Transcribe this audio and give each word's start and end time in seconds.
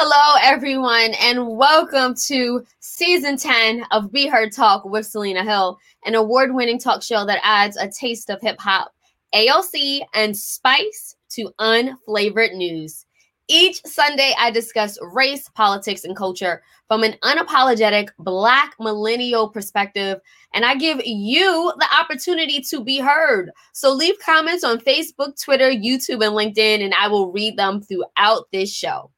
Hello, 0.00 0.38
everyone, 0.44 1.12
and 1.20 1.56
welcome 1.56 2.14
to 2.26 2.64
season 2.78 3.36
10 3.36 3.84
of 3.90 4.12
Be 4.12 4.28
Heard 4.28 4.52
Talk 4.52 4.84
with 4.84 5.04
Selena 5.04 5.42
Hill, 5.42 5.76
an 6.04 6.14
award 6.14 6.54
winning 6.54 6.78
talk 6.78 7.02
show 7.02 7.26
that 7.26 7.40
adds 7.42 7.76
a 7.76 7.88
taste 7.88 8.30
of 8.30 8.40
hip 8.40 8.60
hop, 8.60 8.94
AOC, 9.34 10.02
and 10.14 10.36
spice 10.36 11.16
to 11.30 11.50
unflavored 11.58 12.54
news. 12.54 13.06
Each 13.48 13.84
Sunday, 13.84 14.34
I 14.38 14.52
discuss 14.52 15.00
race, 15.02 15.48
politics, 15.48 16.04
and 16.04 16.14
culture 16.14 16.62
from 16.86 17.02
an 17.02 17.14
unapologetic 17.24 18.10
Black 18.20 18.76
millennial 18.78 19.48
perspective, 19.48 20.20
and 20.54 20.64
I 20.64 20.76
give 20.76 21.00
you 21.04 21.72
the 21.76 21.88
opportunity 22.00 22.60
to 22.70 22.84
be 22.84 23.00
heard. 23.00 23.50
So 23.72 23.92
leave 23.92 24.14
comments 24.20 24.62
on 24.62 24.78
Facebook, 24.78 25.42
Twitter, 25.42 25.70
YouTube, 25.70 26.24
and 26.24 26.36
LinkedIn, 26.36 26.84
and 26.84 26.94
I 26.94 27.08
will 27.08 27.32
read 27.32 27.56
them 27.56 27.82
throughout 27.82 28.44
this 28.52 28.72
show. 28.72 29.10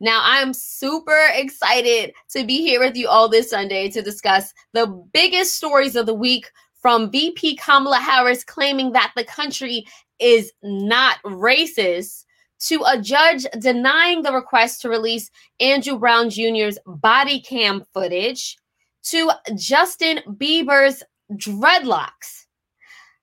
Now, 0.00 0.20
I'm 0.22 0.52
super 0.52 1.28
excited 1.32 2.12
to 2.30 2.44
be 2.44 2.60
here 2.60 2.80
with 2.80 2.96
you 2.96 3.08
all 3.08 3.28
this 3.28 3.50
Sunday 3.50 3.88
to 3.90 4.02
discuss 4.02 4.52
the 4.72 4.86
biggest 5.12 5.56
stories 5.56 5.96
of 5.96 6.06
the 6.06 6.14
week 6.14 6.50
from 6.74 7.10
VP 7.10 7.56
Kamala 7.56 7.98
Harris 7.98 8.44
claiming 8.44 8.92
that 8.92 9.12
the 9.16 9.24
country 9.24 9.86
is 10.18 10.52
not 10.62 11.16
racist 11.24 12.24
to 12.58 12.82
a 12.86 13.00
judge 13.00 13.46
denying 13.58 14.22
the 14.22 14.32
request 14.32 14.80
to 14.82 14.88
release 14.88 15.30
Andrew 15.60 15.98
Brown 15.98 16.30
Jr.'s 16.30 16.78
body 16.86 17.40
cam 17.40 17.84
footage 17.92 18.56
to 19.04 19.30
Justin 19.56 20.20
Bieber's 20.28 21.02
dreadlocks. 21.32 22.46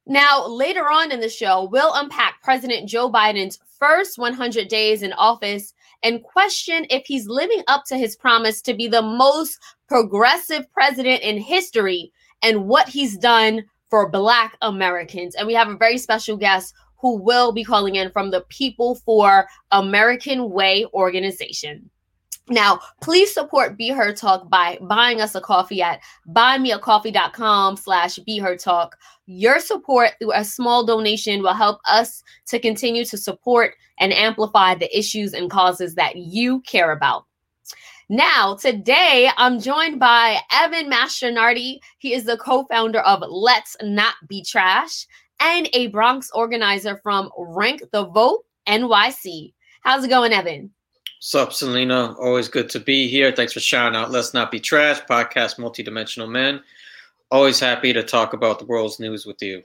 Now, 0.06 0.46
later 0.46 0.90
on 0.90 1.12
in 1.12 1.20
the 1.20 1.30
show, 1.30 1.68
we'll 1.72 1.94
unpack 1.94 2.42
President 2.44 2.90
Joe 2.90 3.12
Biden's 3.12 3.60
first 3.80 4.18
100 4.18 4.68
days 4.68 5.02
in 5.02 5.14
office 5.14 5.74
and 6.04 6.22
question 6.22 6.86
if 6.90 7.06
he's 7.06 7.28
living 7.28 7.64
up 7.68 7.86
to 7.86 7.98
his 7.98 8.16
promise 8.16 8.62
to 8.62 8.74
be 8.74 8.88
the 8.88 9.02
most 9.02 9.60
progressive 9.88 10.72
president 10.74 11.24
in 11.24 11.38
history 11.38 12.12
and 12.42 12.68
what 12.68 12.90
he's 12.90 13.18
done 13.18 13.64
for 13.90 14.10
Black 14.10 14.58
Americans. 14.62 15.36
And 15.36 15.48
we 15.48 15.54
have 15.54 15.70
a 15.70 15.78
very 15.78 15.98
special 15.98 16.36
guest 16.36 16.74
who 17.00 17.18
will 17.18 17.52
be 17.52 17.64
calling 17.64 17.96
in 17.96 18.12
from 18.12 18.32
the 18.32 18.42
People 18.50 18.96
for 18.96 19.48
American 19.72 20.50
Way 20.50 20.86
organization. 20.94 21.90
Now, 22.50 22.82
please 23.02 23.34
support 23.34 23.78
Be 23.78 23.90
Heard 23.90 24.18
Talk 24.18 24.50
by 24.50 24.78
buying 24.82 25.22
us 25.22 25.34
a 25.34 25.40
coffee 25.40 25.82
at 25.82 26.02
buymeacoffee.com 26.30 27.78
slash 27.78 28.18
Be 28.18 28.38
Heard 28.38 28.60
Talk. 28.60 28.98
Your 29.28 29.62
support 29.62 30.12
through 30.20 30.34
a 30.34 30.44
small 30.44 30.86
donation 30.86 31.42
will 31.42 31.54
help 31.54 31.80
us 31.88 32.22
to 32.48 32.60
continue 32.60 33.06
to 33.06 33.18
support 33.18 33.76
and 33.98 34.12
amplify 34.12 34.76
the 34.76 34.98
issues 34.98 35.34
and 35.34 35.50
causes 35.50 35.96
that 35.96 36.18
you 36.18 36.60
care 36.62 36.92
about. 36.92 37.26
Now, 38.10 38.56
today 38.56 39.30
I'm 39.38 39.62
joined 39.62 40.02
by 40.02 40.40
Evan 40.52 40.92
Mastronardi. 40.92 41.80
He 42.00 42.14
is 42.14 42.26
the 42.26 42.38
co 42.38 42.66
founder 42.66 43.00
of 43.00 43.24
Let's 43.26 43.78
Not 43.82 44.16
Be 44.28 44.44
Trash 44.44 45.08
and 45.40 45.70
a 45.74 45.88
Bronx 45.88 46.30
organizer 46.32 46.98
from 46.98 47.32
Rank 47.38 47.84
the 47.94 48.06
Vote 48.06 48.44
NYC. 48.68 49.54
How's 49.82 50.04
it 50.04 50.10
going, 50.10 50.34
Evan? 50.34 50.72
What's 51.24 51.36
up, 51.36 51.54
Selena? 51.54 52.14
Always 52.20 52.50
good 52.50 52.70
to 52.72 52.82
be 52.82 53.08
here. 53.08 53.32
Thanks 53.32 53.54
for 53.54 53.62
shouting 53.62 53.96
out 53.96 54.12
Let's 54.12 54.34
Not 54.34 54.52
Be 54.52 54.60
Trash, 54.60 55.00
podcast 55.10 55.58
Multidimensional 55.58 56.30
Men. 56.30 56.62
Always 57.32 57.62
happy 57.62 57.94
to 57.94 58.04
talk 58.04 58.34
about 58.34 58.60
the 58.60 58.66
world's 58.66 59.00
news 59.00 59.26
with 59.26 59.42
you. 59.42 59.64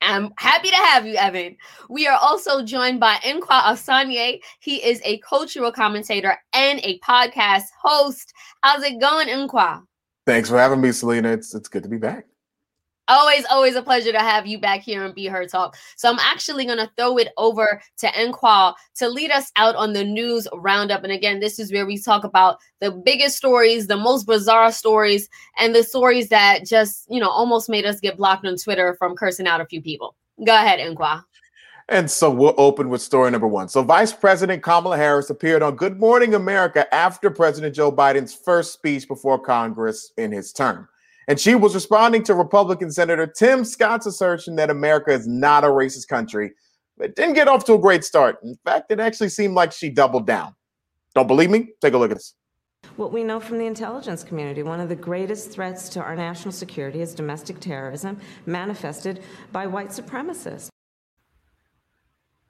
I'm 0.00 0.32
happy 0.38 0.70
to 0.70 0.76
have 0.76 1.04
you, 1.04 1.16
Evan. 1.16 1.58
We 1.90 2.06
are 2.06 2.18
also 2.22 2.64
joined 2.64 3.00
by 3.00 3.16
Nkwa 3.16 3.64
Asanye. 3.64 4.40
He 4.60 4.76
is 4.76 5.02
a 5.04 5.18
cultural 5.18 5.70
commentator 5.70 6.38
and 6.54 6.80
a 6.82 6.98
podcast 7.00 7.64
host. 7.82 8.32
How's 8.62 8.82
it 8.82 9.02
going, 9.02 9.28
Nkwa? 9.28 9.82
Thanks 10.24 10.48
for 10.48 10.56
having 10.56 10.80
me, 10.80 10.92
Selena. 10.92 11.32
It's 11.32 11.54
it's 11.54 11.68
good 11.68 11.82
to 11.82 11.88
be 11.90 11.98
back. 11.98 12.24
Always, 13.08 13.44
always 13.50 13.74
a 13.76 13.82
pleasure 13.82 14.12
to 14.12 14.18
have 14.18 14.46
you 14.46 14.58
back 14.58 14.80
here 14.80 15.04
and 15.04 15.14
Be 15.14 15.26
Heard 15.26 15.50
Talk. 15.50 15.76
So 15.96 16.10
I'm 16.10 16.18
actually 16.18 16.64
going 16.64 16.78
to 16.78 16.90
throw 16.96 17.18
it 17.18 17.28
over 17.36 17.82
to 17.98 18.06
Nkwa 18.06 18.74
to 18.96 19.08
lead 19.08 19.30
us 19.30 19.52
out 19.56 19.76
on 19.76 19.92
the 19.92 20.04
news 20.04 20.48
roundup. 20.54 21.04
And 21.04 21.12
again, 21.12 21.40
this 21.40 21.58
is 21.58 21.70
where 21.70 21.84
we 21.84 21.98
talk 21.98 22.24
about 22.24 22.58
the 22.80 22.90
biggest 22.90 23.36
stories, 23.36 23.88
the 23.88 23.96
most 23.98 24.26
bizarre 24.26 24.72
stories, 24.72 25.28
and 25.58 25.74
the 25.74 25.82
stories 25.82 26.30
that 26.30 26.64
just, 26.64 27.06
you 27.10 27.20
know, 27.20 27.28
almost 27.28 27.68
made 27.68 27.84
us 27.84 28.00
get 28.00 28.16
blocked 28.16 28.46
on 28.46 28.56
Twitter 28.56 28.94
from 28.94 29.16
cursing 29.16 29.46
out 29.46 29.60
a 29.60 29.66
few 29.66 29.82
people. 29.82 30.14
Go 30.42 30.54
ahead, 30.54 30.80
Nkwa. 30.80 31.22
And 31.90 32.10
so 32.10 32.30
we'll 32.30 32.54
open 32.56 32.88
with 32.88 33.02
story 33.02 33.30
number 33.30 33.46
one. 33.46 33.68
So, 33.68 33.82
Vice 33.82 34.12
President 34.12 34.62
Kamala 34.62 34.96
Harris 34.96 35.28
appeared 35.28 35.62
on 35.62 35.76
Good 35.76 36.00
Morning 36.00 36.34
America 36.34 36.92
after 36.94 37.30
President 37.30 37.74
Joe 37.74 37.92
Biden's 37.92 38.34
first 38.34 38.72
speech 38.72 39.06
before 39.06 39.38
Congress 39.38 40.12
in 40.16 40.32
his 40.32 40.50
term. 40.50 40.88
And 41.28 41.40
she 41.40 41.54
was 41.54 41.74
responding 41.74 42.22
to 42.24 42.34
Republican 42.34 42.90
Senator 42.90 43.26
Tim 43.26 43.64
Scott's 43.64 44.06
assertion 44.06 44.56
that 44.56 44.70
America 44.70 45.10
is 45.10 45.26
not 45.26 45.64
a 45.64 45.68
racist 45.68 46.08
country, 46.08 46.52
but 46.98 47.16
didn't 47.16 47.34
get 47.34 47.48
off 47.48 47.64
to 47.64 47.74
a 47.74 47.78
great 47.78 48.04
start. 48.04 48.38
In 48.42 48.56
fact, 48.64 48.90
it 48.90 49.00
actually 49.00 49.30
seemed 49.30 49.54
like 49.54 49.72
she 49.72 49.90
doubled 49.90 50.26
down. 50.26 50.54
Don't 51.14 51.26
believe 51.26 51.50
me? 51.50 51.68
Take 51.80 51.94
a 51.94 51.98
look 51.98 52.10
at 52.10 52.18
this. 52.18 52.34
What 52.96 53.12
we 53.12 53.24
know 53.24 53.40
from 53.40 53.58
the 53.58 53.66
intelligence 53.66 54.22
community, 54.22 54.62
one 54.62 54.78
of 54.78 54.88
the 54.88 54.96
greatest 54.96 55.50
threats 55.50 55.88
to 55.90 56.00
our 56.00 56.14
national 56.14 56.52
security 56.52 57.00
is 57.00 57.14
domestic 57.14 57.58
terrorism 57.58 58.20
manifested 58.46 59.22
by 59.50 59.66
white 59.66 59.88
supremacists. 59.88 60.68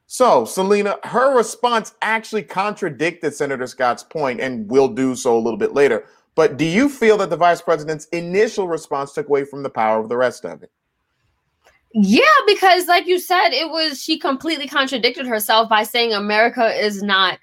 So, 0.06 0.44
Selena, 0.44 0.98
her 1.04 1.36
response 1.36 1.94
actually 2.02 2.42
contradicted 2.42 3.34
Senator 3.34 3.66
Scott's 3.66 4.02
point, 4.02 4.40
and 4.40 4.70
will 4.70 4.88
do 4.88 5.14
so 5.14 5.36
a 5.36 5.40
little 5.40 5.58
bit 5.58 5.72
later. 5.72 6.06
But 6.34 6.56
do 6.56 6.64
you 6.64 6.88
feel 6.88 7.16
that 7.18 7.30
the 7.30 7.36
vice 7.36 7.60
president's 7.60 8.06
initial 8.06 8.66
response 8.66 9.12
took 9.12 9.28
away 9.28 9.44
from 9.44 9.62
the 9.62 9.70
power 9.70 10.00
of 10.00 10.08
the 10.08 10.16
rest 10.16 10.44
of 10.44 10.62
it? 10.62 10.70
Yeah, 11.92 12.22
because 12.46 12.88
like 12.88 13.06
you 13.06 13.20
said, 13.20 13.50
it 13.50 13.70
was 13.70 14.02
she 14.02 14.18
completely 14.18 14.66
contradicted 14.66 15.26
herself 15.26 15.68
by 15.68 15.84
saying 15.84 16.12
America 16.12 16.74
is 16.74 17.02
not 17.04 17.38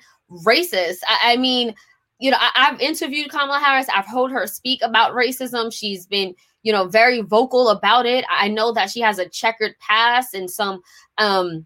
racist. 0.46 0.98
I, 1.08 1.34
I 1.34 1.38
mean, 1.38 1.74
you 2.20 2.32
know, 2.32 2.38
I, 2.40 2.66
have 2.66 2.80
interviewed 2.82 3.32
Kamala 3.32 3.60
Harris. 3.60 3.88
I've 3.94 4.08
heard 4.08 4.30
her 4.32 4.46
speak 4.48 4.82
about 4.84 5.14
racism. 5.14 5.74
She's 5.74 6.06
been, 6.06 6.36
you 6.64 6.74
know, 6.74 6.88
very 6.88 7.22
vocal 7.22 7.70
about 7.70 8.06
it. 8.06 8.26
I 8.30 8.50
know 8.50 8.74
that 8.74 8.90
she 8.90 9.00
has 9.00 9.20
a 9.20 9.30
checkered 9.30 9.80
past 9.80 10.34
and 10.34 10.52
some 10.52 10.82
um 11.18 11.66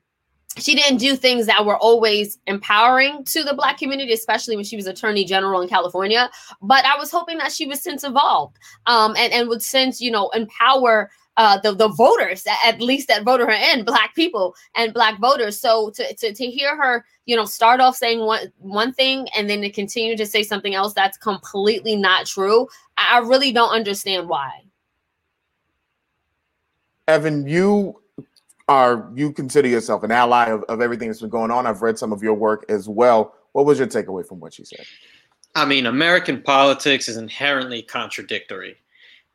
she 0.57 0.75
didn't 0.75 0.97
do 0.97 1.15
things 1.15 1.45
that 1.47 1.65
were 1.65 1.77
always 1.77 2.39
empowering 2.47 3.23
to 3.25 3.43
the 3.43 3.53
black 3.53 3.77
community 3.77 4.13
especially 4.13 4.55
when 4.55 4.65
she 4.65 4.75
was 4.75 4.87
attorney 4.87 5.25
general 5.25 5.61
in 5.61 5.69
california. 5.69 6.29
But 6.61 6.85
i 6.85 6.97
was 6.97 7.11
hoping 7.11 7.37
that 7.39 7.51
she 7.51 7.65
would 7.67 7.79
since 7.79 8.03
evolved 8.03 8.57
um, 8.85 9.15
and, 9.17 9.33
and 9.33 9.49
would 9.49 9.63
since 9.63 10.01
you 10.01 10.11
know 10.11 10.29
empower 10.29 11.11
uh, 11.37 11.59
the, 11.59 11.73
the 11.73 11.89
voters 11.89 12.45
at 12.63 12.79
least 12.79 13.07
that 13.09 13.23
voted 13.23 13.47
her 13.47 13.53
in 13.53 13.83
black 13.83 14.15
people 14.15 14.55
and 14.75 14.93
black 14.93 15.19
voters. 15.19 15.59
So 15.59 15.89
to, 15.91 16.13
to, 16.15 16.33
to 16.33 16.45
hear 16.45 16.77
her 16.77 17.03
you 17.25 17.35
know 17.35 17.45
start 17.45 17.79
off 17.79 17.95
saying 17.95 18.19
one 18.19 18.51
one 18.59 18.93
thing 18.93 19.27
and 19.35 19.49
then 19.49 19.61
to 19.61 19.69
continue 19.69 20.15
to 20.15 20.25
say 20.25 20.43
something 20.43 20.75
else 20.75 20.93
that's 20.93 21.17
completely 21.17 21.95
not 21.95 22.25
true 22.25 22.67
i 22.97 23.19
really 23.19 23.51
don't 23.51 23.71
understand 23.71 24.29
why. 24.29 24.51
Evan 27.07 27.47
you 27.47 27.99
are 28.67 29.09
you 29.15 29.31
consider 29.31 29.67
yourself 29.67 30.03
an 30.03 30.11
ally 30.11 30.49
of, 30.49 30.63
of 30.63 30.81
everything 30.81 31.07
that's 31.07 31.21
been 31.21 31.29
going 31.29 31.51
on? 31.51 31.67
I've 31.67 31.81
read 31.81 31.99
some 31.99 32.11
of 32.11 32.23
your 32.23 32.33
work 32.33 32.65
as 32.69 32.89
well. 32.89 33.35
What 33.51 33.65
was 33.65 33.77
your 33.77 33.87
takeaway 33.87 34.27
from 34.27 34.39
what 34.39 34.53
she 34.53 34.65
said? 34.65 34.85
I 35.55 35.65
mean, 35.65 35.85
American 35.85 36.41
politics 36.41 37.07
is 37.07 37.17
inherently 37.17 37.81
contradictory. 37.81 38.75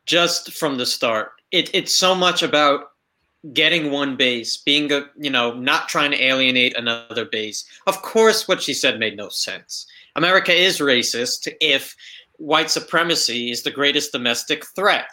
Just 0.05 0.53
from 0.53 0.77
the 0.77 0.85
start, 0.85 1.31
it, 1.51 1.69
it's 1.73 1.95
so 1.95 2.13
much 2.13 2.43
about 2.43 2.91
getting 3.53 3.91
one 3.91 4.15
base, 4.15 4.57
being 4.57 4.91
a 4.91 5.05
you 5.17 5.29
know, 5.29 5.53
not 5.53 5.89
trying 5.89 6.11
to 6.11 6.23
alienate 6.23 6.77
another 6.77 7.25
base. 7.25 7.65
Of 7.87 8.01
course, 8.01 8.47
what 8.47 8.61
she 8.61 8.73
said 8.73 8.99
made 8.99 9.17
no 9.17 9.29
sense. 9.29 9.87
America 10.15 10.53
is 10.53 10.79
racist 10.79 11.51
if 11.59 11.95
white 12.37 12.69
supremacy 12.69 13.49
is 13.51 13.63
the 13.63 13.71
greatest 13.71 14.11
domestic 14.11 14.65
threat. 14.75 15.11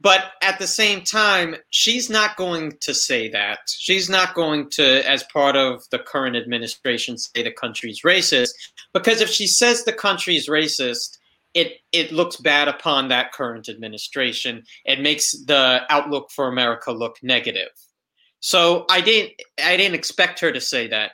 But 0.00 0.32
at 0.42 0.58
the 0.58 0.66
same 0.66 1.02
time, 1.02 1.56
she's 1.70 2.10
not 2.10 2.36
going 2.36 2.76
to 2.82 2.92
say 2.92 3.30
that. 3.30 3.60
She's 3.68 4.10
not 4.10 4.34
going 4.34 4.68
to, 4.70 5.08
as 5.08 5.24
part 5.32 5.56
of 5.56 5.84
the 5.90 5.98
current 5.98 6.36
administration, 6.36 7.16
say 7.16 7.42
the 7.42 7.50
country's 7.50 8.02
racist. 8.02 8.50
Because 8.92 9.20
if 9.20 9.30
she 9.30 9.46
says 9.46 9.84
the 9.84 9.92
country's 9.92 10.48
racist, 10.48 11.18
it 11.54 11.78
it 11.90 12.12
looks 12.12 12.36
bad 12.36 12.68
upon 12.68 13.08
that 13.08 13.32
current 13.32 13.70
administration. 13.70 14.62
It 14.84 15.00
makes 15.00 15.32
the 15.32 15.80
outlook 15.88 16.30
for 16.30 16.48
America 16.48 16.92
look 16.92 17.16
negative. 17.22 17.70
So 18.40 18.84
I 18.90 19.00
didn't 19.00 19.32
I 19.64 19.78
didn't 19.78 19.94
expect 19.94 20.40
her 20.40 20.52
to 20.52 20.60
say 20.60 20.86
that. 20.88 21.12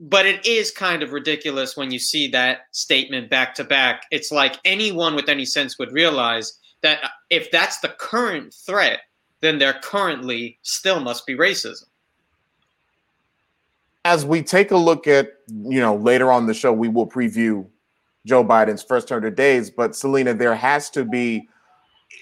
But 0.00 0.26
it 0.26 0.44
is 0.44 0.72
kind 0.72 1.04
of 1.04 1.12
ridiculous 1.12 1.76
when 1.76 1.92
you 1.92 2.00
see 2.00 2.26
that 2.28 2.62
statement 2.72 3.30
back 3.30 3.54
to 3.54 3.64
back. 3.64 4.06
It's 4.10 4.32
like 4.32 4.56
anyone 4.64 5.14
with 5.14 5.28
any 5.28 5.44
sense 5.44 5.78
would 5.78 5.92
realize 5.92 6.58
that 6.84 7.10
if 7.30 7.50
that's 7.50 7.80
the 7.80 7.88
current 7.88 8.54
threat, 8.54 9.00
then 9.40 9.58
there 9.58 9.74
currently 9.82 10.58
still 10.62 11.00
must 11.00 11.26
be 11.26 11.34
racism. 11.34 11.86
as 14.04 14.24
we 14.24 14.42
take 14.42 14.70
a 14.70 14.76
look 14.76 15.06
at, 15.06 15.32
you 15.48 15.80
know, 15.80 15.96
later 15.96 16.30
on 16.30 16.46
the 16.46 16.54
show, 16.54 16.72
we 16.72 16.88
will 16.88 17.08
preview 17.08 17.66
Joe 18.26 18.44
Biden's 18.44 18.82
first 18.82 19.10
100 19.10 19.34
days. 19.34 19.70
But 19.70 19.96
Selena, 19.96 20.34
there 20.34 20.54
has 20.54 20.90
to 20.90 21.04
be, 21.04 21.48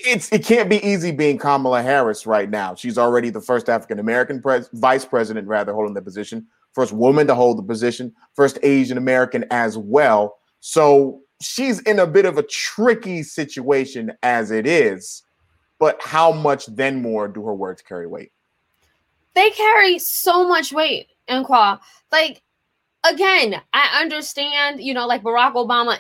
it's 0.07 0.33
it 0.33 0.45
can't 0.45 0.71
be 0.71 0.85
easy 0.87 1.11
being 1.11 1.39
Kamala 1.39 1.83
Harris 1.83 2.25
right 2.25 2.49
now. 2.49 2.75
She's 2.75 2.99
already 2.99 3.31
the 3.31 3.41
first 3.41 3.69
African 3.69 3.99
American 3.99 4.41
pres- 4.41 4.71
vice 4.73 5.05
president, 5.05 5.49
rather, 5.49 5.73
holding 5.75 5.95
the 5.95 6.03
position, 6.03 6.47
first 6.73 6.93
woman 6.93 7.27
to 7.27 7.35
hold 7.35 7.59
the 7.59 7.63
position, 7.63 8.15
first 8.35 8.59
Asian 8.63 8.97
American 8.97 9.45
as 9.51 9.77
well. 9.77 10.39
So 10.61 11.21
she's 11.43 11.81
in 11.81 11.99
a 11.99 12.07
bit 12.07 12.25
of 12.25 12.39
a 12.39 12.43
tricky 12.45 13.23
situation 13.23 14.13
as 14.23 14.51
it 14.51 14.67
is. 14.67 15.23
But 15.79 16.01
how 16.01 16.33
much 16.33 16.67
then 16.67 17.03
more 17.03 17.27
do 17.29 17.45
her 17.45 17.55
words 17.55 17.83
carry 17.83 18.07
weight? 18.07 18.33
They 19.35 19.51
carry 19.51 19.99
so 19.99 20.47
much 20.47 20.73
weight, 20.73 21.09
and 21.27 21.47
Like 22.13 22.43
again, 23.05 23.61
I 23.73 24.01
understand, 24.01 24.81
you 24.81 24.95
know, 24.95 25.07
like 25.07 25.23
Barack 25.23 25.55
Obama 25.55 25.99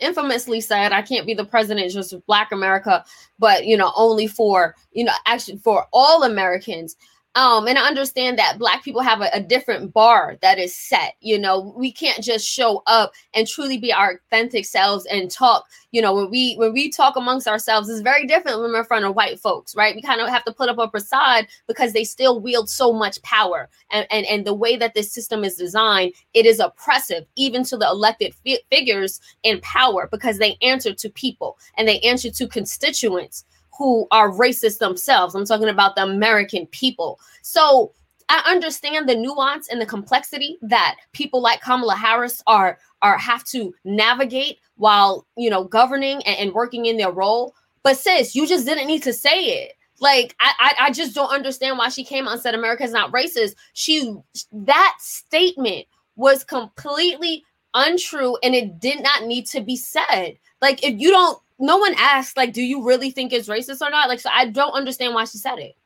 infamously 0.00 0.60
said, 0.60 0.92
I 0.92 1.02
can't 1.02 1.26
be 1.26 1.34
the 1.34 1.44
president 1.44 1.92
just 1.92 2.12
of 2.12 2.24
Black 2.26 2.52
America, 2.52 3.04
but, 3.38 3.66
you 3.66 3.76
know, 3.76 3.92
only 3.96 4.26
for, 4.26 4.74
you 4.92 5.04
know, 5.04 5.12
actually 5.26 5.58
for 5.58 5.86
all 5.92 6.22
Americans. 6.22 6.96
Um, 7.38 7.68
and 7.68 7.78
I 7.78 7.86
understand 7.86 8.36
that 8.40 8.58
black 8.58 8.82
people 8.82 9.00
have 9.00 9.20
a, 9.20 9.28
a, 9.32 9.40
different 9.40 9.92
bar 9.92 10.36
that 10.42 10.58
is 10.58 10.74
set. 10.74 11.14
You 11.20 11.38
know, 11.38 11.72
we 11.76 11.92
can't 11.92 12.20
just 12.20 12.44
show 12.44 12.82
up 12.88 13.12
and 13.32 13.46
truly 13.46 13.78
be 13.78 13.92
our 13.92 14.20
authentic 14.26 14.66
selves 14.66 15.06
and 15.06 15.30
talk. 15.30 15.64
You 15.92 16.02
know, 16.02 16.12
when 16.12 16.30
we 16.30 16.56
when 16.56 16.72
we 16.72 16.90
talk 16.90 17.14
amongst 17.14 17.46
ourselves, 17.46 17.88
it's 17.88 18.00
very 18.00 18.26
different 18.26 18.60
when 18.60 18.72
we're 18.72 18.80
in 18.80 18.84
front 18.86 19.04
of 19.04 19.14
white 19.14 19.38
folks, 19.38 19.76
right? 19.76 19.94
We 19.94 20.02
kind 20.02 20.20
of 20.20 20.28
have 20.28 20.44
to 20.46 20.52
put 20.52 20.68
up 20.68 20.78
a 20.78 20.90
facade 20.90 21.46
because 21.68 21.92
they 21.92 22.02
still 22.02 22.40
wield 22.40 22.68
so 22.68 22.92
much 22.92 23.22
power, 23.22 23.68
and 23.92 24.04
and 24.10 24.26
and 24.26 24.44
the 24.44 24.52
way 24.52 24.74
that 24.74 24.94
this 24.94 25.12
system 25.12 25.44
is 25.44 25.54
designed, 25.54 26.14
it 26.34 26.44
is 26.44 26.58
oppressive 26.58 27.24
even 27.36 27.62
to 27.66 27.76
the 27.76 27.86
elected 27.86 28.34
fi- 28.34 28.58
figures 28.68 29.20
in 29.44 29.60
power 29.60 30.08
because 30.10 30.38
they 30.38 30.56
answer 30.60 30.92
to 30.92 31.08
people 31.08 31.56
and 31.76 31.86
they 31.86 32.00
answer 32.00 32.32
to 32.32 32.48
constituents 32.48 33.44
who 33.78 34.08
are 34.10 34.30
racist 34.30 34.78
themselves. 34.78 35.34
I'm 35.34 35.46
talking 35.46 35.68
about 35.68 35.94
the 35.94 36.02
American 36.02 36.66
people. 36.66 37.20
So 37.42 37.92
I 38.28 38.42
understand 38.46 39.08
the 39.08 39.14
nuance 39.14 39.68
and 39.68 39.80
the 39.80 39.86
complexity 39.86 40.58
that 40.62 40.96
people 41.12 41.40
like 41.40 41.62
Kamala 41.62 41.94
Harris 41.94 42.42
are 42.46 42.78
are 43.00 43.16
have 43.16 43.44
to 43.44 43.72
navigate 43.84 44.58
while 44.76 45.26
you 45.36 45.48
know 45.48 45.64
governing 45.64 46.22
and, 46.24 46.38
and 46.38 46.52
working 46.52 46.86
in 46.86 46.96
their 46.96 47.12
role. 47.12 47.54
But 47.84 47.96
sis, 47.96 48.34
you 48.34 48.46
just 48.46 48.66
didn't 48.66 48.88
need 48.88 49.04
to 49.04 49.12
say 49.12 49.44
it. 49.44 49.72
Like 50.00 50.34
I, 50.40 50.52
I, 50.58 50.86
I 50.86 50.90
just 50.92 51.14
don't 51.14 51.32
understand 51.32 51.78
why 51.78 51.88
she 51.88 52.04
came 52.04 52.26
and 52.26 52.40
said 52.40 52.54
America's 52.54 52.92
not 52.92 53.12
racist. 53.12 53.54
She 53.72 54.14
that 54.52 54.96
statement 54.98 55.86
was 56.16 56.42
completely 56.42 57.44
untrue 57.74 58.36
and 58.42 58.54
it 58.54 58.80
did 58.80 59.02
not 59.02 59.24
need 59.24 59.46
to 59.46 59.60
be 59.60 59.76
said. 59.76 60.36
Like 60.60 60.84
if 60.84 60.98
you 60.98 61.10
don't 61.10 61.38
no 61.58 61.76
one 61.76 61.94
asked 61.98 62.36
like 62.36 62.52
do 62.52 62.62
you 62.62 62.84
really 62.84 63.10
think 63.10 63.32
it's 63.32 63.48
racist 63.48 63.80
or 63.80 63.90
not? 63.90 64.08
Like 64.08 64.20
so 64.20 64.30
i 64.32 64.46
don't 64.46 64.72
understand 64.72 65.14
why 65.14 65.24
she 65.24 65.38
said 65.38 65.58
it. 65.58 65.76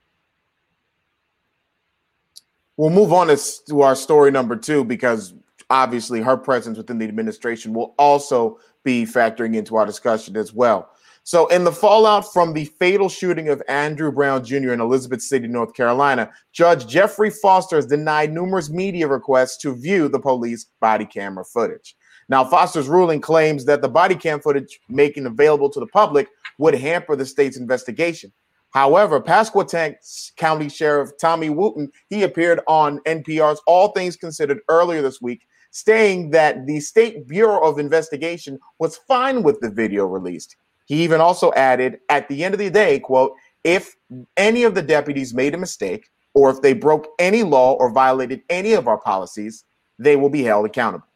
We'll 2.77 2.91
move 2.91 3.13
on 3.13 3.29
to 3.69 3.81
our 3.83 3.95
story 3.95 4.31
number 4.31 4.57
two 4.57 4.85
because 4.85 5.35
obviously 5.71 6.21
her 6.21 6.37
presence 6.37 6.79
within 6.79 6.99
the 6.99 7.07
administration 7.07 7.73
will 7.73 7.95
also 7.99 8.59
be 8.83 9.05
factoring 9.05 9.57
into 9.57 9.77
our 9.77 9.87
discussion 9.87 10.37
as 10.37 10.53
well. 10.53 10.91
So 11.25 11.47
in 11.49 11.63
the 11.63 11.73
fallout 11.73 12.33
from 12.33 12.53
the 12.53 12.65
fatal 12.65 13.09
shooting 13.09 13.49
of 13.49 13.63
andrew 13.69 14.11
brown 14.11 14.45
jr 14.45 14.73
in 14.73 14.81
elizabeth 14.81 15.23
city 15.23 15.47
north 15.47 15.73
carolina 15.73 16.29
judge 16.53 16.89
jeffrey 16.89 17.31
foster 17.31 17.77
has 17.77 17.87
denied 17.87 18.33
numerous 18.33 18.71
media 18.71 19.07
requests 19.07 19.57
to 19.59 19.73
view 19.75 20.09
the 20.09 20.19
police 20.19 20.67
body 20.81 21.05
camera 21.05 21.45
footage 21.45 21.95
now, 22.33 22.47
Foster's 22.47 22.89
ruling 22.89 23.21
claims 23.21 23.67
that 23.67 23.83
the 23.83 23.91
body 23.91 24.15
cam 24.15 24.41
footage 24.41 24.81
making 24.89 25.27
available 25.27 25.69
to 25.69 25.79
the 25.79 25.87
public 25.87 26.29
would 26.57 26.73
hamper 26.73 27.15
the 27.15 27.27
state's 27.27 27.59
investigation. 27.59 28.33
However, 28.71 29.21
Pasquotank 29.21 29.97
County 30.37 30.71
Sheriff 30.71 31.11
Tommy 31.21 31.51
Wooten, 31.51 31.93
he 32.09 32.23
appeared 32.23 32.61
on 32.67 33.01
NPR's 33.01 33.61
All 33.67 33.89
Things 33.89 34.17
Considered 34.17 34.61
earlier 34.71 35.03
this 35.03 35.21
week, 35.21 35.47
stating 35.73 36.31
that 36.31 36.67
the 36.67 36.81
State 36.81 37.29
Bureau 37.29 37.63
of 37.69 37.79
Investigation 37.79 38.59
was 38.79 38.97
fine 39.07 39.43
with 39.43 39.61
the 39.61 39.69
video 39.69 40.07
released. 40.07 40.57
He 40.87 41.05
even 41.05 41.21
also 41.21 41.53
added, 41.53 41.99
at 42.09 42.31
the 42.31 42.45
end 42.45 42.55
of 42.55 42.61
the 42.61 42.71
day, 42.71 42.99
quote, 42.99 43.35
if 43.63 43.95
any 44.39 44.63
of 44.63 44.75
the 44.75 44.81
deputies 44.81 45.35
made 45.35 45.55
a 45.55 45.59
mistake 45.59 46.09
or 46.33 46.49
if 46.49 46.63
they 46.63 46.73
broke 46.73 47.09
any 47.19 47.43
law 47.43 47.75
or 47.75 47.93
violated 47.93 48.41
any 48.49 48.73
of 48.73 48.89
our 48.89 48.99
policies, 48.99 49.67
they 49.99 50.17
will 50.17 50.31
be 50.31 50.43
held 50.43 50.65
accountable. 50.65 51.07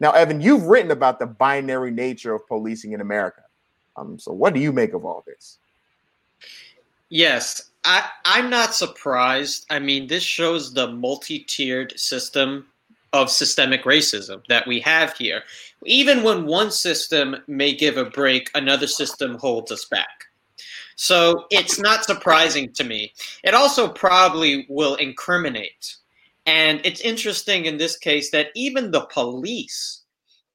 Now, 0.00 0.12
Evan, 0.12 0.40
you've 0.40 0.64
written 0.64 0.90
about 0.90 1.18
the 1.18 1.26
binary 1.26 1.90
nature 1.90 2.34
of 2.34 2.46
policing 2.48 2.92
in 2.92 3.00
America. 3.00 3.42
Um, 3.96 4.18
so, 4.18 4.32
what 4.32 4.54
do 4.54 4.60
you 4.60 4.72
make 4.72 4.94
of 4.94 5.04
all 5.04 5.22
this? 5.26 5.58
Yes, 7.10 7.70
I, 7.84 8.08
I'm 8.24 8.48
not 8.48 8.74
surprised. 8.74 9.66
I 9.68 9.78
mean, 9.78 10.06
this 10.06 10.22
shows 10.22 10.72
the 10.72 10.88
multi 10.88 11.40
tiered 11.40 11.98
system 11.98 12.66
of 13.12 13.30
systemic 13.30 13.84
racism 13.84 14.42
that 14.48 14.66
we 14.66 14.80
have 14.80 15.16
here. 15.16 15.42
Even 15.84 16.22
when 16.22 16.46
one 16.46 16.70
system 16.70 17.36
may 17.46 17.74
give 17.74 17.96
a 17.96 18.04
break, 18.04 18.50
another 18.54 18.86
system 18.86 19.36
holds 19.36 19.72
us 19.72 19.84
back. 19.84 20.26
So 20.96 21.46
it's 21.50 21.80
not 21.80 22.04
surprising 22.04 22.72
to 22.74 22.84
me. 22.84 23.12
It 23.42 23.54
also 23.54 23.88
probably 23.88 24.66
will 24.68 24.96
incriminate 24.96 25.96
and 26.50 26.80
it's 26.82 27.00
interesting 27.00 27.66
in 27.66 27.78
this 27.78 27.96
case 27.96 28.32
that 28.32 28.48
even 28.56 28.90
the 28.90 29.02
police 29.02 30.02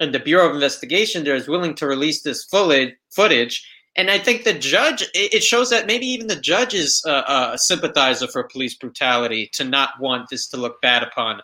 and 0.01 0.13
the 0.13 0.19
Bureau 0.19 0.49
of 0.49 0.53
Investigation 0.53 1.23
there 1.23 1.35
is 1.35 1.47
willing 1.47 1.73
to 1.75 1.87
release 1.87 2.21
this 2.21 2.43
footage. 2.43 3.65
And 3.95 4.11
I 4.11 4.19
think 4.19 4.43
the 4.43 4.53
judge, 4.53 5.05
it 5.13 5.41
shows 5.41 5.69
that 5.69 5.87
maybe 5.87 6.05
even 6.05 6.27
the 6.27 6.35
judge 6.35 6.73
is 6.73 7.01
a, 7.05 7.53
sympathizer 7.55 8.27
for 8.27 8.43
police 8.43 8.73
brutality 8.73 9.49
to 9.53 9.63
not 9.63 9.91
want 10.01 10.27
this 10.29 10.49
to 10.49 10.57
look 10.57 10.81
bad 10.81 11.01
upon 11.01 11.41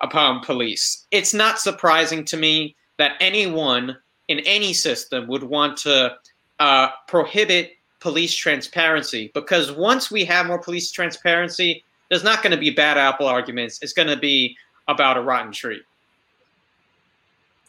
upon 0.00 0.40
police. 0.40 1.06
It's 1.10 1.34
not 1.34 1.60
surprising 1.60 2.24
to 2.24 2.38
me 2.38 2.74
that 2.96 3.16
anyone 3.20 3.98
in 4.28 4.38
any 4.40 4.72
system 4.72 5.28
would 5.28 5.42
want 5.42 5.76
to 5.78 6.16
uh, 6.60 6.88
prohibit 7.08 7.72
police 8.00 8.34
transparency 8.34 9.30
because 9.34 9.70
once 9.70 10.10
we 10.10 10.24
have 10.24 10.46
more 10.46 10.58
police 10.58 10.90
transparency, 10.90 11.84
there's 12.12 12.22
not 12.22 12.42
going 12.42 12.50
to 12.50 12.58
be 12.58 12.68
bad 12.68 12.98
apple 12.98 13.26
arguments. 13.26 13.78
It's 13.80 13.94
going 13.94 14.08
to 14.08 14.18
be 14.18 14.54
about 14.86 15.16
a 15.16 15.22
rotten 15.22 15.50
tree. 15.50 15.80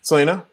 Selena? 0.01 0.43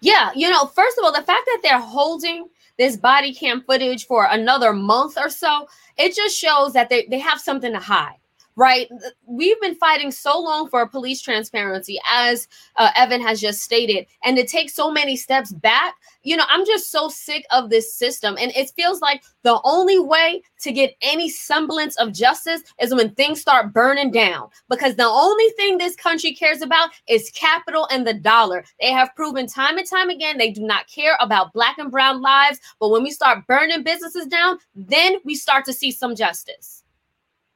Yeah, 0.00 0.30
you 0.36 0.48
know, 0.48 0.66
first 0.66 0.96
of 0.98 1.04
all, 1.04 1.10
the 1.10 1.26
fact 1.26 1.42
that 1.46 1.58
they're 1.64 1.80
holding 1.80 2.48
this 2.78 2.96
body 2.96 3.34
cam 3.34 3.60
footage 3.62 4.06
for 4.06 4.28
another 4.30 4.72
month 4.72 5.18
or 5.18 5.30
so, 5.30 5.66
it 5.98 6.14
just 6.14 6.38
shows 6.38 6.74
that 6.74 6.90
they, 6.90 7.06
they 7.06 7.18
have 7.18 7.40
something 7.40 7.72
to 7.72 7.80
hide 7.80 8.18
right? 8.56 8.88
We've 9.26 9.60
been 9.60 9.74
fighting 9.76 10.10
so 10.10 10.38
long 10.38 10.68
for 10.68 10.86
police 10.86 11.20
transparency, 11.20 11.98
as 12.10 12.48
uh, 12.76 12.90
Evan 12.96 13.20
has 13.22 13.40
just 13.40 13.62
stated, 13.62 14.06
and 14.24 14.36
to 14.36 14.46
take 14.46 14.70
so 14.70 14.90
many 14.90 15.16
steps 15.16 15.52
back. 15.52 15.94
You 16.22 16.36
know, 16.36 16.44
I'm 16.48 16.64
just 16.64 16.90
so 16.90 17.08
sick 17.08 17.44
of 17.50 17.70
this 17.70 17.92
system. 17.94 18.36
And 18.40 18.52
it 18.54 18.70
feels 18.76 19.00
like 19.00 19.24
the 19.42 19.60
only 19.64 19.98
way 19.98 20.42
to 20.60 20.70
get 20.70 20.94
any 21.02 21.28
semblance 21.28 21.96
of 21.96 22.12
justice 22.12 22.62
is 22.80 22.94
when 22.94 23.10
things 23.14 23.40
start 23.40 23.72
burning 23.72 24.12
down. 24.12 24.48
Because 24.68 24.94
the 24.94 25.06
only 25.06 25.48
thing 25.50 25.78
this 25.78 25.96
country 25.96 26.32
cares 26.32 26.62
about 26.62 26.90
is 27.08 27.30
capital 27.34 27.88
and 27.90 28.06
the 28.06 28.14
dollar. 28.14 28.64
They 28.80 28.92
have 28.92 29.14
proven 29.16 29.46
time 29.46 29.78
and 29.78 29.88
time 29.88 30.10
again 30.10 30.38
they 30.38 30.50
do 30.50 30.62
not 30.62 30.86
care 30.86 31.16
about 31.20 31.52
black 31.52 31.78
and 31.78 31.90
brown 31.90 32.20
lives. 32.20 32.60
But 32.78 32.90
when 32.90 33.02
we 33.02 33.10
start 33.10 33.46
burning 33.46 33.82
businesses 33.82 34.26
down, 34.26 34.58
then 34.74 35.16
we 35.24 35.34
start 35.34 35.64
to 35.66 35.72
see 35.72 35.90
some 35.90 36.14
justice. 36.14 36.81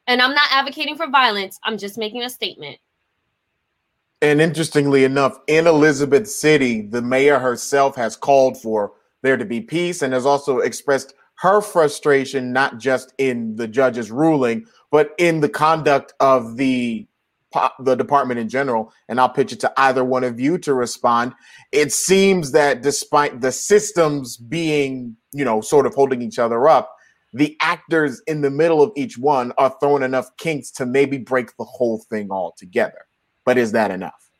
And 0.07 0.23
I'm 0.23 0.35
not 0.35 0.49
advocating 0.51 0.97
for 0.97 1.09
violence. 1.09 1.59
I'm 1.65 1.79
just 1.79 1.99
making 1.99 2.23
a 2.23 2.31
statement. 2.31 2.79
And 4.23 4.41
interestingly 4.41 5.05
enough, 5.05 5.39
in 5.47 5.67
Elizabeth 5.67 6.29
City, 6.29 6.83
the 6.83 7.03
mayor 7.03 7.39
herself 7.39 7.97
has 7.97 8.17
called 8.17 8.61
for 8.61 8.93
there 9.23 9.37
to 9.37 9.45
be 9.45 9.61
peace 9.61 10.03
and 10.03 10.15
has 10.15 10.25
also 10.25 10.59
expressed 10.59 11.15
her 11.41 11.61
frustration, 11.61 12.53
not 12.53 12.79
just 12.79 13.13
in 13.19 13.57
the 13.57 13.69
judge's 13.69 14.11
ruling, 14.11 14.67
but 14.91 15.15
in 15.19 15.41
the 15.41 15.49
conduct 15.49 16.15
of 16.21 16.57
the 16.57 17.07
the 17.81 17.95
department 17.95 18.39
in 18.39 18.49
general. 18.49 18.93
And 19.09 19.19
I'll 19.19 19.31
pitch 19.31 19.53
it 19.53 19.61
to 19.61 19.73
either 19.79 20.05
one 20.05 20.25
of 20.25 20.39
you 20.39 20.59
to 20.59 20.75
respond. 20.75 21.33
It 21.73 21.91
seems 21.93 22.53
that 22.53 22.83
despite 22.83 23.41
the 23.41 23.53
systems 23.53 24.37
being, 24.37 25.17
you 25.33 25.45
know, 25.45 25.63
sort 25.63 25.87
of 25.87 25.95
holding 25.95 26.21
each 26.21 26.39
other 26.39 26.69
up, 26.69 26.96
the 27.37 27.55
actors 27.61 28.23
in 28.27 28.41
the 28.41 28.51
middle 28.51 28.83
of 28.83 28.93
each 28.97 29.19
one 29.19 29.53
are 29.59 29.77
throwing 29.79 30.03
enough 30.03 30.35
kinks 30.39 30.71
to 30.71 30.87
maybe 30.87 31.19
break 31.19 31.55
the 31.59 31.65
whole 31.65 31.99
thing 31.99 32.31
all 32.31 32.55
together. 32.57 33.07
But 33.45 33.59
is 33.59 33.73
that 33.73 33.91
enough? 33.91 34.31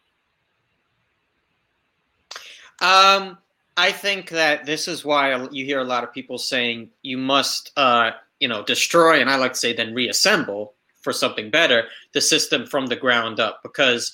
Um, 2.81 3.37
I 3.77 3.93
think 3.93 4.31
that 4.31 4.65
this 4.65 4.89
is 4.89 5.05
why 5.05 5.47
you 5.51 5.67
hear 5.67 5.81
a 5.81 5.85
lot 5.85 6.05
of 6.05 6.13
people 6.15 6.39
saying 6.39 6.89
you 7.03 7.19
must, 7.19 7.71
uh, 7.77 8.13
you 8.41 8.49
know, 8.49 8.65
destroy, 8.65 9.21
and 9.21 9.29
I 9.29 9.37
like 9.37 9.53
to 9.53 9.59
say 9.59 9.75
then 9.75 9.93
reassemble 9.93 10.73
for 11.03 11.13
something 11.13 11.51
better, 11.51 11.89
the 12.15 12.23
system 12.23 12.67
from 12.67 12.87
the 12.87 12.97
ground 12.97 13.41
up. 13.41 13.61
Because, 13.63 14.13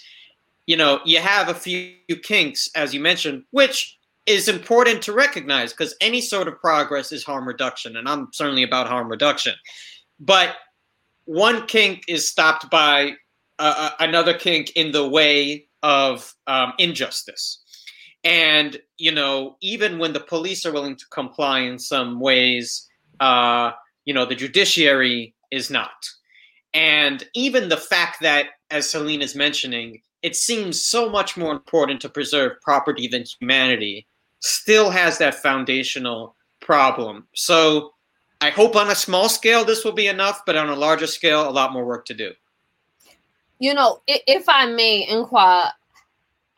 you 0.66 0.76
know, 0.76 1.00
you 1.04 1.20
have 1.20 1.48
a 1.48 1.54
few 1.54 1.94
kinks, 2.24 2.68
as 2.74 2.92
you 2.92 2.98
mentioned, 2.98 3.44
which 3.52 3.96
is 4.26 4.48
important 4.48 5.02
to 5.02 5.12
recognize 5.12 5.72
because 5.72 5.94
any 6.00 6.20
sort 6.20 6.48
of 6.48 6.60
progress 6.60 7.12
is 7.12 7.24
harm 7.24 7.46
reduction. 7.46 7.96
And 7.96 8.08
I'm 8.08 8.28
certainly 8.32 8.62
about 8.62 8.88
harm 8.88 9.08
reduction. 9.08 9.54
But 10.20 10.56
one 11.24 11.66
kink 11.66 12.04
is 12.08 12.28
stopped 12.28 12.70
by 12.70 13.12
uh, 13.58 13.90
another 14.00 14.34
kink 14.34 14.70
in 14.72 14.92
the 14.92 15.08
way 15.08 15.66
of 15.82 16.34
um, 16.46 16.72
injustice. 16.78 17.62
And, 18.24 18.80
you 18.98 19.10
know, 19.10 19.56
even 19.60 19.98
when 19.98 20.12
the 20.12 20.20
police 20.20 20.64
are 20.64 20.72
willing 20.72 20.96
to 20.96 21.04
comply 21.10 21.60
in 21.60 21.78
some 21.78 22.20
ways, 22.20 22.88
uh, 23.18 23.72
you 24.04 24.14
know, 24.14 24.24
the 24.24 24.36
judiciary 24.36 25.34
is 25.50 25.70
not. 25.70 26.08
And 26.72 27.24
even 27.34 27.68
the 27.68 27.76
fact 27.76 28.18
that, 28.22 28.46
as 28.70 28.88
Selena 28.88 29.24
is 29.24 29.34
mentioning, 29.34 30.00
it 30.22 30.36
seems 30.36 30.84
so 30.84 31.10
much 31.10 31.36
more 31.36 31.52
important 31.52 32.00
to 32.00 32.08
preserve 32.08 32.60
property 32.62 33.08
than 33.08 33.24
humanity 33.40 34.06
still 34.42 34.90
has 34.90 35.18
that 35.18 35.36
foundational 35.36 36.34
problem. 36.60 37.26
So 37.34 37.94
I 38.40 38.50
hope 38.50 38.76
on 38.76 38.90
a 38.90 38.94
small 38.94 39.28
scale 39.28 39.64
this 39.64 39.84
will 39.84 39.92
be 39.92 40.08
enough, 40.08 40.42
but 40.44 40.56
on 40.56 40.68
a 40.68 40.76
larger 40.76 41.06
scale, 41.06 41.48
a 41.48 41.50
lot 41.50 41.72
more 41.72 41.84
work 41.84 42.04
to 42.06 42.14
do. 42.14 42.32
You 43.58 43.74
know, 43.74 44.02
if 44.06 44.48
I 44.48 44.66
may 44.66 45.08
inquire, 45.08 45.70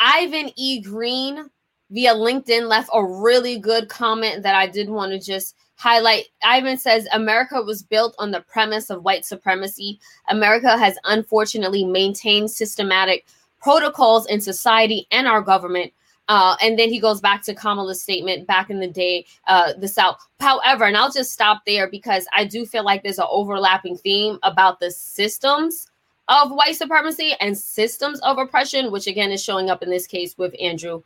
Ivan 0.01 0.51
E. 0.57 0.81
Green 0.81 1.51
via 1.91 2.15
LinkedIn 2.15 2.67
left 2.69 2.89
a 2.95 3.05
really 3.05 3.59
good 3.59 3.89
comment 3.89 4.43
that 4.43 4.55
I 4.55 4.67
did 4.67 4.89
want 4.89 5.13
to 5.13 5.19
just 5.19 5.55
highlight. 5.77 6.25
Ivan 6.43 6.79
says 6.79 7.07
America 7.13 7.61
was 7.61 7.83
built 7.83 8.15
on 8.19 8.31
the 8.31 8.41
premise 8.41 8.89
of 8.89 9.05
white 9.05 9.27
supremacy. 9.27 10.01
America 10.29 10.79
has 10.79 10.97
unfortunately 11.05 11.85
maintained 11.85 12.51
systematic 12.51 13.27
protocols 13.61 14.27
in 14.27 14.41
society 14.41 15.07
and 15.11 15.29
our 15.29 15.43
government. 15.43 15.93
Uh, 16.29 16.57
and 16.63 16.79
then 16.79 16.89
he 16.89 16.99
goes 16.99 17.21
back 17.21 17.43
to 17.43 17.55
Kamala's 17.55 18.03
statement 18.03 18.47
back 18.47 18.71
in 18.71 18.81
the 18.81 18.89
day, 18.89 19.27
uh, 19.47 19.75
the 19.75 19.89
South. 19.89 20.17
However, 20.41 20.85
and 20.85 20.97
I'll 20.97 21.13
just 21.13 21.33
stop 21.33 21.63
there 21.67 21.89
because 21.89 22.27
I 22.35 22.45
do 22.45 22.65
feel 22.65 22.85
like 22.85 23.03
there's 23.03 23.19
an 23.19 23.27
overlapping 23.29 23.99
theme 23.99 24.39
about 24.43 24.81
the 24.81 24.91
systems 24.91 25.89
of 26.29 26.51
white 26.51 26.77
supremacy 26.77 27.35
and 27.41 27.57
systems 27.57 28.21
of 28.21 28.39
oppression, 28.39 28.91
which 28.91 29.07
again 29.07 29.31
is 29.31 29.43
showing 29.43 29.69
up 29.69 29.83
in 29.83 29.91
this 29.91 30.07
case 30.07 30.39
with 30.39 30.55
Andrew 30.59 31.03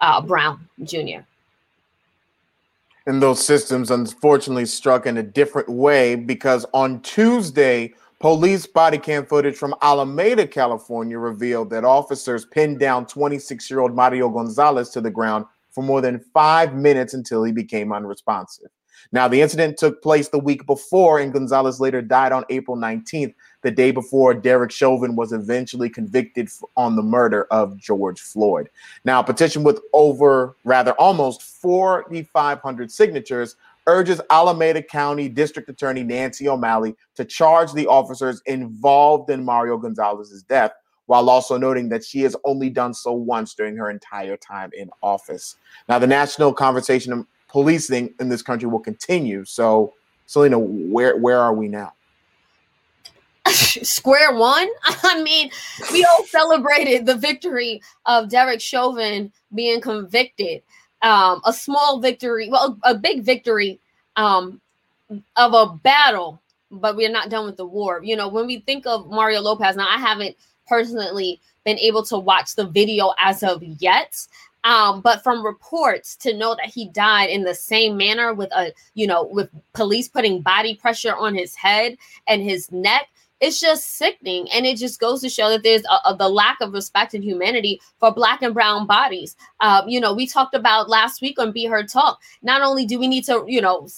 uh, 0.00 0.20
Brown 0.20 0.68
Jr 0.84 1.22
and 3.06 3.20
those 3.20 3.44
systems 3.44 3.90
unfortunately 3.90 4.66
struck 4.66 5.06
in 5.06 5.18
a 5.18 5.22
different 5.22 5.68
way 5.68 6.14
because 6.14 6.64
on 6.72 7.00
Tuesday, 7.00 7.94
police 8.22 8.66
body 8.68 8.98
cam 8.98 9.26
footage 9.26 9.56
from 9.56 9.74
Alameda, 9.82 10.46
California 10.46 11.18
revealed 11.18 11.68
that 11.70 11.84
officers 11.84 12.44
pinned 12.44 12.78
down 12.78 13.04
26 13.04 13.68
year 13.68 13.80
old 13.80 13.96
Mario 13.96 14.28
Gonzalez 14.28 14.90
to 14.90 15.00
the 15.00 15.10
ground 15.10 15.44
for 15.70 15.82
more 15.82 16.00
than 16.00 16.24
five 16.32 16.72
minutes 16.72 17.14
until 17.14 17.42
he 17.42 17.50
became 17.50 17.92
unresponsive. 17.92 18.68
Now, 19.10 19.26
the 19.26 19.42
incident 19.42 19.76
took 19.76 20.00
place 20.00 20.28
the 20.28 20.38
week 20.38 20.64
before, 20.66 21.18
and 21.18 21.32
Gonzalez 21.32 21.80
later 21.80 22.00
died 22.00 22.30
on 22.30 22.44
April 22.48 22.76
19th, 22.76 23.34
the 23.62 23.70
day 23.72 23.90
before 23.90 24.32
Derek 24.34 24.70
Chauvin 24.70 25.16
was 25.16 25.32
eventually 25.32 25.90
convicted 25.90 26.48
on 26.76 26.94
the 26.94 27.02
murder 27.02 27.44
of 27.50 27.76
George 27.76 28.20
Floyd. 28.20 28.70
Now, 29.04 29.18
a 29.18 29.24
petition 29.24 29.64
with 29.64 29.80
over, 29.92 30.56
rather, 30.62 30.92
almost 30.92 31.42
4,500 31.42 32.92
signatures 32.92 33.56
urges 33.86 34.20
Alameda 34.30 34.82
County 34.82 35.28
District 35.28 35.68
Attorney 35.68 36.02
Nancy 36.02 36.48
O'Malley 36.48 36.94
to 37.16 37.24
charge 37.24 37.72
the 37.72 37.86
officers 37.86 38.40
involved 38.46 39.30
in 39.30 39.44
Mario 39.44 39.76
Gonzalez's 39.76 40.42
death, 40.42 40.72
while 41.06 41.28
also 41.28 41.56
noting 41.56 41.88
that 41.88 42.04
she 42.04 42.20
has 42.22 42.36
only 42.44 42.70
done 42.70 42.94
so 42.94 43.12
once 43.12 43.54
during 43.54 43.76
her 43.76 43.90
entire 43.90 44.36
time 44.36 44.70
in 44.76 44.90
office. 45.02 45.56
Now, 45.88 45.98
the 45.98 46.06
national 46.06 46.52
conversation 46.52 47.12
of 47.12 47.26
policing 47.48 48.14
in 48.18 48.28
this 48.28 48.42
country 48.42 48.68
will 48.68 48.80
continue. 48.80 49.44
So, 49.44 49.92
Selena, 50.26 50.58
where 50.58 51.16
where 51.16 51.38
are 51.38 51.54
we 51.54 51.68
now? 51.68 51.92
Square 53.48 54.36
one. 54.36 54.68
I 54.84 55.22
mean, 55.22 55.50
we 55.92 56.04
all 56.04 56.24
celebrated 56.24 57.06
the 57.06 57.16
victory 57.16 57.82
of 58.06 58.28
Derek 58.28 58.60
Chauvin 58.60 59.32
being 59.54 59.80
convicted. 59.80 60.62
Um, 61.02 61.40
a 61.44 61.52
small 61.52 62.00
victory, 62.00 62.48
well, 62.48 62.78
a 62.84 62.94
big 62.94 63.22
victory 63.22 63.80
um, 64.16 64.60
of 65.36 65.54
a 65.54 65.74
battle, 65.74 66.40
but 66.70 66.96
we're 66.96 67.10
not 67.10 67.28
done 67.28 67.44
with 67.44 67.56
the 67.56 67.66
war. 67.66 68.00
You 68.02 68.16
know, 68.16 68.28
when 68.28 68.46
we 68.46 68.60
think 68.60 68.86
of 68.86 69.10
Mario 69.10 69.40
Lopez, 69.40 69.76
now 69.76 69.88
I 69.88 69.98
haven't 69.98 70.36
personally 70.66 71.40
been 71.64 71.78
able 71.78 72.02
to 72.04 72.18
watch 72.18 72.54
the 72.54 72.66
video 72.66 73.12
as 73.18 73.42
of 73.42 73.62
yet, 73.62 74.26
um, 74.64 75.00
but 75.00 75.22
from 75.22 75.44
reports 75.44 76.14
to 76.16 76.36
know 76.36 76.54
that 76.54 76.66
he 76.66 76.88
died 76.88 77.30
in 77.30 77.42
the 77.42 77.54
same 77.54 77.96
manner 77.96 78.32
with 78.32 78.52
a, 78.52 78.72
you 78.94 79.06
know, 79.06 79.24
with 79.24 79.50
police 79.72 80.08
putting 80.08 80.40
body 80.40 80.74
pressure 80.74 81.14
on 81.16 81.34
his 81.34 81.54
head 81.54 81.96
and 82.28 82.42
his 82.42 82.70
neck, 82.70 83.08
it's 83.42 83.60
just 83.60 83.96
sickening. 83.96 84.48
And 84.52 84.64
it 84.64 84.78
just 84.78 85.00
goes 85.00 85.20
to 85.20 85.28
show 85.28 85.50
that 85.50 85.64
there's 85.64 85.82
a, 85.90 86.10
a, 86.10 86.16
the 86.16 86.28
lack 86.28 86.60
of 86.60 86.72
respect 86.72 87.12
and 87.12 87.24
humanity 87.24 87.80
for 87.98 88.14
black 88.14 88.40
and 88.40 88.54
brown 88.54 88.86
bodies. 88.86 89.36
Um, 89.60 89.88
you 89.88 90.00
know, 90.00 90.14
we 90.14 90.28
talked 90.28 90.54
about 90.54 90.88
last 90.88 91.20
week 91.20 91.38
on 91.40 91.50
Be 91.50 91.66
Heard 91.66 91.88
Talk. 91.88 92.20
Not 92.42 92.62
only 92.62 92.86
do 92.86 93.00
we 93.00 93.08
need 93.08 93.24
to, 93.24 93.44
you 93.48 93.60
know, 93.60 93.88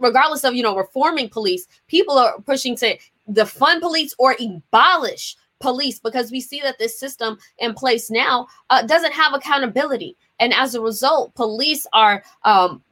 regardless 0.00 0.42
of, 0.42 0.54
you 0.54 0.62
know, 0.64 0.76
reforming 0.76 1.28
police, 1.28 1.68
people 1.86 2.18
are 2.18 2.40
pushing 2.40 2.74
to 2.76 2.98
defund 3.30 3.80
police 3.80 4.12
or 4.18 4.34
abolish 4.40 5.36
police 5.60 6.00
because 6.00 6.32
we 6.32 6.40
see 6.40 6.60
that 6.60 6.78
this 6.80 6.98
system 6.98 7.38
in 7.58 7.74
place 7.74 8.10
now 8.10 8.48
uh, 8.70 8.82
doesn't 8.82 9.12
have 9.12 9.34
accountability. 9.34 10.16
And 10.40 10.52
as 10.52 10.74
a 10.74 10.80
result, 10.80 11.32
police 11.36 11.86
are 11.92 12.24
um, 12.44 12.82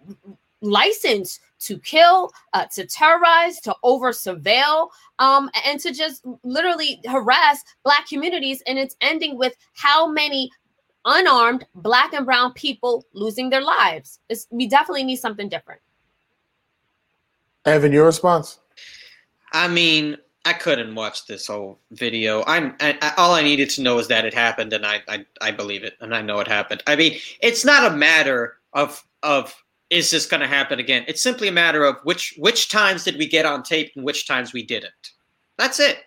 licensed 0.60 1.40
to 1.60 1.78
kill, 1.78 2.32
uh, 2.52 2.66
to 2.74 2.86
terrorize, 2.86 3.60
to 3.60 3.74
over 3.82 4.10
surveil, 4.10 4.88
um, 5.18 5.50
and 5.66 5.80
to 5.80 5.92
just 5.92 6.24
literally 6.42 7.00
harass 7.06 7.62
Black 7.84 8.08
communities. 8.08 8.62
And 8.66 8.78
it's 8.78 8.96
ending 9.00 9.38
with 9.38 9.54
how 9.74 10.08
many 10.08 10.50
unarmed 11.04 11.66
Black 11.74 12.12
and 12.12 12.26
Brown 12.26 12.52
people 12.52 13.04
losing 13.12 13.50
their 13.50 13.62
lives. 13.62 14.20
It's, 14.28 14.46
we 14.50 14.66
definitely 14.66 15.04
need 15.04 15.16
something 15.16 15.48
different. 15.48 15.80
Evan, 17.64 17.92
your 17.92 18.06
response? 18.06 18.60
I 19.52 19.68
mean, 19.68 20.16
I 20.44 20.52
couldn't 20.54 20.94
watch 20.94 21.26
this 21.26 21.46
whole 21.46 21.78
video. 21.90 22.42
I'm 22.46 22.74
I, 22.80 22.96
I, 23.02 23.12
all 23.18 23.34
I 23.34 23.42
needed 23.42 23.68
to 23.70 23.82
know 23.82 23.98
is 23.98 24.08
that 24.08 24.24
it 24.24 24.32
happened, 24.32 24.72
and 24.72 24.86
I, 24.86 25.02
I 25.08 25.26
I 25.40 25.50
believe 25.50 25.84
it, 25.84 25.94
and 26.00 26.14
I 26.14 26.22
know 26.22 26.40
it 26.40 26.48
happened. 26.48 26.82
I 26.86 26.96
mean, 26.96 27.18
it's 27.42 27.64
not 27.64 27.92
a 27.92 27.94
matter 27.94 28.56
of 28.72 29.04
of 29.22 29.54
is 29.90 30.10
this 30.10 30.26
going 30.26 30.40
to 30.40 30.46
happen 30.46 30.78
again. 30.78 31.04
It's 31.08 31.22
simply 31.22 31.48
a 31.48 31.52
matter 31.52 31.84
of 31.84 31.96
which 32.04 32.34
which 32.38 32.68
times 32.68 33.04
did 33.04 33.16
we 33.16 33.26
get 33.26 33.46
on 33.46 33.62
tape 33.62 33.92
and 33.96 34.04
which 34.04 34.26
times 34.26 34.52
we 34.52 34.62
didn't. 34.62 35.12
That's 35.56 35.80
it. 35.80 35.98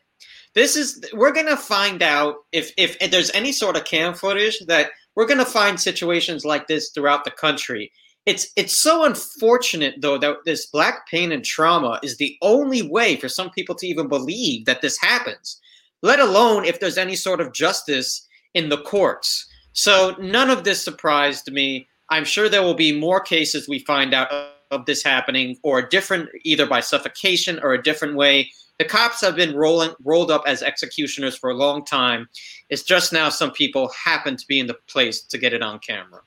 This 0.53 0.75
is 0.75 1.03
we're 1.13 1.33
going 1.33 1.47
to 1.47 1.57
find 1.57 2.01
out 2.01 2.35
if, 2.51 2.71
if 2.77 2.97
if 3.01 3.11
there's 3.11 3.31
any 3.31 3.51
sort 3.51 3.77
of 3.77 3.85
cam 3.85 4.13
footage 4.13 4.59
that 4.67 4.91
we're 5.15 5.25
going 5.25 5.38
to 5.39 5.45
find 5.45 5.79
situations 5.79 6.45
like 6.45 6.67
this 6.67 6.89
throughout 6.89 7.25
the 7.25 7.31
country 7.31 7.91
it's 8.25 8.51
it's 8.55 8.79
so 8.79 9.03
unfortunate 9.03 9.95
though 10.00 10.17
that 10.17 10.38
this 10.45 10.67
black 10.67 11.07
pain 11.07 11.31
and 11.31 11.43
trauma 11.43 12.00
is 12.03 12.17
the 12.17 12.38
only 12.41 12.81
way 12.81 13.15
for 13.15 13.27
some 13.27 13.50
people 13.50 13.75
to 13.75 13.88
even 13.88 14.07
believe 14.07 14.65
that 14.65 14.81
this 14.81 15.00
happens 15.00 15.59
let 16.01 16.19
alone 16.19 16.65
if 16.65 16.79
there's 16.79 16.97
any 16.97 17.15
sort 17.15 17.41
of 17.41 17.53
justice 17.53 18.27
in 18.53 18.69
the 18.69 18.81
courts 18.83 19.47
so 19.73 20.15
none 20.19 20.50
of 20.50 20.63
this 20.63 20.83
surprised 20.83 21.51
me 21.51 21.88
i'm 22.12 22.25
sure 22.25 22.48
there 22.48 22.62
will 22.62 22.75
be 22.75 22.98
more 22.98 23.20
cases 23.20 23.68
we 23.68 23.80
find 23.80 24.13
out 24.13 24.32
of 24.70 24.86
this 24.86 25.03
happening 25.03 25.58
or 25.63 25.80
a 25.80 25.89
different 25.89 26.30
either 26.44 26.65
by 26.65 26.80
suffocation 26.80 27.60
or 27.63 27.74
a 27.74 27.82
different 27.82 28.15
way 28.15 28.50
the 28.77 28.86
cops 28.86 29.20
have 29.22 29.36
been 29.36 29.56
rolling 29.56 29.91
rolled 30.03 30.32
up 30.32 30.44
as 30.46 30.62
executioners 30.62 31.36
for 31.36 31.50
a 31.50 31.56
long 31.56 31.84
time 31.84 32.30
it's 32.70 32.84
just 32.84 33.12
now 33.12 33.30
some 33.30 33.51
people 33.51 33.89
happen 33.89 34.38
to 34.38 34.46
be 34.48 34.60
in 34.60 34.68
the 34.68 34.75
place 34.88 35.22
to 35.22 35.38
get 35.38 35.51
it 35.51 35.63
on 35.63 35.80
camera 35.80 36.22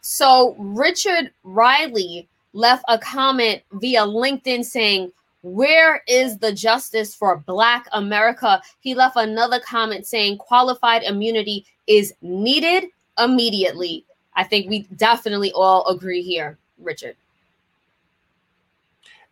so 0.00 0.54
Richard 0.58 1.30
Riley 1.44 2.28
left 2.52 2.84
a 2.88 2.98
comment 2.98 3.62
via 3.72 4.00
LinkedIn 4.00 4.64
saying, 4.64 5.12
where 5.42 6.02
is 6.06 6.38
the 6.38 6.52
justice 6.52 7.14
for 7.14 7.36
Black 7.36 7.86
America? 7.92 8.60
He 8.80 8.94
left 8.94 9.16
another 9.16 9.60
comment 9.60 10.06
saying 10.06 10.38
qualified 10.38 11.02
immunity 11.02 11.64
is 11.86 12.12
needed 12.20 12.84
immediately. 13.18 14.04
I 14.40 14.44
think 14.44 14.70
we 14.70 14.86
definitely 14.96 15.52
all 15.52 15.86
agree 15.86 16.22
here, 16.22 16.56
Richard. 16.78 17.14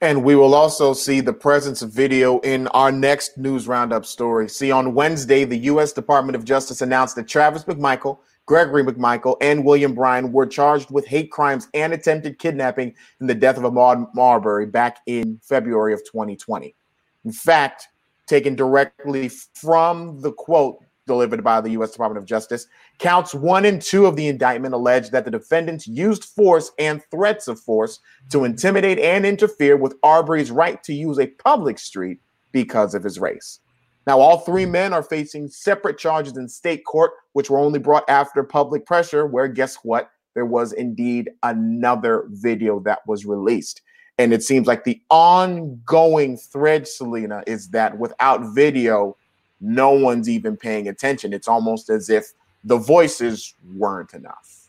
And 0.03 0.23
we 0.23 0.37
will 0.37 0.55
also 0.55 0.93
see 0.93 1.21
the 1.21 1.33
presence 1.33 1.81
of 1.81 1.91
video 1.91 2.41
in 2.41 2.69
our 2.69 2.93
next 2.93 3.39
news 3.39 3.67
roundup 3.67 4.05
story. 4.05 4.51
See, 4.51 4.71
on 4.71 4.93
Wednesday, 4.93 5.45
the 5.45 5.57
U.S. 5.73 5.95
Department 5.95 6.37
of 6.37 6.45
Justice 6.45 6.83
announced 6.83 7.17
that 7.17 7.27
Travis 7.27 7.65
McMichael 7.65 8.19
Gregory 8.49 8.83
McMichael, 8.83 9.37
and 9.43 9.65
William 9.65 9.95
Bryan 9.95 10.33
were 10.33 10.47
charged 10.47 10.91
with 10.91 11.07
hate 11.07 11.31
crimes 11.31 11.69
and 11.75 11.93
attempted 11.93 12.39
kidnapping 12.39 12.95
in 13.21 13.27
the 13.27 13.35
death 13.35 13.59
of 13.59 13.65
Ahmaud 13.65 14.09
Arbery 14.17 14.65
back 14.65 15.01
in 15.07 15.39
February 15.43 15.93
of 15.93 16.01
2020. 16.11 16.75
In 17.27 17.33
fact, 17.33 17.89
taken 18.27 18.55
directly 18.55 19.29
from 19.29 20.23
the 20.23 20.33
quote 20.33 20.83
delivered 21.09 21.43
by 21.43 21.61
the 21.61 21.71
U.S. 21.71 21.91
Department 21.91 22.19
of 22.19 22.25
Justice. 22.25 22.69
Counts 22.99 23.35
one 23.35 23.65
and 23.65 23.83
two 23.83 24.07
of 24.07 24.15
the 24.15 24.29
indictment 24.29 24.75
allege 24.75 25.11
that 25.11 25.25
the 25.25 25.31
defendants 25.33 25.89
used 25.89 26.25
force 26.25 26.71
and 26.79 27.03
threats 27.11 27.49
of 27.49 27.59
force 27.59 27.99
to 28.31 28.45
intimidate 28.45 29.01
and 29.01 29.27
interfere 29.27 29.77
with 29.77 29.97
Arbery's 30.05 30.53
right 30.53 30.81
to 30.85 30.95
use 30.95 31.19
a 31.19 31.27
public 31.27 31.81
street 31.81 32.21
because 32.53 32.95
of 32.95 33.03
his 33.03 33.19
race. 33.19 33.59
Now, 34.07 34.21
all 34.21 34.39
three 34.39 34.65
men 34.65 34.95
are 34.95 35.03
facing 35.03 35.49
separate 35.49 35.99
charges 35.99 36.37
in 36.37 36.49
state 36.49 36.85
court, 36.87 37.11
which 37.33 37.51
were 37.51 37.59
only 37.59 37.79
brought 37.79 38.09
after 38.09 38.43
public 38.43 38.87
pressure, 38.87 39.27
where 39.27 39.49
guess 39.49 39.77
what? 39.83 40.11
There 40.35 40.47
was 40.47 40.73
indeed 40.73 41.31
another 41.43 42.27
video 42.31 42.81
that 42.81 43.01
was 43.07 43.27
released. 43.27 43.83
And 44.17 44.33
it 44.33 44.43
seems 44.43 44.67
like 44.67 44.85
the 44.85 45.01
ongoing 45.11 46.37
thread, 46.37 46.89
Selena, 46.89 47.43
is 47.47 47.69
that 47.71 47.99
without 47.99 48.55
video, 48.55 49.17
no 49.61 49.91
one's 49.91 50.29
even 50.29 50.57
paying 50.57 50.89
attention. 50.89 51.33
It's 51.33 51.49
almost 51.49 51.91
as 51.91 52.11
if 52.11 52.33
the 52.65 52.77
voices 52.77 53.55
weren't 53.77 54.15
enough. 54.15 54.69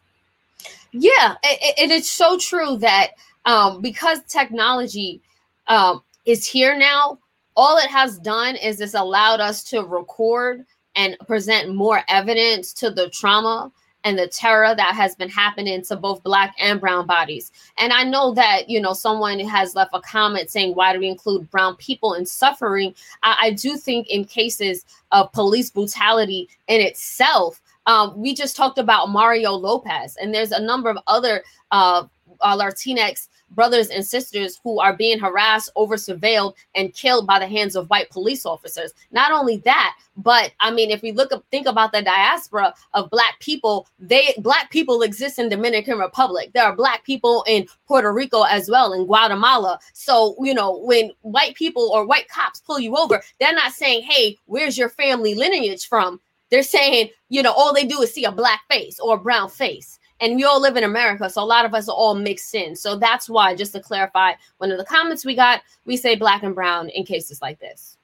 Yeah, 0.91 1.35
and 1.77 1.91
it's 1.91 2.11
so 2.11 2.37
true 2.37 2.77
that 2.77 3.11
um, 3.45 3.81
because 3.81 4.19
technology 4.27 5.21
um, 5.67 6.01
is 6.25 6.47
here 6.47 6.77
now, 6.77 7.19
all 7.55 7.77
it 7.77 7.89
has 7.89 8.17
done 8.19 8.55
is 8.55 8.81
it's 8.81 8.93
allowed 8.93 9.39
us 9.39 9.63
to 9.65 9.81
record 9.83 10.65
and 10.95 11.15
present 11.27 11.75
more 11.75 12.01
evidence 12.07 12.73
to 12.73 12.89
the 12.89 13.09
trauma 13.09 13.71
and 14.03 14.17
the 14.17 14.27
terror 14.27 14.73
that 14.75 14.95
has 14.95 15.15
been 15.15 15.29
happening 15.29 15.81
to 15.83 15.95
both 15.95 16.23
black 16.23 16.55
and 16.59 16.79
brown 16.79 17.05
bodies. 17.05 17.51
And 17.77 17.91
I 17.91 18.03
know 18.03 18.33
that, 18.33 18.69
you 18.69 18.79
know, 18.81 18.93
someone 18.93 19.39
has 19.39 19.75
left 19.75 19.91
a 19.93 20.01
comment 20.01 20.49
saying, 20.49 20.75
why 20.75 20.93
do 20.93 20.99
we 20.99 21.07
include 21.07 21.49
brown 21.51 21.75
people 21.75 22.13
in 22.13 22.25
suffering? 22.25 22.95
I, 23.23 23.37
I 23.41 23.51
do 23.51 23.75
think 23.77 24.07
in 24.07 24.25
cases 24.25 24.85
of 25.11 25.31
police 25.33 25.69
brutality 25.69 26.49
in 26.67 26.81
itself, 26.81 27.61
um, 27.85 28.19
we 28.19 28.35
just 28.35 28.55
talked 28.55 28.77
about 28.77 29.09
Mario 29.09 29.51
Lopez, 29.51 30.15
and 30.17 30.33
there's 30.33 30.51
a 30.51 30.61
number 30.61 30.89
of 30.89 30.97
other 31.07 31.43
uh, 31.71 32.05
uh, 32.41 32.57
Latinx 32.57 33.27
brothers 33.51 33.89
and 33.89 34.05
sisters 34.05 34.59
who 34.63 34.79
are 34.79 34.95
being 34.95 35.19
harassed, 35.19 35.71
over 35.75 35.95
surveilled, 35.95 36.53
and 36.75 36.93
killed 36.93 37.25
by 37.25 37.39
the 37.39 37.47
hands 37.47 37.75
of 37.75 37.89
white 37.89 38.09
police 38.09 38.45
officers. 38.45 38.93
Not 39.11 39.31
only 39.31 39.57
that, 39.57 39.95
but 40.17 40.51
I 40.59 40.71
mean, 40.71 40.91
if 40.91 41.01
we 41.01 41.11
look 41.11 41.31
up, 41.31 41.43
think 41.51 41.67
about 41.67 41.91
the 41.91 42.01
diaspora 42.01 42.73
of 42.93 43.09
black 43.09 43.39
people, 43.39 43.87
they 43.99 44.33
black 44.39 44.69
people 44.71 45.01
exist 45.01 45.39
in 45.39 45.49
Dominican 45.49 45.97
Republic. 45.97 46.51
There 46.53 46.63
are 46.63 46.75
black 46.75 47.03
people 47.05 47.43
in 47.47 47.67
Puerto 47.87 48.11
Rico 48.11 48.43
as 48.43 48.69
well, 48.69 48.93
in 48.93 49.05
Guatemala. 49.05 49.79
So, 49.93 50.35
you 50.41 50.53
know, 50.53 50.79
when 50.79 51.11
white 51.21 51.55
people 51.55 51.89
or 51.93 52.05
white 52.05 52.27
cops 52.27 52.61
pull 52.61 52.79
you 52.79 52.95
over, 52.97 53.21
they're 53.39 53.53
not 53.53 53.73
saying, 53.73 54.03
hey, 54.03 54.37
where's 54.45 54.77
your 54.77 54.89
family 54.89 55.35
lineage 55.35 55.87
from? 55.87 56.19
They're 56.51 56.63
saying, 56.63 57.09
you 57.29 57.43
know, 57.43 57.51
all 57.51 57.73
they 57.73 57.85
do 57.85 58.01
is 58.01 58.11
see 58.13 58.25
a 58.25 58.31
black 58.31 58.61
face 58.69 58.99
or 58.99 59.15
a 59.15 59.19
brown 59.19 59.49
face 59.49 59.98
and 60.21 60.35
we 60.35 60.43
all 60.43 60.61
live 60.61 60.75
in 60.75 60.83
America, 60.83 61.29
so 61.29 61.41
a 61.41 61.45
lot 61.45 61.65
of 61.65 61.73
us 61.73 61.87
are 61.87 61.95
all 61.95 62.15
mixed 62.15 62.53
in. 62.53 62.75
So 62.75 62.95
that's 62.95 63.29
why, 63.29 63.55
just 63.55 63.71
to 63.73 63.79
clarify, 63.79 64.33
one 64.57 64.71
of 64.71 64.77
the 64.77 64.85
comments 64.85 65.25
we 65.25 65.35
got, 65.35 65.61
we 65.85 65.97
say 65.97 66.15
black 66.15 66.43
and 66.43 66.53
brown 66.53 66.89
in 66.89 67.05
cases 67.05 67.41
like 67.41 67.59
this. 67.59 67.97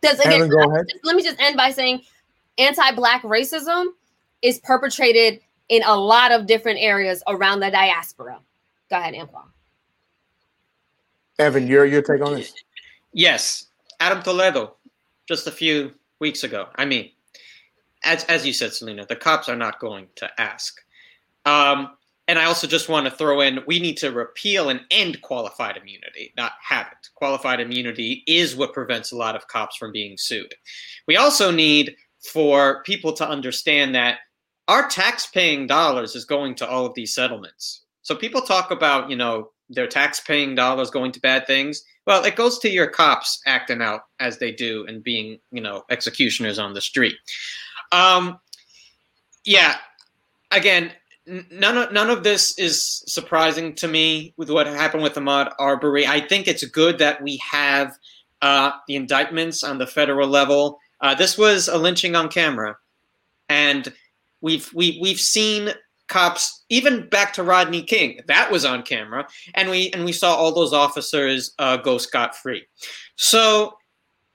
Does 0.00 0.20
again, 0.20 0.48
go 0.48 0.70
ahead. 0.70 0.84
let 1.02 1.16
me 1.16 1.22
just 1.22 1.40
end 1.40 1.56
by 1.56 1.70
saying 1.70 2.02
anti-black 2.58 3.22
racism 3.22 3.86
is 4.42 4.58
perpetrated 4.58 5.40
in 5.70 5.82
a 5.84 5.96
lot 5.96 6.30
of 6.30 6.46
different 6.46 6.78
areas 6.80 7.22
around 7.26 7.60
the 7.60 7.70
diaspora. 7.70 8.38
Go 8.90 8.96
ahead, 8.96 9.14
Antoine. 9.14 9.48
Evan, 11.38 11.66
your 11.66 11.84
your 11.86 12.02
take 12.02 12.20
on 12.20 12.34
this? 12.34 12.52
Yes, 13.12 13.66
Adam 13.98 14.22
Toledo, 14.22 14.74
just 15.26 15.46
a 15.46 15.50
few 15.50 15.92
weeks 16.18 16.44
ago. 16.44 16.68
I 16.76 16.84
mean, 16.84 17.10
as 18.04 18.24
as 18.24 18.46
you 18.46 18.52
said, 18.52 18.72
Selena, 18.72 19.06
the 19.06 19.16
cops 19.16 19.48
are 19.48 19.56
not 19.56 19.80
going 19.80 20.08
to 20.16 20.28
ask. 20.40 20.80
Um, 21.44 21.90
and 22.26 22.38
I 22.38 22.44
also 22.44 22.66
just 22.66 22.88
want 22.88 23.06
to 23.06 23.10
throw 23.10 23.40
in 23.42 23.60
we 23.66 23.78
need 23.78 23.96
to 23.98 24.10
repeal 24.10 24.70
and 24.70 24.80
end 24.90 25.20
qualified 25.22 25.76
immunity, 25.76 26.32
not 26.36 26.52
have 26.66 26.86
it. 26.86 27.08
Qualified 27.14 27.60
immunity 27.60 28.22
is 28.26 28.56
what 28.56 28.72
prevents 28.72 29.12
a 29.12 29.16
lot 29.16 29.36
of 29.36 29.46
cops 29.48 29.76
from 29.76 29.92
being 29.92 30.16
sued. 30.16 30.54
We 31.06 31.16
also 31.16 31.50
need 31.50 31.94
for 32.32 32.82
people 32.84 33.12
to 33.14 33.28
understand 33.28 33.94
that 33.94 34.18
our 34.68 34.88
tax 34.88 35.26
paying 35.26 35.66
dollars 35.66 36.14
is 36.14 36.24
going 36.24 36.54
to 36.56 36.68
all 36.68 36.86
of 36.86 36.94
these 36.94 37.14
settlements. 37.14 37.82
So 38.02 38.14
people 38.14 38.40
talk 38.40 38.70
about, 38.70 39.10
you 39.10 39.16
know, 39.16 39.50
their 39.68 39.86
tax 39.86 40.20
paying 40.20 40.54
dollars 40.54 40.90
going 40.90 41.12
to 41.12 41.20
bad 41.20 41.46
things. 41.46 41.82
Well, 42.06 42.24
it 42.24 42.36
goes 42.36 42.58
to 42.60 42.70
your 42.70 42.86
cops 42.86 43.40
acting 43.46 43.82
out 43.82 44.02
as 44.20 44.38
they 44.38 44.52
do 44.52 44.86
and 44.86 45.02
being, 45.02 45.38
you 45.50 45.60
know, 45.60 45.84
executioners 45.90 46.58
on 46.58 46.74
the 46.74 46.80
street. 46.80 47.16
Um, 47.94 48.40
yeah. 49.44 49.76
Again, 50.50 50.92
none 51.50 51.78
of 51.78 51.92
none 51.92 52.10
of 52.10 52.24
this 52.24 52.58
is 52.58 53.04
surprising 53.06 53.74
to 53.76 53.88
me 53.88 54.34
with 54.36 54.50
what 54.50 54.66
happened 54.66 55.02
with 55.02 55.14
Ahmaud 55.14 55.52
Arbery. 55.58 56.06
I 56.06 56.20
think 56.20 56.48
it's 56.48 56.64
good 56.64 56.98
that 56.98 57.22
we 57.22 57.40
have 57.50 57.96
uh, 58.42 58.72
the 58.88 58.96
indictments 58.96 59.62
on 59.62 59.78
the 59.78 59.86
federal 59.86 60.28
level. 60.28 60.78
Uh, 61.00 61.14
this 61.14 61.38
was 61.38 61.68
a 61.68 61.78
lynching 61.78 62.16
on 62.16 62.28
camera, 62.28 62.76
and 63.48 63.92
we've 64.40 64.72
we, 64.74 64.98
we've 65.00 65.20
seen 65.20 65.70
cops 66.08 66.64
even 66.68 67.08
back 67.08 67.32
to 67.32 67.42
Rodney 67.42 67.82
King 67.82 68.20
that 68.26 68.50
was 68.50 68.64
on 68.64 68.82
camera, 68.82 69.26
and 69.54 69.70
we 69.70 69.90
and 69.92 70.04
we 70.04 70.12
saw 70.12 70.34
all 70.34 70.52
those 70.52 70.72
officers 70.72 71.52
uh, 71.58 71.76
go 71.76 71.98
scot 71.98 72.36
free. 72.36 72.64
So 73.16 73.76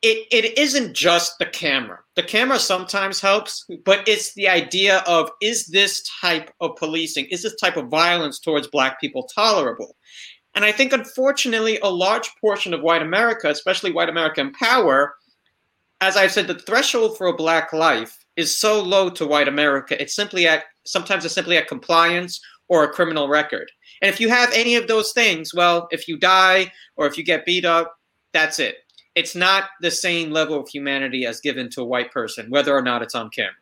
it, 0.02 0.28
it 0.32 0.58
isn't 0.58 0.94
just 0.94 1.38
the 1.40 1.46
camera. 1.46 2.00
The 2.16 2.24
camera 2.24 2.60
sometimes 2.60 3.20
helps, 3.20 3.66
but 3.84 4.08
it's 4.08 4.34
the 4.34 4.48
idea 4.48 5.00
of 5.00 5.30
is 5.42 5.68
this 5.68 6.08
type 6.22 6.52
of 6.62 6.76
policing, 6.78 7.26
is 7.26 7.44
this 7.44 7.56
type 7.56 7.76
of 7.76 7.90
violence 7.90 8.40
towards 8.40 8.68
black 8.68 9.00
people 9.02 9.28
tolerable? 9.36 9.96
And 10.56 10.64
I 10.64 10.72
think, 10.72 10.94
unfortunately, 10.94 11.80
a 11.84 11.90
large 11.90 12.30
portion 12.42 12.74
of 12.74 12.82
white 12.82 13.02
America, 13.02 13.50
especially 13.50 13.92
white 13.92 14.10
American 14.10 14.52
power, 14.54 15.16
as 16.02 16.16
I've 16.16 16.32
said, 16.32 16.48
the 16.48 16.56
threshold 16.56 17.18
for 17.18 17.28
a 17.28 17.36
black 17.36 17.74
life 17.74 18.18
is 18.38 18.58
so 18.58 18.82
low 18.82 19.10
to 19.10 19.28
white 19.28 19.50
America. 19.50 20.02
It's 20.02 20.16
simply 20.16 20.48
at 20.48 20.64
sometimes 20.86 21.26
it's 21.26 21.34
simply 21.34 21.58
at 21.58 21.68
compliance 21.68 22.40
or 22.70 22.84
a 22.84 22.90
criminal 22.90 23.28
record. 23.28 23.70
And 24.02 24.10
if 24.10 24.22
you 24.22 24.30
have 24.30 24.52
any 24.54 24.76
of 24.76 24.88
those 24.88 25.12
things, 25.12 25.54
well, 25.54 25.90
if 25.92 26.08
you 26.08 26.18
die 26.18 26.72
or 26.96 27.06
if 27.06 27.18
you 27.18 27.24
get 27.24 27.46
beat 27.46 27.66
up, 27.66 27.94
that's 28.32 28.60
it 28.60 28.78
it's 29.20 29.36
not 29.36 29.66
the 29.82 29.92
same 29.92 30.32
level 30.32 30.58
of 30.58 30.70
humanity 30.70 31.26
as 31.26 31.42
given 31.42 31.70
to 31.72 31.82
a 31.82 31.86
white 31.86 32.10
person, 32.10 32.50
whether 32.50 32.74
or 32.74 32.82
not 32.82 33.02
it's 33.02 33.16
on 33.16 33.30
camera. 33.30 33.54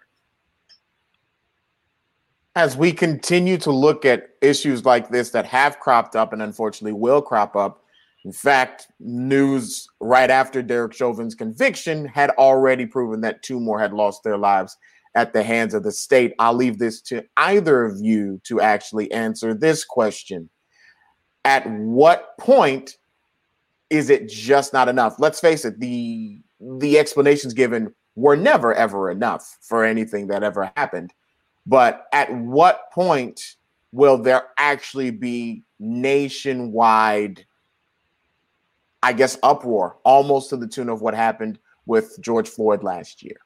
As 2.56 2.78
we 2.78 2.92
continue 2.92 3.58
to 3.58 3.72
look 3.72 4.06
at 4.06 4.30
issues 4.44 4.86
like 4.86 5.10
this 5.10 5.32
that 5.32 5.46
have 5.46 5.80
cropped 5.80 6.16
up 6.16 6.32
and 6.32 6.44
unfortunately 6.44 6.94
will 6.94 7.24
crop 7.24 7.56
up, 7.56 7.84
in 8.24 8.32
fact, 8.32 8.88
news 9.00 9.88
right 10.00 10.30
after 10.30 10.62
Derek 10.62 10.94
Chauvin's 10.94 11.34
conviction 11.34 12.06
had 12.06 12.30
already 12.32 12.86
proven 12.86 13.22
that 13.22 13.42
two 13.42 13.60
more 13.60 13.80
had 13.80 13.94
lost 13.94 14.24
their 14.24 14.38
lives 14.38 14.78
at 15.16 15.34
the 15.34 15.42
hands 15.42 15.74
of 15.74 15.82
the 15.82 15.92
state. 15.92 16.36
I'll 16.38 16.54
leave 16.54 16.78
this 16.78 17.02
to 17.04 17.26
either 17.38 17.84
of 17.84 18.00
you 18.00 18.40
to 18.44 18.62
actually 18.62 19.12
answer 19.12 19.56
this 19.56 19.84
question. 19.84 20.52
At 21.46 21.68
what 21.68 22.38
point 22.38 22.98
is 23.90 24.10
it 24.10 24.30
just 24.30 24.74
not 24.74 24.90
enough? 24.90 25.20
Let's 25.20 25.40
face 25.40 25.66
it, 25.66 25.80
the 25.80 26.42
the 26.60 26.98
explanations 26.98 27.54
given 27.54 27.94
were 28.16 28.36
never 28.36 28.74
ever 28.74 29.12
enough 29.12 29.58
for 29.62 29.84
anything 29.86 30.28
that 30.28 30.44
ever 30.44 30.72
happened. 30.76 31.14
But 31.66 32.08
at 32.14 32.34
what 32.34 32.92
point 32.92 33.56
will 33.92 34.18
there 34.18 34.48
actually 34.58 35.12
be 35.12 35.64
nationwide 35.80 37.46
I 39.04 39.14
guess 39.14 39.38
uproar 39.44 39.98
almost 40.04 40.50
to 40.50 40.58
the 40.58 40.68
tune 40.68 40.90
of 40.90 41.02
what 41.02 41.14
happened 41.14 41.60
with 41.86 42.18
George 42.20 42.50
Floyd 42.50 42.84
last 42.84 43.24
year? 43.24 43.38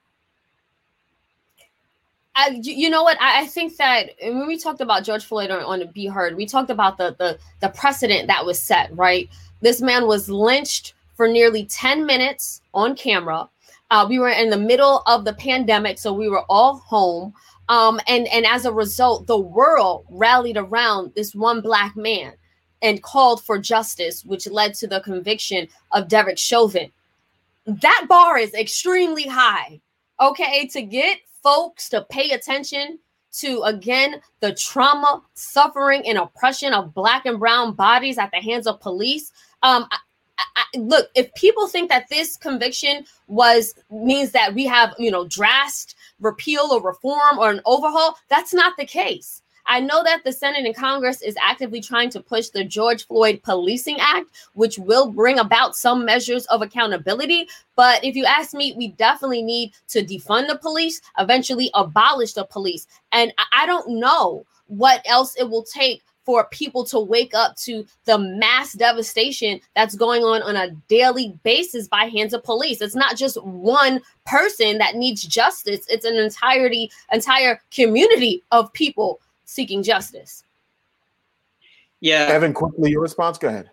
I, 2.35 2.59
you 2.61 2.89
know 2.89 3.03
what? 3.03 3.21
I, 3.21 3.41
I, 3.41 3.45
think 3.45 3.75
that 3.75 4.11
when 4.21 4.47
we 4.47 4.57
talked 4.57 4.79
about 4.79 5.03
George 5.03 5.25
Floyd 5.25 5.51
on, 5.51 5.61
on 5.63 5.91
Be 5.91 6.07
Heard, 6.07 6.37
we 6.37 6.45
talked 6.45 6.69
about 6.69 6.97
the, 6.97 7.13
the 7.19 7.37
the 7.59 7.67
precedent 7.69 8.27
that 8.27 8.45
was 8.45 8.57
set, 8.57 8.89
right? 8.95 9.29
This 9.61 9.81
man 9.81 10.07
was 10.07 10.29
lynched 10.29 10.93
for 11.15 11.27
nearly 11.27 11.65
10 11.65 12.05
minutes 12.05 12.61
on 12.73 12.95
camera. 12.95 13.49
Uh, 13.91 14.05
we 14.09 14.19
were 14.19 14.29
in 14.29 14.49
the 14.49 14.57
middle 14.57 15.03
of 15.05 15.25
the 15.25 15.33
pandemic, 15.33 15.99
so 15.99 16.13
we 16.13 16.29
were 16.29 16.43
all 16.49 16.77
home. 16.77 17.33
Um, 17.69 17.99
and, 18.07 18.27
and 18.29 18.45
as 18.45 18.65
a 18.65 18.71
result, 18.71 19.27
the 19.27 19.37
world 19.37 20.05
rallied 20.09 20.57
around 20.57 21.13
this 21.15 21.35
one 21.35 21.61
black 21.61 21.95
man 21.95 22.33
and 22.81 23.03
called 23.03 23.43
for 23.43 23.59
justice, 23.59 24.25
which 24.25 24.47
led 24.47 24.73
to 24.75 24.87
the 24.87 25.01
conviction 25.01 25.67
of 25.91 26.07
Derek 26.07 26.37
Chauvin. 26.37 26.91
That 27.65 28.05
bar 28.09 28.37
is 28.37 28.53
extremely 28.53 29.27
high. 29.27 29.79
Okay, 30.19 30.67
to 30.67 30.81
get 30.81 31.19
folks 31.43 31.89
to 31.89 32.05
pay 32.09 32.31
attention 32.31 32.99
to 33.33 33.61
again 33.63 34.21
the 34.39 34.53
trauma, 34.53 35.21
suffering, 35.33 36.07
and 36.07 36.17
oppression 36.17 36.73
of 36.73 36.93
black 36.93 37.25
and 37.25 37.39
brown 37.39 37.73
bodies 37.73 38.17
at 38.17 38.31
the 38.31 38.37
hands 38.37 38.67
of 38.67 38.79
police 38.81 39.31
um, 39.63 39.87
I, 39.91 39.97
look, 40.75 41.09
if 41.15 41.33
people 41.35 41.67
think 41.67 41.89
that 41.89 42.09
this 42.09 42.37
conviction 42.37 43.05
was 43.27 43.75
means 43.89 44.31
that 44.31 44.53
we 44.53 44.65
have, 44.65 44.93
you 44.97 45.11
know, 45.11 45.27
drastic 45.27 45.95
repeal 46.19 46.69
or 46.71 46.81
reform 46.81 47.39
or 47.39 47.49
an 47.49 47.61
overhaul, 47.65 48.17
that's 48.29 48.53
not 48.53 48.73
the 48.77 48.85
case. 48.85 49.41
I 49.67 49.79
know 49.79 50.03
that 50.03 50.23
the 50.23 50.33
Senate 50.33 50.65
and 50.65 50.75
Congress 50.75 51.21
is 51.21 51.35
actively 51.41 51.81
trying 51.81 52.09
to 52.11 52.19
push 52.19 52.49
the 52.49 52.63
George 52.63 53.05
Floyd 53.05 53.41
Policing 53.43 53.97
Act, 53.99 54.27
which 54.53 54.79
will 54.79 55.11
bring 55.11 55.39
about 55.39 55.75
some 55.75 56.03
measures 56.03 56.45
of 56.47 56.61
accountability. 56.61 57.47
But 57.75 58.03
if 58.03 58.15
you 58.15 58.25
ask 58.25 58.53
me, 58.53 58.73
we 58.75 58.89
definitely 58.89 59.43
need 59.43 59.73
to 59.89 60.03
defund 60.03 60.47
the 60.47 60.57
police, 60.57 61.01
eventually 61.19 61.69
abolish 61.73 62.33
the 62.33 62.43
police. 62.43 62.87
And 63.11 63.33
I 63.53 63.65
don't 63.65 63.99
know 63.99 64.45
what 64.67 65.01
else 65.05 65.35
it 65.35 65.49
will 65.49 65.63
take 65.63 66.01
for 66.23 66.45
people 66.45 66.83
to 66.85 66.99
wake 66.99 67.33
up 67.33 67.55
to 67.57 67.85
the 68.05 68.17
mass 68.17 68.73
devastation 68.73 69.59
that's 69.75 69.95
going 69.95 70.23
on 70.23 70.41
on 70.43 70.55
a 70.55 70.71
daily 70.87 71.37
basis 71.43 71.87
by 71.87 72.05
hands 72.05 72.33
of 72.33 72.43
police. 72.43 72.81
It's 72.81 72.95
not 72.95 73.17
just 73.17 73.41
one 73.43 74.01
person 74.25 74.77
that 74.77 74.95
needs 74.95 75.23
justice. 75.23 75.85
It's 75.89 76.05
an 76.05 76.15
entirety 76.15 76.91
entire 77.11 77.61
community 77.71 78.43
of 78.51 78.71
people 78.73 79.19
seeking 79.45 79.83
justice. 79.83 80.43
Yeah. 81.99 82.27
Evan, 82.29 82.53
quickly, 82.53 82.91
your 82.91 83.01
response. 83.01 83.37
Go 83.37 83.47
ahead. 83.47 83.69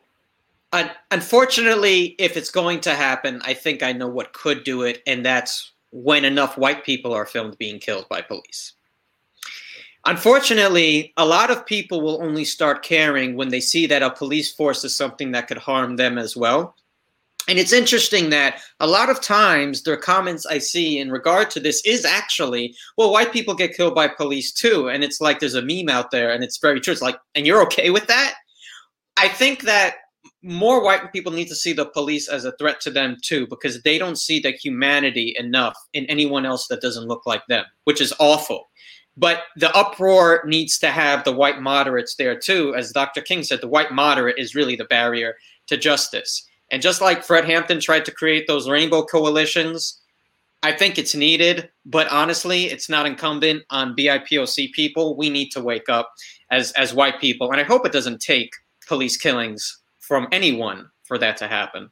unfortunately, 1.11 2.15
if 2.19 2.37
it's 2.37 2.51
going 2.51 2.81
to 2.81 2.95
happen, 2.95 3.41
I 3.45 3.55
think 3.55 3.83
I 3.83 3.93
know 3.93 4.09
what 4.09 4.33
could 4.33 4.65
do 4.65 4.83
it, 4.83 5.03
and 5.07 5.25
that's 5.25 5.73
when 5.91 6.25
enough 6.25 6.59
white 6.59 6.85
people 6.85 7.15
are 7.15 7.25
filmed 7.25 7.57
being 7.57 7.79
killed 7.79 8.07
by 8.11 8.21
police. 8.21 8.75
Unfortunately, 10.09 11.13
a 11.19 11.27
lot 11.27 11.51
of 11.51 11.67
people 11.67 12.01
will 12.01 12.23
only 12.23 12.43
start 12.43 12.83
caring 12.83 13.37
when 13.37 13.51
they 13.51 13.61
see 13.61 13.85
that 13.87 14.03
a 14.03 14.09
police 14.09 14.51
force 14.51 14.83
is 14.83 14.97
something 14.97 15.33
that 15.33 15.49
could 15.49 15.59
harm 15.59 15.97
them 15.97 16.17
as 16.17 16.35
well. 16.35 16.75
And 17.47 17.59
it's 17.59 17.75
interesting 17.75 18.31
that 18.31 18.63
a 18.81 18.87
lot 18.87 19.11
of 19.11 19.21
times 19.21 19.83
the 19.83 19.99
comments 19.99 20.47
I 20.47 20.59
see 20.59 20.99
in 20.99 21.11
regard 21.11 21.51
to 21.51 21.61
this 21.61 21.83
is 21.85 22.07
actually, 22.07 22.75
well, 22.97 23.13
white 23.13 23.35
people 23.35 23.55
get 23.55 23.77
killed 23.77 23.95
by 23.95 24.09
police 24.09 24.51
too. 24.51 24.89
And 24.89 25.05
it's 25.05 25.21
like 25.21 25.41
there's 25.41 25.55
a 25.55 25.61
meme 25.61 25.91
out 25.91 26.11
there 26.11 26.33
and 26.33 26.43
it's 26.43 26.57
very 26.57 26.81
true. 26.81 26.93
It's 26.93 27.03
like, 27.03 27.19
and 27.35 27.47
you're 27.47 27.63
okay 27.65 27.91
with 27.91 28.07
that? 28.07 28.33
I 29.19 29.29
think 29.29 29.65
that 29.65 29.97
more 30.43 30.83
white 30.83 31.13
people 31.13 31.33
need 31.33 31.49
to 31.49 31.55
see 31.55 31.75
the 31.75 31.85
police 31.85 32.29
as 32.29 32.47
a 32.47 32.53
threat 32.53 32.81
to 32.81 32.91
them 32.91 33.19
too, 33.23 33.47
because 33.49 33.83
they 33.83 33.99
don't 33.99 34.17
see 34.17 34.41
the 34.41 34.53
humanity 34.53 35.37
enough 35.39 35.77
in 35.93 36.07
anyone 36.07 36.47
else 36.47 36.67
that 36.69 36.81
doesn't 36.81 37.09
look 37.09 37.27
like 37.27 37.47
them, 37.49 37.67
which 37.85 38.01
is 38.01 38.15
awful. 38.19 38.71
But 39.19 39.43
the 39.57 39.75
uproar 39.77 40.45
needs 40.47 40.79
to 40.79 40.93
have 40.93 41.25
the 41.25 41.33
white 41.33 41.61
moderates 41.61 42.15
there 42.15 42.39
too. 42.39 42.75
As 42.77 42.93
Dr. 42.93 43.21
King 43.21 43.43
said, 43.43 43.61
the 43.61 43.69
white 43.69 43.91
moderate 43.91 44.39
is 44.39 44.55
really 44.55 44.77
the 44.77 44.85
barrier 44.85 45.35
to 45.67 45.77
justice. 45.77 46.47
And 46.71 46.81
just 46.81 47.01
like 47.01 47.25
Fred 47.25 47.45
Hampton 47.45 47.81
tried 47.81 48.05
to 48.05 48.13
create 48.13 48.47
those 48.47 48.69
rainbow 48.69 49.03
coalitions, 49.03 50.01
I 50.63 50.73
think 50.73 50.99
it's 50.99 51.15
needed, 51.17 51.69
but 51.85 52.09
honestly, 52.13 52.67
it's 52.67 52.89
not 52.89 53.07
incumbent 53.07 53.65
on 53.71 53.97
BIPOC 53.97 54.73
people. 54.73 55.17
We 55.17 55.31
need 55.31 55.51
to 55.51 55.63
wake 55.63 55.89
up 55.89 56.13
as 56.51 56.73
as 56.73 56.95
white 56.95 57.21
people, 57.21 57.51
and 57.51 57.61
I 57.61 57.65
hope 57.65 57.87
it 57.87 57.93
doesn't 57.93 58.21
take 58.21 58.51
police 58.87 59.17
killings 59.17 59.81
from 60.01 60.29
anyone 60.33 60.91
for 61.05 61.19
that 61.19 61.37
to 61.39 61.49
happen. 61.49 61.91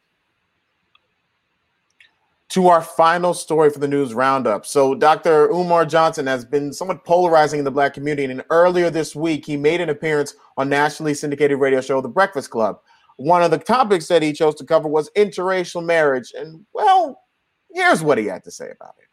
To 2.50 2.68
our 2.68 2.80
final 2.80 3.34
story 3.34 3.70
for 3.70 3.80
the 3.80 3.88
news 3.88 4.14
roundup. 4.14 4.66
So, 4.66 4.94
Dr. 4.94 5.50
Umar 5.50 5.84
Johnson 5.84 6.28
has 6.28 6.44
been 6.44 6.72
somewhat 6.72 7.04
polarizing 7.04 7.58
in 7.58 7.64
the 7.64 7.72
black 7.72 7.92
community, 7.92 8.30
and 8.30 8.44
earlier 8.50 8.88
this 8.88 9.16
week, 9.16 9.44
he 9.44 9.56
made 9.56 9.80
an 9.80 9.88
appearance 9.88 10.34
on 10.56 10.68
nationally 10.68 11.12
syndicated 11.12 11.58
radio 11.58 11.80
show 11.80 12.00
The 12.00 12.08
Breakfast 12.08 12.50
Club 12.50 12.78
one 13.16 13.42
of 13.42 13.50
the 13.50 13.58
topics 13.58 14.06
that 14.08 14.22
he 14.22 14.32
chose 14.32 14.54
to 14.56 14.64
cover 14.64 14.88
was 14.88 15.10
interracial 15.16 15.84
marriage. 15.84 16.32
And 16.36 16.64
well, 16.72 17.22
here's 17.72 18.02
what 18.02 18.18
he 18.18 18.26
had 18.26 18.44
to 18.44 18.50
say 18.50 18.70
about 18.70 18.94
it. 18.98 19.04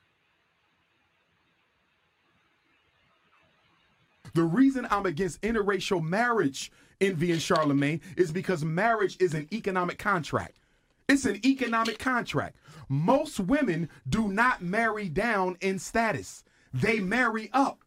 The 4.33 4.43
reason 4.43 4.87
I'm 4.89 5.05
against 5.05 5.41
interracial 5.41 6.01
marriage, 6.01 6.71
Envy 6.99 7.31
and 7.31 7.41
Charlemagne, 7.41 8.01
is 8.17 8.31
because 8.31 8.63
marriage 8.63 9.15
is 9.19 9.33
an 9.35 9.47
economic 9.53 9.99
contract. 9.99 10.57
It's 11.07 11.25
an 11.25 11.45
economic 11.45 11.99
contract. 11.99 12.55
Most 12.89 13.39
women 13.39 13.89
do 14.07 14.27
not 14.27 14.61
marry 14.61 15.09
down 15.09 15.57
in 15.61 15.79
status, 15.79 16.43
they 16.73 16.99
marry 16.99 17.49
up. 17.53 17.83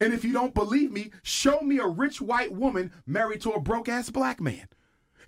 And 0.00 0.12
if 0.12 0.24
you 0.24 0.32
don't 0.32 0.54
believe 0.54 0.90
me, 0.90 1.12
show 1.22 1.60
me 1.60 1.78
a 1.78 1.86
rich 1.86 2.20
white 2.20 2.52
woman 2.52 2.92
married 3.06 3.40
to 3.42 3.52
a 3.52 3.60
broke 3.60 3.88
ass 3.88 4.10
black 4.10 4.40
man. 4.40 4.66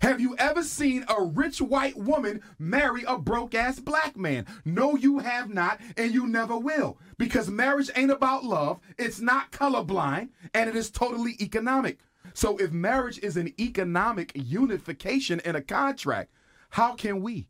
Have 0.01 0.19
you 0.19 0.35
ever 0.37 0.61
seen 0.63 1.05
a 1.07 1.23
rich 1.23 1.61
white 1.61 1.97
woman 1.97 2.41
marry 2.59 3.03
a 3.07 3.17
broke 3.17 3.55
ass 3.55 3.79
black 3.79 4.17
man? 4.17 4.45
No, 4.65 4.95
you 4.95 5.19
have 5.19 5.49
not, 5.49 5.79
and 5.95 6.13
you 6.13 6.27
never 6.27 6.57
will. 6.57 6.97
Because 7.17 7.49
marriage 7.49 7.89
ain't 7.95 8.11
about 8.11 8.43
love, 8.43 8.81
it's 8.97 9.21
not 9.21 9.51
colorblind, 9.51 10.29
and 10.53 10.69
it 10.69 10.75
is 10.75 10.91
totally 10.91 11.37
economic. 11.39 11.99
So 12.33 12.57
if 12.57 12.71
marriage 12.71 13.19
is 13.19 13.37
an 13.37 13.53
economic 13.59 14.33
unification 14.35 15.39
in 15.39 15.55
a 15.55 15.61
contract, 15.61 16.31
how 16.69 16.93
can 16.93 17.21
we, 17.21 17.47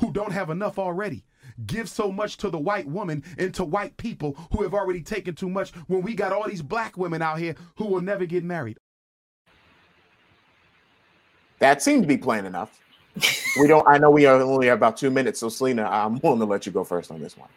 who 0.00 0.12
don't 0.12 0.32
have 0.32 0.50
enough 0.50 0.78
already, 0.78 1.24
give 1.66 1.88
so 1.88 2.10
much 2.12 2.36
to 2.38 2.50
the 2.50 2.58
white 2.58 2.86
woman 2.86 3.22
and 3.38 3.54
to 3.54 3.64
white 3.64 3.96
people 3.96 4.36
who 4.52 4.62
have 4.62 4.74
already 4.74 5.02
taken 5.02 5.34
too 5.34 5.48
much 5.48 5.70
when 5.86 6.02
we 6.02 6.14
got 6.14 6.32
all 6.32 6.48
these 6.48 6.62
black 6.62 6.96
women 6.96 7.22
out 7.22 7.38
here 7.38 7.54
who 7.76 7.86
will 7.86 8.00
never 8.00 8.26
get 8.26 8.44
married? 8.44 8.78
That 11.58 11.82
seemed 11.82 12.02
to 12.02 12.08
be 12.08 12.18
plain 12.18 12.44
enough. 12.44 12.80
we 13.58 13.66
don't. 13.66 13.86
I 13.88 13.96
know 13.96 14.10
we 14.10 14.26
only 14.26 14.66
have 14.66 14.76
about 14.76 14.98
two 14.98 15.10
minutes, 15.10 15.40
so 15.40 15.48
Selena, 15.48 15.84
I'm 15.84 16.20
willing 16.20 16.40
to 16.40 16.44
let 16.44 16.66
you 16.66 16.72
go 16.72 16.84
first 16.84 17.10
on 17.10 17.20
this 17.20 17.36
one. 17.36 17.48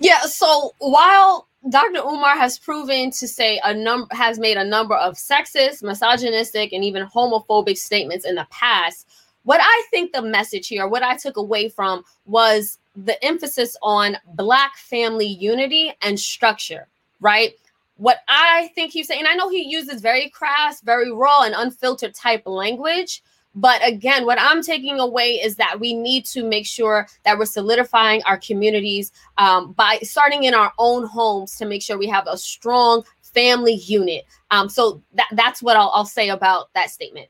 Yeah. 0.00 0.22
So 0.22 0.72
while 0.78 1.46
Dr. 1.68 2.00
Umar 2.00 2.36
has 2.36 2.58
proven 2.58 3.10
to 3.12 3.28
say 3.28 3.60
a 3.62 3.74
number 3.74 4.12
has 4.14 4.38
made 4.38 4.56
a 4.56 4.64
number 4.64 4.96
of 4.96 5.14
sexist, 5.14 5.82
misogynistic, 5.82 6.72
and 6.72 6.84
even 6.84 7.06
homophobic 7.06 7.76
statements 7.76 8.24
in 8.24 8.34
the 8.34 8.46
past, 8.50 9.08
what 9.48 9.62
I 9.62 9.86
think 9.90 10.12
the 10.12 10.20
message 10.20 10.68
here, 10.68 10.86
what 10.86 11.02
I 11.02 11.16
took 11.16 11.38
away 11.38 11.70
from 11.70 12.04
was 12.26 12.76
the 12.94 13.24
emphasis 13.24 13.78
on 13.80 14.18
black 14.34 14.76
family 14.76 15.24
unity 15.26 15.90
and 16.02 16.20
structure, 16.20 16.86
right? 17.20 17.54
What 17.96 18.18
I 18.28 18.70
think 18.74 18.92
he's 18.92 19.06
saying, 19.06 19.20
and 19.20 19.26
I 19.26 19.32
know 19.36 19.48
he 19.48 19.62
uses 19.62 20.02
very 20.02 20.28
crass, 20.28 20.82
very 20.82 21.10
raw, 21.10 21.44
and 21.44 21.54
unfiltered 21.56 22.14
type 22.14 22.42
language, 22.44 23.22
but 23.54 23.80
again, 23.88 24.26
what 24.26 24.36
I'm 24.38 24.62
taking 24.62 25.00
away 25.00 25.36
is 25.36 25.56
that 25.56 25.80
we 25.80 25.94
need 25.94 26.26
to 26.26 26.44
make 26.44 26.66
sure 26.66 27.08
that 27.24 27.38
we're 27.38 27.46
solidifying 27.46 28.22
our 28.24 28.36
communities 28.36 29.12
um, 29.38 29.72
by 29.72 29.98
starting 30.02 30.44
in 30.44 30.52
our 30.52 30.74
own 30.76 31.06
homes 31.06 31.56
to 31.56 31.64
make 31.64 31.80
sure 31.80 31.96
we 31.96 32.06
have 32.08 32.26
a 32.26 32.36
strong 32.36 33.02
family 33.22 33.76
unit. 33.76 34.26
Um, 34.50 34.68
so 34.68 35.02
that, 35.14 35.28
that's 35.32 35.62
what 35.62 35.78
I'll, 35.78 35.90
I'll 35.94 36.04
say 36.04 36.28
about 36.28 36.70
that 36.74 36.90
statement. 36.90 37.28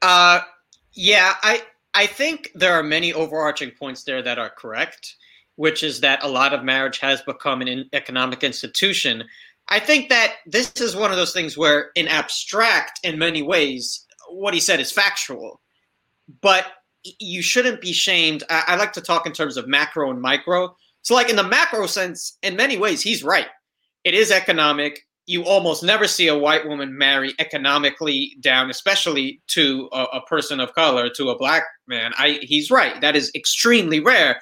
Uh, 0.00 0.40
yeah, 0.98 1.34
I 1.42 1.62
I 1.94 2.06
think 2.06 2.50
there 2.56 2.74
are 2.74 2.82
many 2.82 3.12
overarching 3.12 3.70
points 3.70 4.02
there 4.02 4.20
that 4.20 4.36
are 4.36 4.50
correct, 4.50 5.14
which 5.54 5.84
is 5.84 6.00
that 6.00 6.24
a 6.24 6.28
lot 6.28 6.52
of 6.52 6.64
marriage 6.64 6.98
has 6.98 7.22
become 7.22 7.60
an 7.60 7.88
economic 7.92 8.42
institution. 8.42 9.22
I 9.68 9.78
think 9.78 10.08
that 10.08 10.34
this 10.44 10.72
is 10.80 10.96
one 10.96 11.12
of 11.12 11.16
those 11.16 11.32
things 11.32 11.56
where, 11.56 11.92
in 11.94 12.08
abstract, 12.08 12.98
in 13.04 13.16
many 13.16 13.42
ways, 13.42 14.06
what 14.28 14.54
he 14.54 14.58
said 14.60 14.80
is 14.80 14.90
factual, 14.90 15.60
but 16.40 16.66
you 17.20 17.42
shouldn't 17.42 17.80
be 17.80 17.92
shamed. 17.92 18.42
I, 18.50 18.64
I 18.66 18.76
like 18.76 18.92
to 18.94 19.00
talk 19.00 19.24
in 19.24 19.32
terms 19.32 19.56
of 19.56 19.68
macro 19.68 20.10
and 20.10 20.20
micro. 20.20 20.74
So, 21.02 21.14
like 21.14 21.30
in 21.30 21.36
the 21.36 21.44
macro 21.44 21.86
sense, 21.86 22.38
in 22.42 22.56
many 22.56 22.76
ways, 22.76 23.02
he's 23.02 23.22
right. 23.22 23.46
It 24.02 24.14
is 24.14 24.32
economic. 24.32 25.06
You 25.28 25.44
almost 25.44 25.82
never 25.82 26.08
see 26.08 26.28
a 26.28 26.38
white 26.38 26.66
woman 26.66 26.96
marry 26.96 27.34
economically 27.38 28.36
down, 28.40 28.70
especially 28.70 29.42
to 29.48 29.88
a, 29.92 30.04
a 30.04 30.22
person 30.22 30.58
of 30.58 30.74
color, 30.74 31.10
to 31.10 31.28
a 31.28 31.38
black 31.38 31.64
man. 31.86 32.12
I 32.16 32.38
he's 32.42 32.70
right. 32.70 32.98
That 33.02 33.14
is 33.14 33.30
extremely 33.34 34.00
rare. 34.00 34.40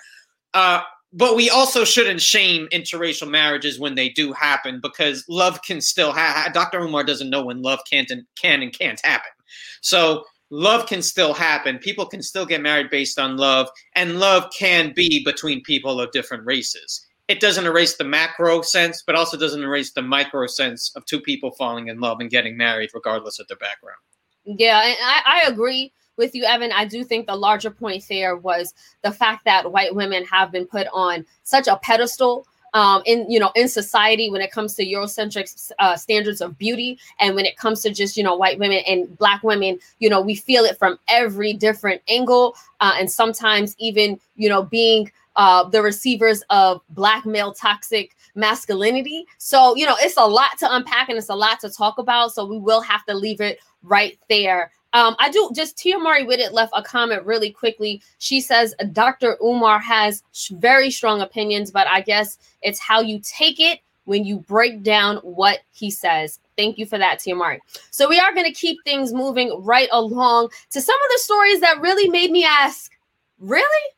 Uh, 0.55 0.83
but 1.13 1.35
we 1.35 1.51
also 1.51 1.85
shouldn't 1.85 2.21
shame 2.21 2.69
interracial 2.73 3.29
marriages 3.29 3.81
when 3.81 3.95
they 3.95 4.11
do 4.11 4.33
happen 4.33 4.81
because 4.81 5.25
love 5.29 5.61
can 5.63 5.81
still 5.81 6.13
happen. 6.13 6.53
Dr. 6.53 6.81
Umar 6.81 7.05
doesn't 7.05 7.31
know 7.31 7.45
when 7.45 7.63
love 7.63 7.81
can't 7.91 8.11
and 8.11 8.25
can 8.41 8.63
and 8.63 8.73
can't 8.77 9.01
happen. 9.05 9.33
So 9.81 10.25
love 10.51 10.87
can 10.87 11.03
still 11.03 11.33
happen. 11.33 11.79
People 11.79 12.07
can 12.07 12.23
still 12.23 12.47
get 12.47 12.61
married 12.61 12.91
based 12.91 13.19
on 13.19 13.37
love, 13.37 13.69
and 13.95 14.21
love 14.21 14.51
can 14.57 14.93
be 14.95 15.25
between 15.25 15.63
people 15.63 16.01
of 16.01 16.13
different 16.13 16.45
races. 16.45 17.06
It 17.29 17.41
doesn't 17.41 17.67
erase 17.67 17.97
the 17.97 18.05
macro 18.05 18.63
sense, 18.63 19.03
but 19.05 19.17
also 19.17 19.37
doesn't 19.37 19.63
erase 19.63 19.93
the 19.93 20.03
micro 20.03 20.47
sense 20.47 20.93
of 20.95 21.05
two 21.07 21.21
people 21.21 21.51
falling 21.51 21.89
in 21.89 21.99
love 21.99 22.21
and 22.21 22.31
getting 22.31 22.57
married, 22.57 22.91
regardless 22.95 23.41
of 23.41 23.49
their 23.49 23.57
background. 23.57 23.99
Yeah, 24.45 24.81
and 24.81 24.97
I, 25.03 25.43
I 25.43 25.49
agree 25.49 25.93
with 26.17 26.35
you, 26.35 26.45
Evan. 26.45 26.71
I 26.73 26.85
do 26.85 27.03
think 27.03 27.27
the 27.27 27.35
larger 27.35 27.71
point 27.71 28.05
there 28.09 28.37
was 28.37 28.73
the 29.03 29.11
fact 29.11 29.45
that 29.45 29.73
white 29.73 29.95
women 29.95 30.25
have 30.25 30.53
been 30.53 30.67
put 30.67 30.87
on 30.93 31.27
such 31.43 31.67
a 31.67 31.77
pedestal 31.77 32.47
um, 32.75 33.03
in 33.07 33.29
you 33.31 33.41
know 33.41 33.51
in 33.55 33.69
society 33.69 34.31
when 34.31 34.43
it 34.43 34.51
comes 34.51 34.75
to 34.75 34.85
Eurocentric 34.85 35.73
uh, 35.79 35.97
standards 35.97 36.41
of 36.41 36.59
beauty, 36.59 36.99
and 37.19 37.35
when 37.35 37.47
it 37.47 37.57
comes 37.57 37.81
to 37.83 37.91
just 37.91 38.17
you 38.17 38.23
know 38.23 38.37
white 38.37 38.59
women 38.59 38.83
and 38.87 39.17
black 39.19 39.43
women, 39.43 39.79
you 39.99 40.11
know 40.11 40.21
we 40.21 40.35
feel 40.35 40.65
it 40.65 40.79
from 40.79 40.99
every 41.09 41.53
different 41.55 42.03
angle, 42.07 42.55
uh, 42.81 42.95
and 42.99 43.11
sometimes 43.11 43.75
even 43.79 44.21
you 44.37 44.49
know 44.49 44.63
being 44.63 45.11
uh, 45.37 45.69
the 45.69 45.83
receivers 45.83 46.43
of 46.51 46.81
black 46.91 47.25
male 47.25 47.53
toxic 47.53 48.17
masculinity. 48.35 49.27
So 49.39 49.77
you 49.77 49.87
know 49.87 49.97
it's 50.01 50.17
a 50.17 50.27
lot 50.27 50.59
to 50.59 50.75
unpack 50.75 51.09
and 51.09 51.19
it's 51.19 51.29
a 51.29 51.35
lot 51.35 51.61
to 51.61 51.71
talk 51.71 51.99
about. 51.99 52.33
So 52.33 52.45
we 52.45 52.59
will 52.59 52.81
have 52.81 53.05
to 53.07 53.15
leave 53.15 53.41
it 53.41 53.61
right 53.83 54.19
there. 54.29 54.71
Um, 54.93 55.15
I 55.19 55.31
do 55.31 55.51
just 55.55 55.77
Tia 55.77 55.99
Mari 55.99 56.25
Whitted 56.25 56.53
left 56.53 56.73
a 56.75 56.83
comment 56.83 57.25
really 57.27 57.51
quickly. 57.51 58.03
She 58.19 58.41
says 58.41 58.75
Dr. 58.93 59.37
Umar 59.43 59.79
has 59.79 60.23
very 60.53 60.91
strong 60.91 61.21
opinions, 61.21 61.71
but 61.71 61.87
I 61.87 62.01
guess 62.01 62.39
it's 62.63 62.81
how 62.81 63.03
you 63.03 63.21
take 63.23 63.61
it 63.61 63.81
when 64.05 64.25
you 64.25 64.39
break 64.39 64.83
down 64.83 65.17
what 65.19 65.61
he 65.71 65.91
says. 65.91 66.41
Thank 66.57 66.79
you 66.79 66.87
for 66.87 66.97
that, 66.97 67.19
Tia 67.19 67.35
Mari. 67.35 67.61
So 67.91 68.09
we 68.09 68.19
are 68.19 68.33
going 68.33 68.47
to 68.47 68.59
keep 68.59 68.83
things 68.85 69.13
moving 69.13 69.55
right 69.63 69.89
along 69.93 70.49
to 70.71 70.81
some 70.81 70.97
of 70.97 71.11
the 71.13 71.19
stories 71.19 71.61
that 71.61 71.83
really 71.83 72.09
made 72.09 72.31
me 72.31 72.45
ask, 72.45 72.93
really? 73.39 73.91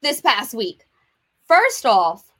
This 0.00 0.20
past 0.20 0.54
week. 0.54 0.86
First 1.48 1.84
off, 1.84 2.30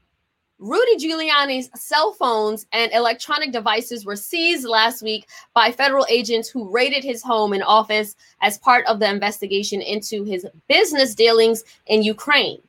Rudy 0.60 0.96
Giuliani's 0.96 1.68
cell 1.74 2.12
phones 2.12 2.66
and 2.72 2.92
electronic 2.92 3.50
devices 3.50 4.04
were 4.04 4.14
seized 4.14 4.64
last 4.64 5.02
week 5.02 5.26
by 5.54 5.72
federal 5.72 6.06
agents 6.08 6.48
who 6.48 6.70
raided 6.70 7.02
his 7.02 7.20
home 7.20 7.52
and 7.52 7.64
office 7.64 8.14
as 8.42 8.58
part 8.58 8.86
of 8.86 9.00
the 9.00 9.10
investigation 9.10 9.80
into 9.80 10.22
his 10.22 10.46
business 10.68 11.16
dealings 11.16 11.64
in 11.86 12.04
Ukraine. 12.04 12.60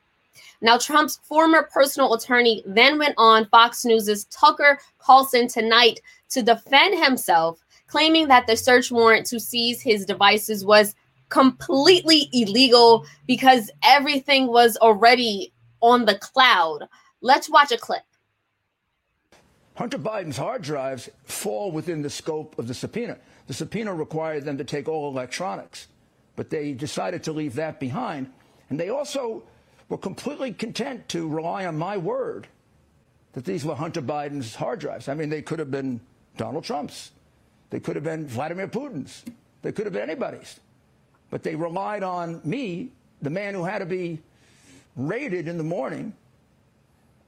Now, 0.62 0.80
Trump's 0.80 1.20
former 1.22 1.70
personal 1.72 2.16
attorney 2.16 2.64
then 2.66 2.98
went 2.98 3.14
on 3.18 3.46
Fox 3.46 3.86
News' 3.86 4.26
Tucker 4.26 4.80
Carlson 4.98 5.48
tonight 5.48 6.02
to 6.30 6.42
defend 6.42 7.04
himself, 7.04 7.64
claiming 7.86 8.28
that 8.30 8.48
the 8.48 8.58
search 8.58 8.92
warrant 8.92 9.28
to 9.28 9.40
seize 9.40 9.82
his 9.82 10.04
devices 10.04 10.66
was 10.66 10.96
completely 11.30 12.30
illegal 12.34 13.06
because 13.26 13.72
everything 13.84 14.48
was 14.48 14.78
already 14.78 15.54
on 15.82 16.06
the 16.06 16.16
cloud. 16.16 16.88
Let's 17.22 17.50
watch 17.50 17.72
a 17.72 17.78
clip. 17.78 18.02
Hunter 19.76 19.98
Biden's 19.98 20.38
hard 20.38 20.62
drives 20.62 21.10
fall 21.24 21.72
within 21.72 22.02
the 22.02 22.10
scope 22.10 22.60
of 22.60 22.68
the 22.68 22.74
subpoena. 22.74 23.18
The 23.48 23.54
subpoena 23.54 23.94
required 23.94 24.44
them 24.44 24.58
to 24.58 24.64
take 24.66 24.90
all 24.90 25.10
electronics, 25.10 25.88
but 26.36 26.50
they 26.50 26.74
decided 26.74 27.24
to 27.24 27.32
leave 27.32 27.56
that 27.56 27.80
behind. 27.80 28.32
And 28.70 28.80
they 28.80 28.90
also 28.90 29.44
were 29.88 29.98
completely 29.98 30.54
content 30.54 31.08
to 31.10 31.28
rely 31.28 31.66
on 31.66 31.78
my 31.78 31.98
word 31.98 32.48
that 33.34 33.46
these 33.46 33.64
were 33.64 33.76
Hunter 33.76 34.02
Biden's 34.02 34.56
hard 34.56 34.80
drives. 34.80 35.08
I 35.08 35.14
mean, 35.14 35.30
they 35.30 35.42
could 35.42 35.60
have 35.60 35.72
been 35.72 36.02
Donald 36.36 36.64
Trump's, 36.64 37.12
they 37.70 37.80
could 37.80 37.96
have 37.96 38.04
been 38.04 38.28
Vladimir 38.28 38.68
Putin's, 38.68 39.24
they 39.62 39.72
could 39.72 39.86
have 39.86 39.94
been 39.94 40.10
anybody's. 40.10 40.60
But 41.30 41.44
they 41.44 41.56
relied 41.56 42.04
on 42.04 42.42
me, 42.44 42.92
the 43.22 43.30
man 43.30 43.54
who 43.54 43.64
had 43.64 43.80
to 43.80 43.86
be 43.86 44.20
raided 44.96 45.48
in 45.48 45.58
the 45.58 45.64
morning 45.64 46.14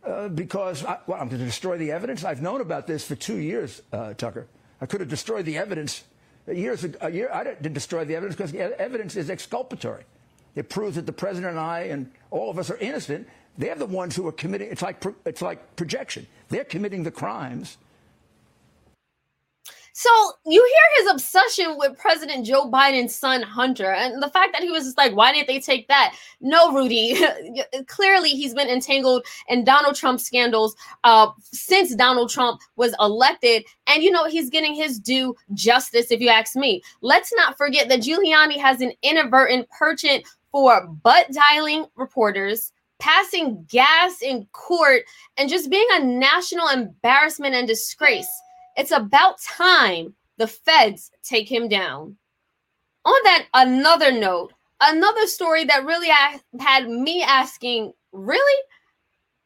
uh, 0.06 0.30
because 0.30 0.84
I, 0.84 0.98
I'm 1.08 1.28
going 1.28 1.30
to 1.30 1.38
destroy 1.38 1.78
the 1.78 1.92
evidence. 1.92 2.24
I've 2.24 2.42
known 2.42 2.62
about 2.62 2.88
this 2.88 3.06
for 3.06 3.16
two 3.16 3.38
years, 3.38 3.82
uh, 3.94 4.14
Tucker. 4.14 4.48
I 4.80 4.86
could 4.88 5.00
have 5.00 5.10
destroyed 5.10 5.46
the 5.46 5.58
evidence 5.58 6.04
years. 6.48 6.86
A 7.02 7.12
year, 7.12 7.30
I 7.32 7.44
didn't 7.44 7.74
destroy 7.74 8.04
the 8.06 8.16
evidence 8.16 8.36
because 8.36 8.52
the 8.52 8.80
evidence 8.80 9.16
is 9.16 9.30
exculpatory. 9.30 10.04
It 10.56 10.70
proves 10.70 10.96
that 10.96 11.06
the 11.06 11.14
president 11.14 11.52
and 11.52 11.60
I 11.60 11.82
and 11.82 12.12
all 12.30 12.50
of 12.50 12.58
us 12.58 12.70
are 12.70 12.78
innocent. 12.78 13.28
They're 13.58 13.76
the 13.76 13.86
ones 13.86 14.16
who 14.16 14.28
are 14.28 14.32
committing. 14.32 14.70
It's 14.72 14.82
like 14.82 15.04
it's 15.26 15.42
like 15.42 15.76
projection. 15.76 16.26
They're 16.50 16.64
committing 16.64 17.04
the 17.04 17.12
crimes 17.12 17.78
so 20.02 20.32
you 20.48 20.66
hear 20.66 21.04
his 21.04 21.14
obsession 21.14 21.78
with 21.78 21.96
President 21.96 22.44
Joe 22.44 22.72
Biden's 22.72 23.16
son 23.16 23.44
Hunter, 23.44 23.92
and 23.92 24.22
the 24.22 24.30
fact 24.30 24.52
that 24.54 24.64
he 24.64 24.72
was 24.72 24.86
just 24.86 24.98
like, 24.98 25.16
"Why 25.16 25.32
didn't 25.32 25.48
they 25.48 25.60
take 25.60 25.88
that?" 25.90 26.16
No, 26.42 26.74
Rudy. 26.74 27.16
Clearly, 27.88 28.30
he's 28.30 28.56
been 28.56 28.68
entangled 28.68 29.24
in 29.48 29.64
Donald 29.64 29.96
Trump 29.96 30.20
scandals 30.20 30.76
uh, 31.04 31.28
since 31.44 31.94
Donald 31.94 32.32
Trump 32.32 32.62
was 32.78 32.96
elected, 33.00 33.64
and 33.86 34.02
you 34.02 34.10
know 34.10 34.26
he's 34.26 34.50
getting 34.50 34.74
his 34.74 34.98
due 34.98 35.36
justice. 35.54 36.10
If 36.10 36.20
you 36.20 36.30
ask 36.30 36.56
me, 36.56 36.82
let's 37.02 37.32
not 37.36 37.56
forget 37.56 37.88
that 37.90 38.00
Giuliani 38.00 38.60
has 38.60 38.82
an 38.82 38.94
inadvertent 39.04 39.68
penchant 39.70 40.26
for 40.52 40.88
butt 41.04 41.28
dialing 41.32 41.86
reporters 41.96 42.74
passing 42.98 43.66
gas 43.68 44.22
in 44.22 44.48
court, 44.52 45.02
and 45.36 45.50
just 45.50 45.72
being 45.72 45.88
a 45.94 46.04
national 46.04 46.68
embarrassment 46.70 47.56
and 47.56 47.68
disgrace. 47.68 48.30
It's 48.82 48.90
about 48.90 49.40
time 49.40 50.16
the 50.38 50.48
feds 50.48 51.12
take 51.22 51.48
him 51.48 51.70
down. 51.70 52.18
On 53.06 53.24
that, 53.26 53.46
another 53.54 54.12
note, 54.12 54.54
another 54.82 55.28
story 55.28 55.64
that 55.66 55.86
really 55.86 56.10
had 56.60 56.90
me 56.90 57.22
asking, 57.22 57.94
really? 58.12 58.64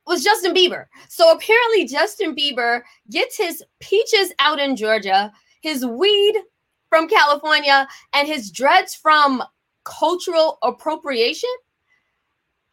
Was 0.08 0.24
Justin 0.24 0.54
Bieber. 0.54 0.86
So 1.10 1.34
apparently, 1.34 1.86
Justin 1.86 2.34
Bieber 2.34 2.84
gets 3.12 3.36
his 3.36 3.62
peaches 3.82 4.32
out 4.40 4.58
in 4.58 4.78
Georgia, 4.78 5.34
his 5.60 5.86
weed 5.86 6.38
from 6.88 7.10
California, 7.10 7.90
and 8.14 8.30
his 8.30 8.50
dreads 8.50 8.96
from 8.96 9.44
cultural 9.84 10.60
appropriation. 10.64 11.50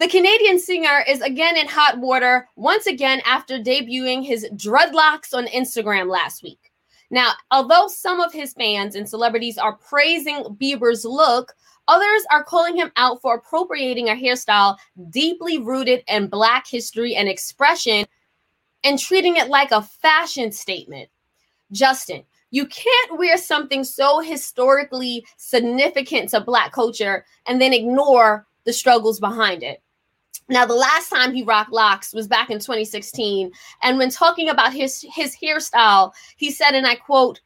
The 0.03 0.09
Canadian 0.09 0.59
singer 0.59 1.05
is 1.07 1.21
again 1.21 1.57
in 1.57 1.69
hot 1.69 1.97
water 1.97 2.49
once 2.57 2.87
again 2.87 3.23
after 3.25 3.61
debuting 3.61 4.27
his 4.27 4.45
dreadlocks 4.57 5.33
on 5.33 5.47
Instagram 5.47 6.11
last 6.11 6.43
week. 6.43 6.73
Now, 7.13 7.35
although 7.53 7.87
some 7.87 8.19
of 8.19 8.33
his 8.33 8.53
fans 8.53 8.97
and 8.97 9.09
celebrities 9.09 9.59
are 9.59 9.77
praising 9.77 10.43
Bieber's 10.61 11.05
look, 11.05 11.53
others 11.87 12.27
are 12.33 12.43
calling 12.43 12.77
him 12.77 12.91
out 12.97 13.23
for 13.23 13.37
appropriating 13.37 14.09
a 14.09 14.15
hairstyle 14.15 14.77
deeply 15.11 15.59
rooted 15.59 16.03
in 16.09 16.27
Black 16.27 16.67
history 16.67 17.15
and 17.15 17.29
expression 17.29 18.05
and 18.83 18.99
treating 18.99 19.37
it 19.37 19.51
like 19.51 19.71
a 19.71 19.83
fashion 19.83 20.51
statement. 20.51 21.11
Justin, 21.71 22.25
you 22.51 22.67
can't 22.67 23.19
wear 23.21 23.37
something 23.37 23.85
so 23.85 24.19
historically 24.19 25.25
significant 25.37 26.31
to 26.31 26.41
Black 26.41 26.73
culture 26.73 27.25
and 27.47 27.61
then 27.61 27.73
ignore 27.73 28.49
the 28.65 28.73
struggles 28.73 29.21
behind 29.21 29.63
it. 29.63 29.81
Now, 30.49 30.67
the 30.67 30.75
last 30.75 31.09
time 31.09 31.33
he 31.33 31.43
rocked 31.43 31.73
locks 31.73 32.13
was 32.13 32.27
back 32.27 32.51
in 32.51 32.59
2016. 32.59 33.53
And 33.83 33.99
when 33.99 34.11
talking 34.11 34.49
about 34.49 34.73
his, 34.73 35.05
his 35.13 35.37
hairstyle, 35.37 36.13
he 36.37 36.51
said, 36.51 36.75
and 36.75 36.87
I 36.87 36.97
quote, 36.97 37.41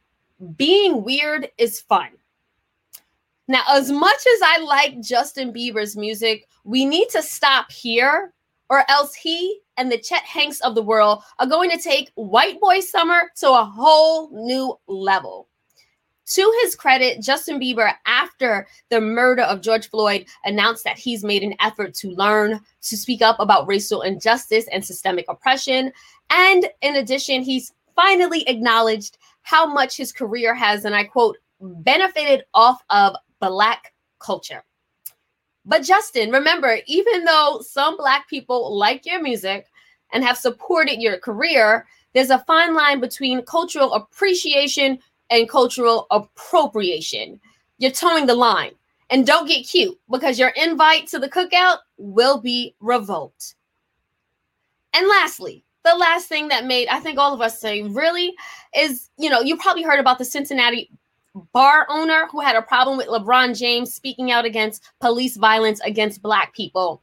being 0.55 1.03
weird 1.03 1.49
is 1.57 1.81
fun. 1.81 2.09
Now, 3.47 3.63
as 3.69 3.91
much 3.91 4.19
as 4.35 4.41
I 4.43 4.59
like 4.59 5.01
Justin 5.01 5.53
Bieber's 5.53 5.95
music, 5.95 6.47
we 6.63 6.85
need 6.85 7.07
to 7.09 7.23
stop 7.23 7.71
here, 7.71 8.33
or 8.69 8.83
else 8.89 9.13
he 9.15 9.61
and 9.77 9.89
the 9.91 9.97
Chet 9.97 10.23
Hanks 10.23 10.59
of 10.61 10.75
the 10.75 10.83
world 10.83 11.23
are 11.39 11.47
going 11.47 11.69
to 11.69 11.77
take 11.77 12.11
White 12.15 12.59
Boy 12.59 12.81
Summer 12.81 13.31
to 13.37 13.49
a 13.49 13.63
whole 13.63 14.29
new 14.31 14.77
level. 14.87 15.47
To 16.27 16.59
his 16.61 16.75
credit, 16.75 17.21
Justin 17.21 17.59
Bieber, 17.59 17.93
after 18.05 18.67
the 18.89 18.99
murder 18.99 19.43
of 19.43 19.61
George 19.61 19.89
Floyd, 19.89 20.25
announced 20.43 20.83
that 20.83 20.97
he's 20.97 21.23
made 21.23 21.41
an 21.41 21.55
effort 21.61 21.93
to 21.95 22.09
learn 22.09 22.59
to 22.81 22.97
speak 22.97 23.21
up 23.21 23.39
about 23.39 23.67
racial 23.67 24.01
injustice 24.01 24.67
and 24.71 24.83
systemic 24.83 25.25
oppression. 25.29 25.91
And 26.29 26.67
in 26.81 26.97
addition, 26.97 27.43
he's 27.43 27.71
finally 27.95 28.47
acknowledged 28.49 29.17
how 29.43 29.65
much 29.65 29.95
his 29.95 30.11
career 30.11 30.53
has, 30.53 30.83
and 30.83 30.93
I 30.93 31.05
quote, 31.05 31.37
benefited 31.61 32.43
off 32.53 32.83
of 32.89 33.15
Black 33.39 33.93
culture. 34.19 34.63
But 35.65 35.83
Justin, 35.83 36.31
remember, 36.31 36.79
even 36.87 37.23
though 37.23 37.61
some 37.65 37.95
Black 37.95 38.27
people 38.27 38.77
like 38.77 39.05
your 39.05 39.21
music 39.21 39.67
and 40.11 40.25
have 40.25 40.37
supported 40.37 41.01
your 41.01 41.19
career, 41.19 41.87
there's 42.13 42.29
a 42.31 42.39
fine 42.39 42.73
line 42.73 42.99
between 42.99 43.43
cultural 43.43 43.93
appreciation 43.93 44.99
and 45.29 45.49
cultural 45.49 46.07
appropriation. 46.11 47.39
You're 47.77 47.91
towing 47.91 48.25
the 48.25 48.35
line. 48.35 48.71
And 49.09 49.25
don't 49.25 49.47
get 49.47 49.67
cute 49.67 49.97
because 50.11 50.37
your 50.37 50.49
invite 50.49 51.07
to 51.07 51.19
the 51.19 51.29
cookout 51.29 51.77
will 51.97 52.39
be 52.39 52.75
revoked. 52.81 53.55
And 54.93 55.07
lastly, 55.07 55.63
the 55.85 55.95
last 55.95 56.27
thing 56.27 56.49
that 56.49 56.65
made 56.65 56.89
I 56.89 56.99
think 56.99 57.17
all 57.17 57.33
of 57.33 57.39
us 57.39 57.61
say 57.61 57.83
really 57.83 58.33
is, 58.75 59.09
you 59.17 59.29
know, 59.29 59.39
you 59.39 59.55
probably 59.55 59.83
heard 59.83 59.99
about 59.99 60.17
the 60.17 60.25
Cincinnati 60.25 60.89
bar 61.53 61.85
owner 61.89 62.27
who 62.31 62.41
had 62.41 62.55
a 62.55 62.61
problem 62.61 62.97
with 62.97 63.07
LeBron 63.07 63.57
James 63.57 63.93
speaking 63.93 64.31
out 64.31 64.43
against 64.43 64.83
police 64.99 65.37
violence 65.37 65.79
against 65.81 66.21
black 66.21 66.53
people. 66.53 67.01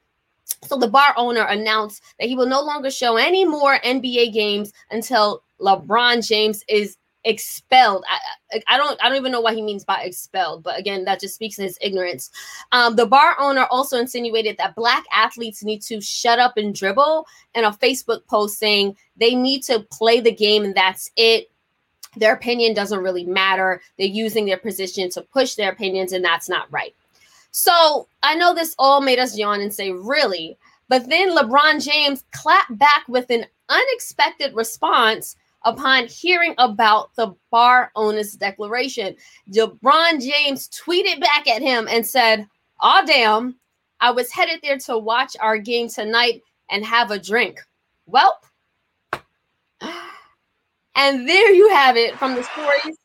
So 0.65 0.77
the 0.77 0.89
bar 0.89 1.15
owner 1.17 1.43
announced 1.43 2.03
that 2.19 2.29
he 2.29 2.37
will 2.37 2.47
no 2.47 2.63
longer 2.63 2.91
show 2.91 3.17
any 3.17 3.45
more 3.45 3.79
NBA 3.81 4.33
games 4.33 4.73
until 4.91 5.43
LeBron 5.61 6.27
James 6.27 6.65
is 6.69 6.97
expelled. 7.25 8.05
I, 8.09 8.63
I 8.69 8.77
don't 8.77 8.99
I 9.03 9.09
don't 9.09 9.19
even 9.19 9.33
know 9.33 9.41
what 9.41 9.55
he 9.55 9.63
means 9.63 9.85
by 9.85 10.03
expelled, 10.03 10.63
but 10.63 10.79
again, 10.79 11.05
that 11.05 11.21
just 11.21 11.35
speaks 11.35 11.57
to 11.57 11.63
his 11.63 11.79
ignorance. 11.81 12.31
Um, 12.73 12.97
the 12.97 13.07
bar 13.07 13.37
owner 13.39 13.67
also 13.71 13.99
insinuated 13.99 14.57
that 14.59 14.75
black 14.75 15.05
athletes 15.13 15.65
need 15.65 15.83
to 15.83 16.01
shut 16.01 16.39
up 16.39 16.57
and 16.57 16.75
dribble 16.75 17.27
in 17.55 17.65
a 17.65 17.73
Facebook 17.73 18.27
post 18.27 18.59
saying 18.59 18.97
they 19.17 19.35
need 19.35 19.63
to 19.65 19.81
play 19.91 20.21
the 20.21 20.33
game 20.33 20.65
and 20.65 20.75
that's 20.75 21.11
it. 21.17 21.51
Their 22.17 22.35
opinion 22.35 22.75
doesn't 22.75 23.01
really 23.03 23.25
matter. 23.25 23.81
They're 23.99 24.07
using 24.07 24.47
their 24.47 24.59
position 24.59 25.11
to 25.11 25.23
push 25.23 25.55
their 25.55 25.73
opinions, 25.73 26.13
and 26.13 26.25
that's 26.25 26.49
not 26.49 26.71
right. 26.71 26.95
So 27.51 28.07
I 28.23 28.35
know 28.35 28.55
this 28.55 28.75
all 28.79 29.01
made 29.01 29.19
us 29.19 29.37
yawn 29.37 29.61
and 29.61 29.75
say, 29.75 29.91
really? 29.91 30.57
But 30.89 31.09
then 31.09 31.37
LeBron 31.37 31.85
James 31.85 32.25
clapped 32.33 32.77
back 32.79 33.05
with 33.09 33.31
an 33.31 33.47
unexpected 33.69 34.55
response 34.55 35.37
upon 35.65 36.07
hearing 36.07 36.55
about 36.59 37.15
the 37.17 37.35
bar 37.51 37.91
owner's 37.97 38.33
declaration. 38.33 39.17
LeBron 39.51 40.21
James 40.21 40.69
tweeted 40.69 41.21
back 41.21 41.49
at 41.49 41.63
him 41.63 41.89
and 41.91 42.07
said, 42.07 42.47
Aw, 42.81 43.03
damn, 43.03 43.57
I 44.01 44.11
was 44.11 44.31
headed 44.31 44.61
there 44.63 44.79
to 44.79 44.99
watch 44.99 45.37
our 45.41 45.59
game 45.59 45.89
tonight 45.89 46.43
and 46.71 46.85
have 46.85 47.11
a 47.11 47.19
drink. 47.19 47.61
Well, 48.07 48.39
and 50.95 51.29
there 51.29 51.53
you 51.53 51.71
have 51.71 51.97
it 51.97 52.19
from 52.19 52.35
the 52.35 52.43
stories 52.43 52.99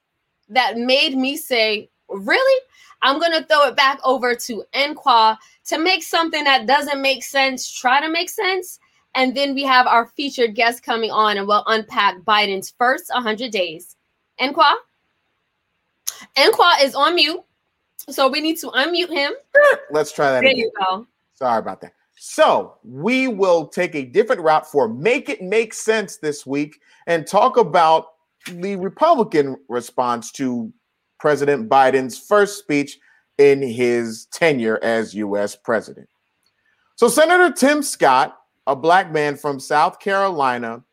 that 0.49 0.77
made 0.77 1.17
me 1.17 1.37
say, 1.37 1.89
Really? 2.09 2.61
I'm 3.01 3.19
going 3.19 3.31
to 3.31 3.43
throw 3.45 3.67
it 3.67 3.77
back 3.77 3.99
over 4.03 4.35
to 4.35 4.63
Enqua 4.73 5.37
to 5.67 5.77
make 5.77 6.03
something 6.03 6.43
that 6.43 6.67
doesn't 6.67 7.01
make 7.01 7.23
sense 7.23 7.71
try 7.71 8.01
to 8.01 8.09
make 8.09 8.29
sense. 8.29 8.79
And 9.15 9.35
then 9.35 9.55
we 9.55 9.63
have 9.63 9.87
our 9.87 10.05
featured 10.05 10.55
guest 10.55 10.83
coming 10.83 11.11
on 11.11 11.37
and 11.37 11.47
we'll 11.47 11.63
unpack 11.67 12.19
Biden's 12.21 12.73
first 12.77 13.11
100 13.13 13.51
days. 13.51 13.95
Enqua? 14.39 14.75
Enqua 16.37 16.83
is 16.83 16.95
on 16.95 17.15
mute. 17.15 17.41
So 18.09 18.27
we 18.27 18.39
need 18.41 18.57
to 18.59 18.67
unmute 18.67 19.09
him. 19.09 19.33
Let's 19.91 20.11
try 20.11 20.31
that 20.31 20.41
There 20.41 20.49
again. 20.51 20.57
you 20.57 20.71
go. 20.87 21.07
Sorry 21.35 21.59
about 21.59 21.81
that. 21.81 21.93
So 22.17 22.75
we 22.83 23.27
will 23.27 23.67
take 23.67 23.95
a 23.95 24.03
different 24.03 24.41
route 24.41 24.69
for 24.69 24.87
Make 24.89 25.29
It 25.29 25.41
Make 25.41 25.73
Sense 25.73 26.17
this 26.17 26.45
week 26.45 26.79
and 27.07 27.25
talk 27.25 27.57
about 27.57 28.07
the 28.51 28.75
Republican 28.75 29.57
response 29.69 30.31
to 30.33 30.71
President 31.19 31.69
Biden's 31.69 32.17
first 32.17 32.59
speech 32.59 32.97
in 33.37 33.61
his 33.61 34.25
tenure 34.31 34.79
as 34.83 35.13
U.S. 35.15 35.55
president. 35.55 36.09
So 36.95 37.07
Senator 37.07 37.51
Tim 37.53 37.81
Scott, 37.81 38.37
a 38.69 38.75
black 38.75 39.11
man 39.11 39.35
from 39.35 39.59
South 39.59 39.99
Carolina, 39.99 40.83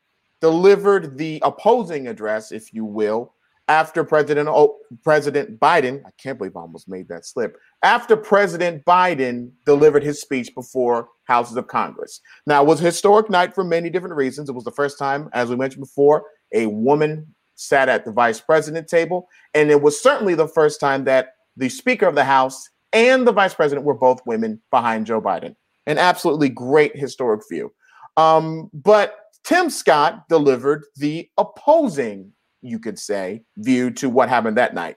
delivered 0.40 1.18
the 1.18 1.40
opposing 1.44 2.08
address, 2.08 2.50
if 2.50 2.72
you 2.72 2.86
will, 2.86 3.34
after 3.68 4.02
President 4.02 4.48
o- 4.48 4.78
President 5.04 5.60
Biden. 5.60 6.02
I 6.06 6.10
can't 6.16 6.38
believe 6.38 6.56
I 6.56 6.60
almost 6.60 6.88
made 6.88 7.06
that 7.08 7.26
slip 7.26 7.58
after 7.82 8.16
President 8.16 8.82
Biden 8.86 9.50
delivered 9.66 10.02
his 10.02 10.22
speech 10.22 10.54
before 10.54 11.08
houses 11.24 11.56
of 11.56 11.66
Congress. 11.66 12.20
Now, 12.46 12.62
it 12.62 12.66
was 12.66 12.80
a 12.80 12.84
historic 12.84 13.28
night 13.28 13.54
for 13.54 13.62
many 13.62 13.90
different 13.90 14.14
reasons. 14.14 14.48
It 14.48 14.54
was 14.54 14.64
the 14.64 14.70
first 14.70 14.98
time, 14.98 15.28
as 15.34 15.50
we 15.50 15.56
mentioned 15.56 15.82
before, 15.82 16.24
a 16.54 16.66
woman 16.66 17.34
sat 17.56 17.90
at 17.90 18.06
the 18.06 18.12
vice 18.12 18.40
president 18.40 18.88
table. 18.88 19.28
And 19.52 19.70
it 19.70 19.82
was 19.82 20.00
certainly 20.00 20.34
the 20.34 20.48
first 20.48 20.80
time 20.80 21.04
that 21.04 21.34
the 21.56 21.68
Speaker 21.68 22.06
of 22.06 22.14
the 22.14 22.24
House 22.24 22.70
and 22.92 23.26
the 23.26 23.32
vice 23.32 23.54
president 23.54 23.84
were 23.84 23.94
both 23.94 24.20
women 24.24 24.62
behind 24.70 25.06
Joe 25.06 25.20
Biden. 25.20 25.56
An 25.86 25.98
absolutely 25.98 26.48
great 26.48 26.96
historic 26.96 27.42
view. 27.48 27.72
Um, 28.16 28.70
but 28.72 29.16
Tim 29.44 29.70
Scott 29.70 30.28
delivered 30.28 30.84
the 30.96 31.28
opposing, 31.38 32.32
you 32.62 32.78
could 32.78 32.98
say, 32.98 33.42
view 33.58 33.90
to 33.92 34.08
what 34.08 34.28
happened 34.28 34.56
that 34.56 34.74
night. 34.74 34.96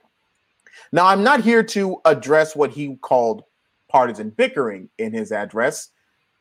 Now, 0.92 1.06
I'm 1.06 1.22
not 1.22 1.40
here 1.40 1.62
to 1.62 2.00
address 2.04 2.56
what 2.56 2.70
he 2.70 2.96
called 2.96 3.42
partisan 3.88 4.30
bickering 4.30 4.88
in 4.98 5.12
his 5.12 5.30
address. 5.32 5.90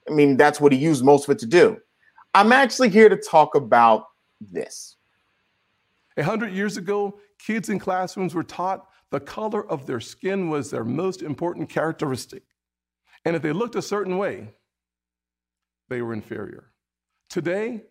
I 0.09 0.13
mean, 0.13 0.37
that's 0.37 0.59
what 0.59 0.71
he 0.71 0.77
used 0.79 1.03
most 1.03 1.25
of 1.27 1.31
it 1.31 1.39
to 1.39 1.45
do. 1.45 1.77
I'm 2.33 2.51
actually 2.51 2.89
here 2.89 3.09
to 3.09 3.17
talk 3.17 3.55
about 3.55 4.05
this. 4.39 4.95
A 6.17 6.23
hundred 6.23 6.53
years 6.53 6.77
ago, 6.77 7.19
kids 7.39 7.69
in 7.69 7.79
classrooms 7.79 8.33
were 8.33 8.43
taught 8.43 8.87
the 9.11 9.19
color 9.19 9.69
of 9.69 9.85
their 9.85 9.99
skin 9.99 10.49
was 10.49 10.69
their 10.69 10.83
most 10.83 11.21
important 11.21 11.69
characteristic. 11.69 12.43
And 13.25 13.35
if 13.35 13.41
they 13.41 13.51
looked 13.51 13.75
a 13.75 13.81
certain 13.81 14.17
way, 14.17 14.53
they 15.89 16.01
were 16.01 16.13
inferior. 16.13 16.71
Today, 17.29 17.83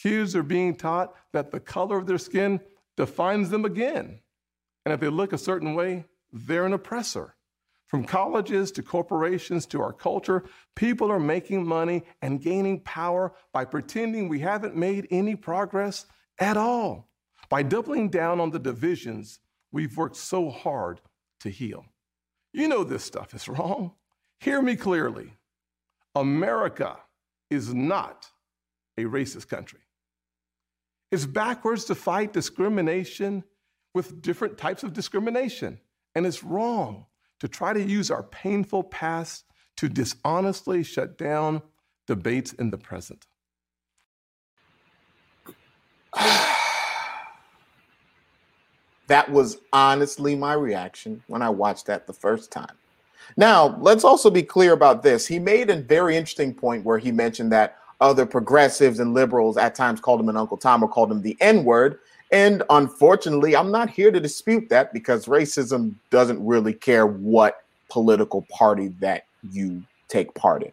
kids 0.00 0.36
are 0.36 0.42
being 0.42 0.76
taught 0.76 1.14
that 1.32 1.50
the 1.50 1.60
color 1.60 1.98
of 1.98 2.06
their 2.06 2.18
skin 2.18 2.60
defines 2.96 3.50
them 3.50 3.64
again. 3.64 4.20
And 4.84 4.92
if 4.92 5.00
they 5.00 5.08
look 5.08 5.32
a 5.32 5.38
certain 5.38 5.74
way, 5.74 6.06
they're 6.32 6.66
an 6.66 6.72
oppressor. 6.72 7.34
From 7.86 8.04
colleges 8.04 8.72
to 8.72 8.82
corporations 8.82 9.64
to 9.66 9.80
our 9.80 9.92
culture, 9.92 10.44
people 10.74 11.10
are 11.10 11.20
making 11.20 11.66
money 11.66 12.02
and 12.20 12.42
gaining 12.42 12.80
power 12.80 13.32
by 13.52 13.64
pretending 13.64 14.28
we 14.28 14.40
haven't 14.40 14.76
made 14.76 15.06
any 15.10 15.36
progress 15.36 16.04
at 16.38 16.56
all, 16.56 17.08
by 17.48 17.62
doubling 17.62 18.10
down 18.10 18.40
on 18.40 18.50
the 18.50 18.58
divisions 18.58 19.38
we've 19.70 19.96
worked 19.96 20.16
so 20.16 20.50
hard 20.50 21.00
to 21.40 21.48
heal. 21.48 21.84
You 22.52 22.66
know 22.66 22.82
this 22.82 23.04
stuff 23.04 23.34
is 23.34 23.48
wrong. 23.48 23.92
Hear 24.40 24.62
me 24.62 24.76
clearly. 24.76 25.32
America 26.14 26.98
is 27.50 27.74
not 27.74 28.26
a 28.98 29.02
racist 29.02 29.48
country. 29.48 29.80
It's 31.12 31.26
backwards 31.26 31.84
to 31.86 31.94
fight 31.94 32.32
discrimination 32.32 33.44
with 33.94 34.20
different 34.22 34.58
types 34.58 34.82
of 34.82 34.92
discrimination. 34.92 35.78
And 36.14 36.26
it's 36.26 36.42
wrong 36.42 37.06
to 37.40 37.48
try 37.48 37.72
to 37.72 37.82
use 37.82 38.10
our 38.10 38.22
painful 38.22 38.82
past 38.84 39.44
to 39.76 39.88
dishonestly 39.88 40.82
shut 40.82 41.18
down 41.18 41.62
debates 42.06 42.52
in 42.54 42.70
the 42.70 42.78
present. 42.78 43.26
That 49.08 49.30
was 49.30 49.58
honestly 49.72 50.34
my 50.34 50.54
reaction 50.54 51.22
when 51.28 51.40
I 51.40 51.48
watched 51.48 51.86
that 51.86 52.08
the 52.08 52.12
first 52.12 52.50
time. 52.50 52.76
Now, 53.36 53.76
let's 53.80 54.04
also 54.04 54.30
be 54.30 54.42
clear 54.42 54.72
about 54.72 55.02
this. 55.02 55.26
He 55.26 55.38
made 55.38 55.70
a 55.70 55.76
very 55.76 56.16
interesting 56.16 56.54
point 56.54 56.84
where 56.84 56.98
he 56.98 57.12
mentioned 57.12 57.52
that 57.52 57.76
other 58.00 58.26
progressives 58.26 58.98
and 59.00 59.14
liberals 59.14 59.56
at 59.56 59.74
times 59.74 60.00
called 60.00 60.20
him 60.20 60.28
an 60.28 60.36
Uncle 60.36 60.56
Tom 60.56 60.82
or 60.82 60.88
called 60.88 61.10
him 61.10 61.22
the 61.22 61.36
N 61.40 61.64
word. 61.64 61.98
And 62.32 62.62
unfortunately, 62.70 63.54
I'm 63.56 63.70
not 63.70 63.88
here 63.88 64.10
to 64.10 64.20
dispute 64.20 64.68
that 64.68 64.92
because 64.92 65.26
racism 65.26 65.94
doesn't 66.10 66.44
really 66.44 66.74
care 66.74 67.06
what 67.06 67.62
political 67.88 68.42
party 68.50 68.88
that 69.00 69.26
you 69.50 69.82
take 70.08 70.34
part 70.34 70.62
in. 70.62 70.72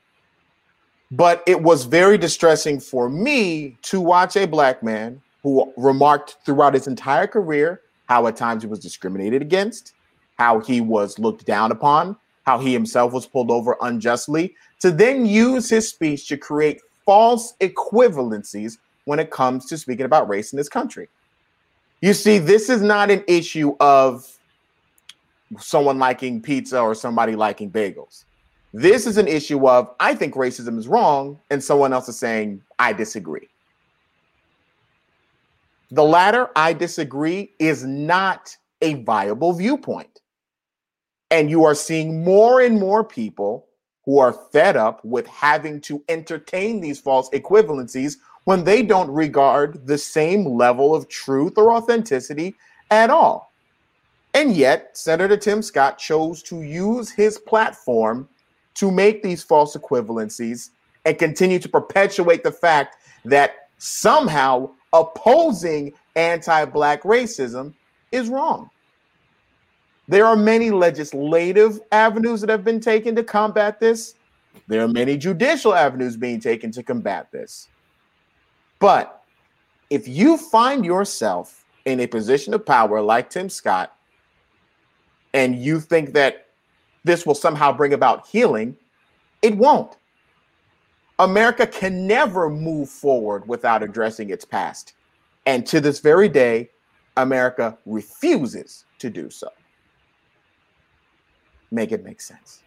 But 1.12 1.44
it 1.46 1.62
was 1.62 1.86
very 1.86 2.18
distressing 2.18 2.80
for 2.80 3.08
me 3.08 3.78
to 3.84 4.02
watch 4.02 4.36
a 4.36 4.48
black 4.48 4.82
man 4.82 5.22
who 5.44 5.72
remarked 5.78 6.38
throughout 6.44 6.74
his 6.74 6.88
entire 6.88 7.28
career 7.28 7.82
how 8.08 8.28
at 8.28 8.36
times 8.36 8.64
he 8.64 8.68
was 8.68 8.80
discriminated 8.80 9.42
against, 9.42 9.94
how 10.38 10.60
he 10.60 10.82
was 10.82 11.20
looked 11.20 11.46
down 11.46 11.72
upon, 11.72 12.18
how 12.44 12.60
he 12.60 12.74
himself 12.74 13.14
was 13.14 13.26
pulled 13.26 13.52
over 13.52 13.78
unjustly, 13.82 14.56
to 14.80 14.92
then 14.92 15.26
use 15.26 15.70
his 15.70 15.90
speech 15.90 16.28
to 16.28 16.38
create 16.38 16.82
false 17.06 17.54
equivalencies 17.62 18.78
when 19.06 19.20
it 19.20 19.32
comes 19.32 19.66
to 19.68 19.78
speaking 19.78 20.06
about 20.06 20.30
race 20.30 20.54
in 20.54 20.58
this 20.58 20.70
country. 20.70 21.08
You 22.02 22.14
see, 22.14 22.38
this 22.38 22.70
is 22.70 22.82
not 22.82 23.10
an 23.12 23.24
issue 23.28 23.76
of 23.80 24.28
someone 25.58 26.00
liking 26.00 26.42
pizza 26.42 26.80
or 26.80 26.96
somebody 26.96 27.36
liking 27.36 27.72
bagels. 27.72 28.26
This 28.74 29.06
is 29.06 29.18
an 29.18 29.28
issue 29.28 29.68
of 29.68 29.94
I 30.00 30.16
think 30.16 30.34
racism 30.34 30.78
is 30.78 30.88
wrong, 30.88 31.40
and 31.50 31.64
someone 31.64 31.94
else 31.94 32.10
is 32.10 32.18
saying 32.18 32.62
I 32.80 32.92
disagree. 32.92 33.48
The 35.92 36.04
latter, 36.04 36.50
I 36.56 36.74
disagree, 36.74 37.52
is 37.60 37.86
not 37.86 38.58
a 38.82 38.96
viable 38.96 39.54
viewpoint. 39.54 40.22
And 41.34 41.50
you 41.50 41.64
are 41.64 41.74
seeing 41.74 42.24
more 42.24 42.62
and 42.62 42.80
more 42.80 43.04
people 43.04 43.66
who 44.06 44.20
are 44.20 44.34
fed 44.52 44.78
up 44.78 45.04
with 45.04 45.26
having 45.26 45.82
to 45.82 46.04
entertain 46.08 46.80
these 46.80 47.02
false 47.02 47.28
equivalencies 47.32 48.18
when 48.44 48.64
they 48.64 48.84
don't 48.84 49.10
regard 49.10 49.88
the 49.88 49.98
same 49.98 50.46
level 50.46 50.94
of 50.94 51.10
truth 51.10 51.58
or 51.58 51.74
authenticity 51.74 52.54
at 52.92 53.10
all. 53.10 53.52
And 54.36 54.56
yet, 54.56 54.96
Senator 54.96 55.36
Tim 55.36 55.64
Scott 55.64 55.98
chose 55.98 56.44
to 56.44 56.62
use 56.62 57.10
his 57.10 57.40
platform 57.40 58.30
to 58.76 58.92
make 58.92 59.24
these 59.24 59.42
false 59.42 59.76
equivalencies 59.76 60.70
and 61.04 61.18
continue 61.18 61.58
to 61.58 61.68
perpetuate 61.68 62.44
the 62.44 62.52
fact 62.52 62.98
that 63.26 63.70
somehow 63.80 64.70
opposing 64.94 65.94
anti 66.16 66.66
Black 66.66 67.02
racism 67.02 67.74
is 68.12 68.30
wrong. 68.30 68.70
There 70.08 70.26
are 70.26 70.36
many 70.36 70.70
legislative 70.72 71.80
avenues 71.92 72.42
that 72.42 72.50
have 72.50 72.64
been 72.64 72.80
taken 72.80 73.16
to 73.16 73.24
combat 73.24 73.80
this. 73.80 74.16
There 74.68 74.84
are 74.84 74.88
many 74.88 75.18
judicial 75.18 75.74
avenues 75.74 76.18
being 76.18 76.40
taken 76.40 76.72
to 76.72 76.84
combat 76.84 77.32
this. 77.32 77.70
But 78.80 79.24
if 79.90 80.08
you 80.08 80.38
find 80.38 80.86
yourself 80.86 81.64
in 81.86 82.02
a 82.02 82.08
position 82.08 82.54
of 82.54 82.66
power 82.66 83.02
like 83.02 83.30
Tim 83.30 83.50
Scott, 83.50 83.96
and 85.34 85.56
you 85.58 85.80
think 85.80 86.14
that 86.14 86.48
this 87.04 87.26
will 87.26 87.36
somehow 87.36 87.72
bring 87.72 87.94
about 87.94 88.28
healing, 88.28 88.76
it 89.42 89.58
won't. 89.58 89.98
America 91.20 91.66
can 91.66 92.08
never 92.08 92.50
move 92.50 92.90
forward 92.90 93.48
without 93.48 93.84
addressing 93.84 94.30
its 94.30 94.46
past. 94.46 94.94
And 95.46 95.66
to 95.68 95.80
this 95.80 96.00
very 96.00 96.30
day, 96.30 96.70
America 97.18 97.78
refuses 97.86 98.86
to 99.00 99.10
do 99.10 99.30
so. 99.30 99.50
Make 101.74 101.92
it 101.92 102.04
make 102.04 102.22
sense. 102.22 102.62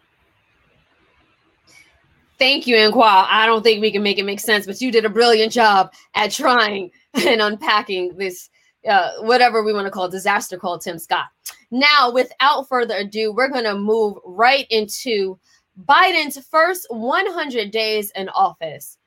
Thank 2.37 2.67
you, 2.67 2.75
Inqua. 2.75 3.25
I 3.29 3.45
don't 3.45 3.63
think 3.63 3.81
we 3.81 3.89
can 3.89 4.03
make 4.03 4.19
it 4.19 4.25
make 4.25 4.41
sense, 4.41 4.65
but 4.65 4.81
you 4.81 4.91
did 4.91 5.05
a 5.05 5.09
brilliant 5.09 5.53
job 5.53 5.93
at 6.13 6.31
trying 6.31 6.91
and 7.25 7.41
unpacking 7.41 8.17
this, 8.17 8.49
uh, 8.87 9.13
whatever 9.21 9.63
we 9.63 9.71
want 9.71 9.87
to 9.87 9.91
call 9.91 10.09
disaster 10.09 10.57
called 10.57 10.81
Tim 10.81 10.99
Scott. 10.99 11.27
Now, 11.71 12.11
without 12.13 12.67
further 12.67 12.97
ado, 12.97 13.31
we're 13.31 13.47
going 13.47 13.63
to 13.63 13.75
move 13.75 14.17
right 14.25 14.67
into 14.69 15.39
Biden's 15.85 16.37
first 16.45 16.85
100 16.89 17.71
days 17.71 18.11
in 18.13 18.27
office. 18.29 18.97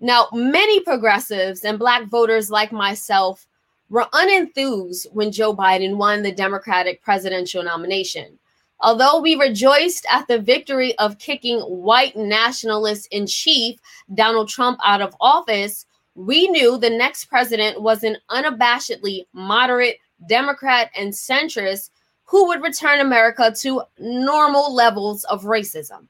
Now, 0.00 0.26
many 0.32 0.80
progressives 0.80 1.64
and 1.64 1.78
Black 1.78 2.08
voters 2.08 2.50
like 2.50 2.72
myself 2.72 3.46
were 3.88 4.08
unenthused 4.12 5.06
when 5.12 5.30
Joe 5.30 5.54
Biden 5.54 5.96
won 5.96 6.24
the 6.24 6.32
Democratic 6.32 7.02
presidential 7.02 7.62
nomination. 7.62 8.40
Although 8.82 9.20
we 9.20 9.36
rejoiced 9.36 10.04
at 10.10 10.26
the 10.26 10.40
victory 10.40 10.98
of 10.98 11.18
kicking 11.18 11.60
white 11.60 12.16
nationalist 12.16 13.06
in 13.12 13.28
chief 13.28 13.78
Donald 14.12 14.48
Trump 14.48 14.80
out 14.84 15.00
of 15.00 15.14
office, 15.20 15.86
we 16.16 16.48
knew 16.48 16.76
the 16.76 16.90
next 16.90 17.26
president 17.26 17.80
was 17.80 18.02
an 18.02 18.16
unabashedly 18.28 19.26
moderate 19.32 19.98
Democrat 20.28 20.90
and 20.96 21.12
centrist 21.12 21.90
who 22.24 22.48
would 22.48 22.62
return 22.62 22.98
America 22.98 23.54
to 23.60 23.82
normal 23.98 24.74
levels 24.74 25.22
of 25.24 25.44
racism. 25.44 26.08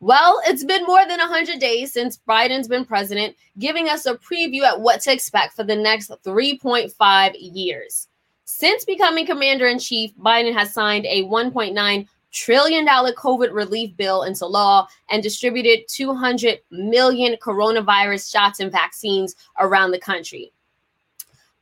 Well, 0.00 0.40
it's 0.46 0.64
been 0.64 0.86
more 0.86 1.06
than 1.06 1.18
100 1.18 1.58
days 1.58 1.92
since 1.92 2.18
Biden's 2.26 2.68
been 2.68 2.86
president, 2.86 3.36
giving 3.58 3.90
us 3.90 4.06
a 4.06 4.14
preview 4.14 4.62
at 4.62 4.80
what 4.80 5.02
to 5.02 5.12
expect 5.12 5.54
for 5.54 5.64
the 5.64 5.76
next 5.76 6.10
3.5 6.24 7.34
years. 7.38 8.08
Since 8.52 8.84
becoming 8.84 9.26
commander 9.26 9.68
in 9.68 9.78
chief, 9.78 10.14
Biden 10.16 10.52
has 10.52 10.74
signed 10.74 11.06
a 11.06 11.22
$1.9 11.22 12.08
trillion 12.32 12.84
COVID 12.84 13.52
relief 13.52 13.96
bill 13.96 14.24
into 14.24 14.44
law 14.44 14.88
and 15.08 15.22
distributed 15.22 15.86
200 15.88 16.58
million 16.72 17.36
coronavirus 17.40 18.30
shots 18.30 18.58
and 18.58 18.70
vaccines 18.72 19.36
around 19.60 19.92
the 19.92 20.00
country. 20.00 20.52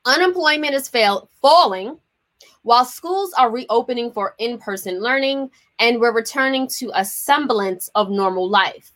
Unemployment 0.07 0.73
is 0.73 0.89
fail- 0.89 1.29
falling 1.43 1.99
while 2.63 2.87
schools 2.87 3.35
are 3.35 3.51
reopening 3.51 4.11
for 4.11 4.35
in 4.39 4.57
person 4.57 5.01
learning 5.01 5.51
and 5.79 6.01
we're 6.01 6.15
returning 6.15 6.67
to 6.67 6.91
a 6.95 7.05
semblance 7.05 7.91
of 7.97 8.09
normal 8.11 8.49
life. 8.49 8.93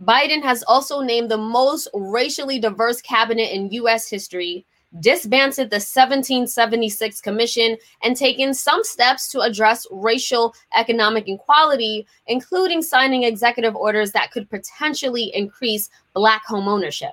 Biden 0.00 0.42
has 0.44 0.62
also 0.62 1.00
named 1.00 1.28
the 1.28 1.36
most 1.36 1.88
racially 1.92 2.60
diverse 2.60 3.02
cabinet 3.02 3.52
in 3.52 3.72
U.S. 3.72 4.08
history, 4.08 4.64
disbanded 4.98 5.70
the 5.70 5.76
1776 5.76 7.20
Commission, 7.20 7.76
and 8.02 8.16
taken 8.16 8.52
some 8.52 8.82
steps 8.82 9.28
to 9.28 9.40
address 9.40 9.86
racial 9.92 10.54
economic 10.76 11.28
inequality, 11.28 12.06
including 12.26 12.82
signing 12.82 13.22
executive 13.22 13.76
orders 13.76 14.10
that 14.12 14.32
could 14.32 14.50
potentially 14.50 15.30
increase 15.34 15.90
Black 16.12 16.42
homeownership. 16.48 17.12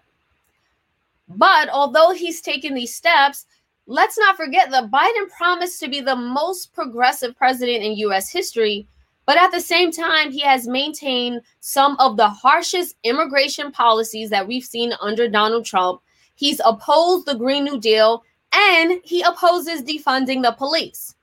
But 1.28 1.69
although 1.69 2.11
he's 2.11 2.41
taken 2.41 2.73
these 2.73 2.95
steps, 2.95 3.45
let's 3.86 4.17
not 4.17 4.38
forget 4.38 4.71
that 4.71 4.89
Biden 4.89 5.30
promised 5.38 5.80
to 5.82 5.88
be 5.88 6.01
the 6.01 6.15
most 6.15 6.73
progressive 6.73 7.38
president 7.38 7.84
in 7.84 7.97
US 7.97 8.32
history, 8.32 8.88
but 9.28 9.38
at 9.38 9.51
the 9.51 9.59
same 9.59 9.91
time, 9.91 10.32
he 10.32 10.39
has 10.39 10.67
maintained 10.67 11.41
some 11.59 11.97
of 11.99 12.15
the 12.15 12.30
harshest 12.30 12.95
immigration 13.03 13.71
policies 13.71 14.30
that 14.30 14.47
we've 14.47 14.63
seen 14.63 14.93
under 15.01 15.28
Donald 15.28 15.65
Trump. 15.65 16.01
He's 16.38 16.61
opposed 16.63 17.25
the 17.25 17.35
Green 17.35 17.65
New 17.65 17.79
Deal 17.79 18.23
and 18.53 19.01
he 19.03 19.21
opposes 19.23 19.81
defunding 19.81 20.43
the 20.43 20.53
police. 20.53 21.15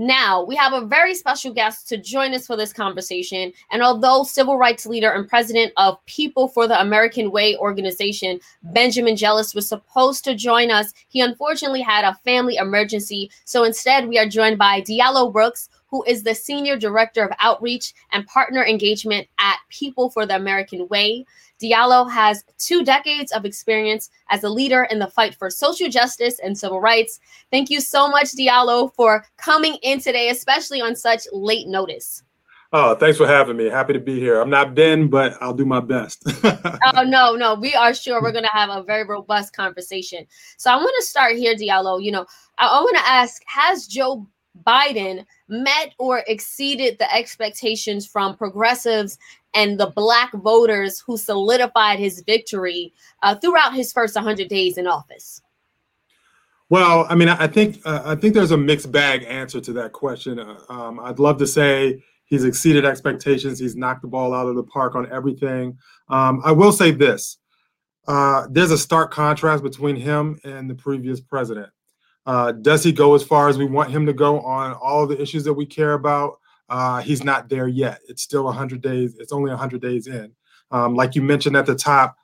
Now, 0.00 0.44
we 0.44 0.54
have 0.54 0.72
a 0.72 0.86
very 0.86 1.12
special 1.12 1.52
guest 1.52 1.88
to 1.88 1.96
join 1.96 2.32
us 2.32 2.46
for 2.46 2.56
this 2.56 2.72
conversation. 2.72 3.52
And 3.72 3.82
although 3.82 4.22
civil 4.22 4.56
rights 4.56 4.86
leader 4.86 5.10
and 5.10 5.28
president 5.28 5.72
of 5.76 5.98
People 6.06 6.46
for 6.46 6.68
the 6.68 6.80
American 6.80 7.32
Way 7.32 7.56
organization, 7.56 8.38
Benjamin 8.62 9.16
Jealous, 9.16 9.56
was 9.56 9.68
supposed 9.68 10.22
to 10.24 10.36
join 10.36 10.70
us, 10.70 10.94
he 11.08 11.20
unfortunately 11.20 11.82
had 11.82 12.04
a 12.04 12.14
family 12.24 12.54
emergency. 12.56 13.28
So 13.44 13.64
instead, 13.64 14.06
we 14.06 14.20
are 14.20 14.28
joined 14.28 14.56
by 14.56 14.82
Diallo 14.82 15.32
Brooks, 15.32 15.68
who 15.88 16.04
is 16.04 16.22
the 16.22 16.34
Senior 16.34 16.76
Director 16.76 17.24
of 17.24 17.32
Outreach 17.40 17.94
and 18.12 18.26
Partner 18.26 18.64
Engagement 18.64 19.26
at 19.38 19.58
People 19.68 20.10
for 20.10 20.26
the 20.26 20.36
American 20.36 20.86
Way. 20.88 21.24
Diallo 21.60 22.10
has 22.10 22.44
two 22.58 22.84
decades 22.84 23.32
of 23.32 23.44
experience 23.44 24.10
as 24.30 24.44
a 24.44 24.48
leader 24.48 24.84
in 24.84 24.98
the 24.98 25.08
fight 25.08 25.34
for 25.34 25.50
social 25.50 25.88
justice 25.88 26.38
and 26.38 26.56
civil 26.56 26.80
rights. 26.80 27.18
Thank 27.50 27.70
you 27.70 27.80
so 27.80 28.08
much, 28.08 28.28
Diallo, 28.32 28.94
for 28.94 29.24
coming 29.36 29.76
in 29.82 30.00
today, 30.00 30.28
especially 30.28 30.80
on 30.80 30.94
such 30.94 31.22
late 31.32 31.66
notice. 31.66 32.22
Oh, 32.70 32.94
thanks 32.94 33.16
for 33.16 33.26
having 33.26 33.56
me. 33.56 33.64
Happy 33.64 33.94
to 33.94 33.98
be 33.98 34.20
here. 34.20 34.42
I'm 34.42 34.50
not 34.50 34.74
Ben, 34.74 35.08
but 35.08 35.38
I'll 35.40 35.54
do 35.54 35.64
my 35.64 35.80
best. 35.80 36.22
oh, 36.44 37.02
no, 37.02 37.34
no. 37.34 37.54
We 37.54 37.74
are 37.74 37.94
sure 37.94 38.20
we're 38.20 38.32
going 38.32 38.44
to 38.44 38.50
have 38.52 38.68
a 38.68 38.82
very 38.82 39.04
robust 39.04 39.56
conversation. 39.56 40.26
So 40.58 40.70
I 40.70 40.76
want 40.76 40.92
to 40.98 41.06
start 41.06 41.36
here, 41.36 41.54
Diallo. 41.54 42.02
You 42.02 42.12
know, 42.12 42.26
I, 42.58 42.66
I 42.66 42.80
want 42.80 42.96
to 42.98 43.08
ask 43.08 43.42
Has 43.46 43.86
Joe 43.86 44.26
Biden 44.66 45.24
met 45.48 45.94
or 45.98 46.22
exceeded 46.26 46.98
the 46.98 47.12
expectations 47.14 48.06
from 48.06 48.36
progressives 48.36 49.18
and 49.54 49.78
the 49.78 49.86
black 49.86 50.32
voters 50.32 51.00
who 51.00 51.16
solidified 51.16 51.98
his 51.98 52.22
victory 52.22 52.92
uh, 53.22 53.34
throughout 53.34 53.74
his 53.74 53.92
first 53.92 54.14
100 54.14 54.48
days 54.48 54.78
in 54.78 54.86
office? 54.86 55.40
Well, 56.70 57.06
I 57.08 57.14
mean, 57.14 57.28
I 57.28 57.46
think 57.46 57.80
uh, 57.86 58.02
I 58.04 58.14
think 58.14 58.34
there's 58.34 58.50
a 58.50 58.56
mixed 58.56 58.92
bag 58.92 59.24
answer 59.26 59.60
to 59.60 59.72
that 59.74 59.92
question. 59.92 60.38
Uh, 60.38 60.58
um, 60.68 61.00
I'd 61.00 61.18
love 61.18 61.38
to 61.38 61.46
say 61.46 62.02
he's 62.26 62.44
exceeded 62.44 62.84
expectations. 62.84 63.58
He's 63.58 63.74
knocked 63.74 64.02
the 64.02 64.08
ball 64.08 64.34
out 64.34 64.48
of 64.48 64.54
the 64.54 64.64
park 64.64 64.94
on 64.94 65.10
everything. 65.10 65.78
Um, 66.08 66.42
I 66.44 66.52
will 66.52 66.72
say 66.72 66.90
this: 66.90 67.38
uh, 68.06 68.48
there's 68.50 68.70
a 68.70 68.76
stark 68.76 69.10
contrast 69.10 69.62
between 69.62 69.96
him 69.96 70.38
and 70.44 70.68
the 70.68 70.74
previous 70.74 71.20
president. 71.20 71.70
Uh, 72.28 72.52
does 72.52 72.84
he 72.84 72.92
go 72.92 73.14
as 73.14 73.22
far 73.22 73.48
as 73.48 73.56
we 73.56 73.64
want 73.64 73.90
him 73.90 74.04
to 74.04 74.12
go 74.12 74.42
on 74.42 74.74
all 74.74 75.06
the 75.06 75.18
issues 75.18 75.44
that 75.44 75.54
we 75.54 75.64
care 75.64 75.94
about? 75.94 76.38
Uh, 76.68 77.00
he's 77.00 77.24
not 77.24 77.48
there 77.48 77.66
yet. 77.66 78.00
It's 78.06 78.20
still 78.20 78.44
100 78.44 78.82
days. 78.82 79.16
It's 79.18 79.32
only 79.32 79.48
100 79.48 79.80
days 79.80 80.08
in. 80.08 80.30
Um, 80.70 80.94
like 80.94 81.14
you 81.14 81.22
mentioned 81.22 81.56
at 81.56 81.64
the 81.64 81.74
top, 81.74 82.18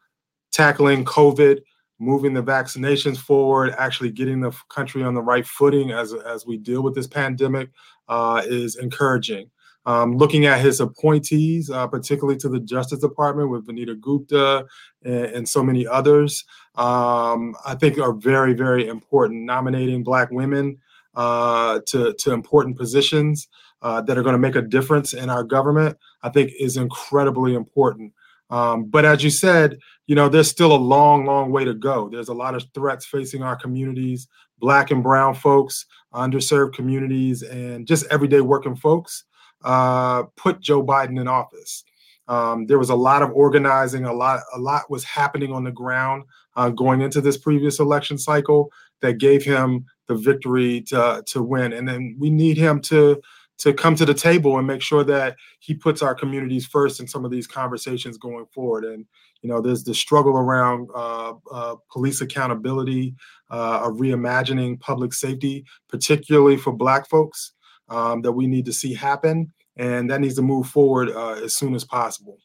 tackling 0.53 1.07
COVID, 1.07 1.61
moving 1.99 2.35
the 2.35 2.43
vaccinations 2.43 3.17
forward, 3.17 3.75
actually 3.79 4.11
getting 4.11 4.43
the 4.43 4.53
country 4.69 5.03
on 5.03 5.15
the 5.15 5.23
right 5.23 5.47
footing 5.47 5.91
as, 5.91 6.13
as 6.13 6.45
we 6.45 6.59
deal 6.59 6.83
with 6.83 6.95
this 6.95 7.07
pandemic 7.07 7.71
uh, 8.09 8.43
is 8.45 8.77
encouraging. 8.77 9.51
Um, 9.87 10.19
looking 10.19 10.45
at 10.45 10.61
his 10.61 10.81
appointees, 10.81 11.71
uh, 11.71 11.87
particularly 11.87 12.39
to 12.41 12.51
the 12.51 12.61
Justice 12.61 13.01
Department 13.01 13.49
with 13.49 13.67
Vanita 13.67 13.99
Gupta 13.99 14.67
and, 15.03 15.27
and 15.27 15.49
so 15.49 15.63
many 15.63 15.87
others, 15.87 16.45
um, 16.77 17.55
I 17.65 17.75
think 17.75 17.99
are 17.99 18.13
very, 18.13 18.55
very 18.55 18.89
important. 18.89 19.45
Nominating 19.45 20.03
Black 20.03 20.31
women 20.31 20.79
uh, 21.15 21.81
to, 21.87 22.13
to 22.15 22.33
important 22.33 22.77
positions 22.77 23.49
uh, 23.83 24.01
that 24.03 24.19
are 24.19 24.23
going 24.23 24.35
to 24.35 24.39
make 24.39 24.57
a 24.57 24.63
difference 24.63 25.13
in 25.13 25.31
our 25.31 25.45
government, 25.45 25.97
I 26.23 26.31
think 26.31 26.53
is 26.59 26.77
incredibly 26.77 27.55
important. 27.55 28.13
Um, 28.51 28.85
but 28.85 29.05
as 29.05 29.23
you 29.23 29.31
said, 29.31 29.79
you 30.07 30.15
know, 30.15 30.29
there's 30.29 30.51
still 30.51 30.75
a 30.75 30.77
long, 30.77 31.25
long 31.25 31.51
way 31.51 31.65
to 31.65 31.75
go. 31.75 32.09
There's 32.09 32.29
a 32.29 32.35
lot 32.35 32.55
of 32.55 32.65
threats 32.75 33.07
facing 33.07 33.43
our 33.43 33.57
communities, 33.57 34.29
Black 34.59 34.91
and 34.91 35.03
Brown 35.03 35.35
folks, 35.35 35.87
underserved 36.13 36.75
communities, 36.75 37.43
and 37.43 37.87
just 37.87 38.07
everyday 38.11 38.41
working 38.41 38.77
folks 38.77 39.25
uh, 39.65 40.25
put 40.37 40.61
Joe 40.61 40.85
Biden 40.85 41.21
in 41.21 41.29
office. 41.29 41.85
Um, 42.29 42.67
there 42.67 42.79
was 42.79 42.91
a 42.91 42.95
lot 42.95 43.23
of 43.23 43.31
organizing, 43.33 44.05
a 44.05 44.13
lot, 44.13 44.41
a 44.55 44.59
lot 44.59 44.91
was 44.91 45.05
happening 45.05 45.53
on 45.53 45.65
the 45.65 45.73
ground 45.73 46.25
uh, 46.57 46.71
going 46.71 47.01
into 47.01 47.21
this 47.21 47.37
previous 47.37 47.79
election 47.79 48.19
cycle 48.19 48.71
that 49.03 49.19
gave 49.19 49.45
him 49.45 49.85
the 50.09 50.15
victory 50.15 50.81
to 50.83 51.23
to 51.27 51.43
win. 51.43 51.73
And 51.73 51.89
then 51.89 52.17
we 52.19 52.31
need 52.31 52.57
him 52.57 52.81
to 52.83 53.21
to 53.57 53.73
come 53.73 53.95
to 53.95 54.05
the 54.05 54.15
table 54.15 54.59
and 54.59 54.67
make 54.67 54.83
sure 54.83 55.05
that 55.05 55.37
he 55.61 55.75
puts 55.75 56.03
our 56.03 56.15
communities 56.15 56.67
first 56.67 56.99
in 56.99 57.07
some 57.07 57.25
of 57.25 57.31
these 57.31 57.47
conversations 57.47 58.19
going 58.19 58.47
forward. 58.47 58.85
And 58.85 59.07
you 59.43 59.49
know, 59.49 59.61
there's 59.61 59.85
the 59.85 59.95
struggle 59.95 60.37
around 60.37 60.89
uh, 60.95 61.35
uh, 61.53 61.77
police 61.91 62.21
accountability, 62.21 63.15
uh, 63.51 63.83
of 63.85 63.99
reimagining 63.99 64.81
public 64.81 65.13
safety, 65.13 65.65
particularly 65.89 66.57
for 66.57 66.73
Black 66.73 67.09
folks 67.09 67.53
um, 67.91 68.23
that 68.23 68.33
we 68.33 68.47
need 68.47 68.65
to 68.65 68.73
see 68.73 68.95
happen, 68.95 69.53
and 69.77 70.11
that 70.11 70.21
needs 70.21 70.35
to 70.37 70.43
move 70.43 70.67
forward 70.67 71.11
uh, 71.11 71.35
as 71.45 71.55
soon 71.55 71.75
as 71.75 71.85
possible. 71.85 72.39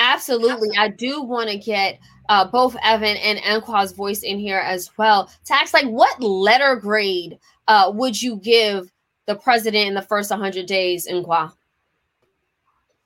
Absolutely. 0.00 0.70
I 0.78 0.88
do 0.88 1.22
want 1.22 1.50
to 1.50 1.58
get 1.58 2.00
uh, 2.30 2.46
both 2.46 2.74
Evan 2.82 3.18
and 3.18 3.38
Enqua's 3.40 3.92
voice 3.92 4.22
in 4.22 4.38
here 4.38 4.58
as 4.58 4.90
well. 4.96 5.30
Tax, 5.44 5.74
like 5.74 5.84
what 5.84 6.20
letter 6.22 6.74
grade 6.76 7.38
uh, 7.68 7.92
would 7.94 8.20
you 8.20 8.36
give 8.36 8.90
the 9.26 9.36
president 9.36 9.88
in 9.88 9.94
the 9.94 10.02
first 10.02 10.30
100 10.30 10.66
days, 10.66 11.06
Enqua? 11.06 11.52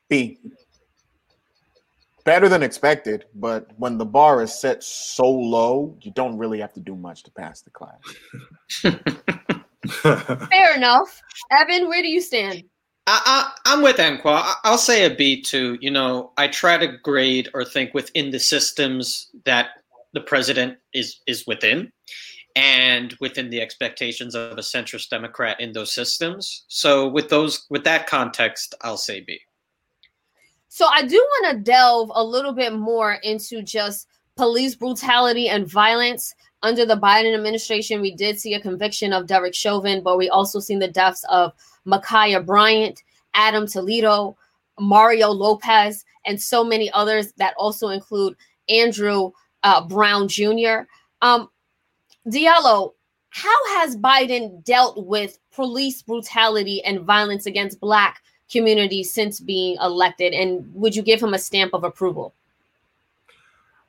B. 0.09 0.38
Better 2.24 2.49
than 2.49 2.62
expected, 2.62 3.26
but 3.34 3.68
when 3.76 3.99
the 3.99 4.07
bar 4.07 4.42
is 4.42 4.59
set 4.59 4.82
so 4.82 5.28
low, 5.28 5.99
you 6.01 6.11
don't 6.12 6.38
really 6.38 6.61
have 6.61 6.72
to 6.74 6.80
do 6.80 6.97
much 6.97 7.22
to 7.24 7.30
pass 7.32 7.61
the 7.61 7.70
class. 7.70 7.99
Fair 10.49 10.74
enough. 10.74 11.20
Evan, 11.51 11.88
where 11.88 12.01
do 12.01 12.09
you 12.09 12.22
stand? 12.22 12.64
I, 13.07 13.52
am 13.66 13.82
with 13.82 13.96
Enqua. 13.96 14.55
I'll 14.64 14.78
say 14.78 15.05
a 15.05 15.14
B 15.14 15.40
too. 15.42 15.76
You 15.80 15.90
know, 15.90 16.32
I 16.36 16.48
try 16.48 16.78
to 16.78 16.96
grade 16.98 17.50
or 17.55 17.64
think 17.64 17.92
within 17.92 18.30
the 18.30 18.40
systems 18.40 19.30
that 19.44 19.70
the 20.14 20.20
president 20.20 20.78
is 20.94 21.20
is 21.26 21.46
within, 21.46 21.92
and 22.57 23.14
within 23.20 23.50
the 23.50 23.61
expectations 23.61 24.34
of 24.34 24.52
a 24.52 24.62
centrist 24.62 25.11
Democrat 25.11 25.61
in 25.61 25.72
those 25.72 25.92
systems. 25.92 26.64
So, 26.68 27.09
with 27.09 27.28
those, 27.28 27.66
with 27.68 27.84
that 27.84 28.07
context, 28.07 28.74
I'll 28.82 28.96
say 28.96 29.20
B. 29.20 29.38
So, 30.68 30.86
I 30.86 31.02
do 31.02 31.16
want 31.16 31.57
to 31.57 31.62
delve 31.62 32.11
a 32.14 32.24
little 32.24 32.52
bit 32.52 32.72
more 32.72 33.14
into 33.22 33.62
just 33.62 34.09
police 34.36 34.74
brutality 34.74 35.48
and 35.48 35.66
violence 35.66 36.34
under 36.65 36.87
the 36.87 36.97
Biden 36.97 37.35
administration. 37.35 38.01
We 38.01 38.15
did 38.15 38.41
see 38.41 38.55
a 38.55 38.61
conviction 38.61 39.12
of 39.12 39.27
Derek 39.27 39.55
Chauvin, 39.55 40.03
but 40.03 40.17
we 40.19 40.29
also 40.31 40.59
seen 40.59 40.79
the 40.79 40.89
deaths 40.89 41.25
of 41.29 41.53
Ma'Khia 41.87 42.45
Bryant, 42.45 43.03
Adam 43.35 43.67
Toledo, 43.67 44.37
Mario 44.81 45.29
Lopez, 45.29 46.05
and 46.25 46.41
so 46.41 46.65
many 46.65 46.91
others 46.93 47.33
that 47.37 47.55
also 47.59 47.89
include 47.89 48.35
Andrew 48.69 49.31
uh, 49.62 49.87
Brown 49.87 50.27
Jr. 50.27 50.87
Um, 51.21 51.51
Diallo, 52.27 52.95
how 53.29 53.79
has 53.79 53.97
Biden 53.97 54.65
dealt 54.65 55.07
with 55.07 55.39
police 55.53 56.01
brutality 56.03 56.83
and 56.85 57.01
violence 57.01 57.45
against 57.45 57.79
Black 57.79 58.23
communities 58.51 59.12
since 59.12 59.39
being 59.39 59.77
elected? 59.83 60.33
And 60.33 60.73
would 60.75 60.97
you 60.97 61.03
give 61.03 61.23
him 61.23 61.35
a 61.35 61.39
stamp 61.39 61.75
of 61.75 61.85
approval? 61.85 62.35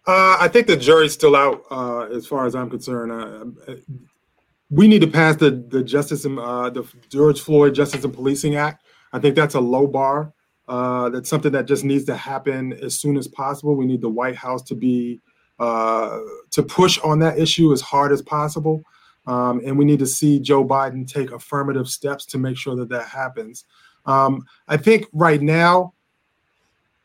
Uh, 0.07 0.37
I 0.39 0.47
think 0.47 0.67
the 0.67 0.77
jury's 0.77 1.13
still 1.13 1.35
out 1.35 1.63
uh, 1.71 2.01
as 2.05 2.27
far 2.27 2.45
as 2.45 2.53
I'm 2.53 2.69
concerned. 2.69 3.11
Uh, 3.11 3.75
we 4.69 4.87
need 4.87 5.01
to 5.01 5.07
pass 5.07 5.35
the 5.35 5.51
the 5.51 5.83
Justice 5.83 6.25
and 6.25 6.39
uh, 6.39 6.69
the 6.69 6.83
George 7.09 7.41
Floyd 7.41 7.73
Justice 7.73 8.03
and 8.03 8.13
Policing 8.13 8.55
Act. 8.55 8.83
I 9.13 9.19
think 9.19 9.35
that's 9.35 9.55
a 9.55 9.59
low 9.59 9.87
bar. 9.87 10.33
Uh, 10.67 11.09
that's 11.09 11.29
something 11.29 11.51
that 11.51 11.65
just 11.65 11.83
needs 11.83 12.05
to 12.05 12.15
happen 12.15 12.73
as 12.73 12.99
soon 12.99 13.17
as 13.17 13.27
possible. 13.27 13.75
We 13.75 13.85
need 13.85 14.01
the 14.01 14.09
White 14.09 14.35
House 14.35 14.61
to 14.63 14.75
be 14.75 15.21
uh, 15.59 16.19
to 16.51 16.61
push 16.61 16.99
on 16.99 17.19
that 17.19 17.39
issue 17.39 17.71
as 17.73 17.81
hard 17.81 18.11
as 18.11 18.21
possible, 18.21 18.83
um, 19.25 19.61
and 19.65 19.75
we 19.77 19.85
need 19.85 19.99
to 19.99 20.07
see 20.07 20.39
Joe 20.39 20.63
Biden 20.63 21.07
take 21.07 21.31
affirmative 21.31 21.87
steps 21.87 22.25
to 22.27 22.37
make 22.37 22.57
sure 22.57 22.75
that 22.75 22.89
that 22.89 23.07
happens. 23.07 23.65
Um, 24.05 24.45
I 24.67 24.77
think 24.77 25.07
right 25.13 25.41
now 25.41 25.94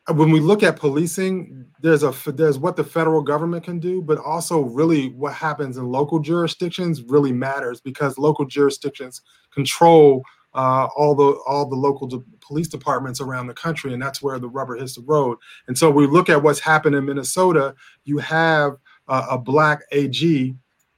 when 0.09 0.31
we 0.31 0.39
look 0.39 0.63
at 0.63 0.77
policing, 0.77 1.65
there's 1.81 2.03
a 2.03 2.13
there's 2.31 2.57
what 2.57 2.75
the 2.75 2.83
federal 2.83 3.21
government 3.21 3.63
can 3.63 3.79
do, 3.79 4.01
but 4.01 4.17
also 4.17 4.61
really 4.61 5.09
what 5.09 5.33
happens 5.33 5.77
in 5.77 5.85
local 5.85 6.19
jurisdictions 6.19 7.03
really 7.03 7.31
matters 7.31 7.81
because 7.81 8.17
local 8.17 8.45
jurisdictions 8.45 9.21
control 9.53 10.23
uh, 10.53 10.87
all 10.95 11.15
the 11.15 11.39
all 11.47 11.65
the 11.65 11.75
local 11.75 12.07
de- 12.07 12.23
police 12.41 12.67
departments 12.67 13.21
around 13.21 13.47
the 13.47 13.53
country, 13.53 13.93
and 13.93 14.01
that's 14.01 14.21
where 14.21 14.39
the 14.39 14.49
rubber 14.49 14.75
hits 14.75 14.95
the 14.95 15.01
road. 15.01 15.37
And 15.67 15.77
so 15.77 15.89
we 15.89 16.07
look 16.07 16.29
at 16.29 16.41
what's 16.41 16.59
happened 16.59 16.95
in 16.95 17.05
Minnesota. 17.05 17.75
You 18.03 18.17
have 18.17 18.73
uh, 19.07 19.27
a 19.29 19.37
black 19.37 19.81
AG 19.91 20.55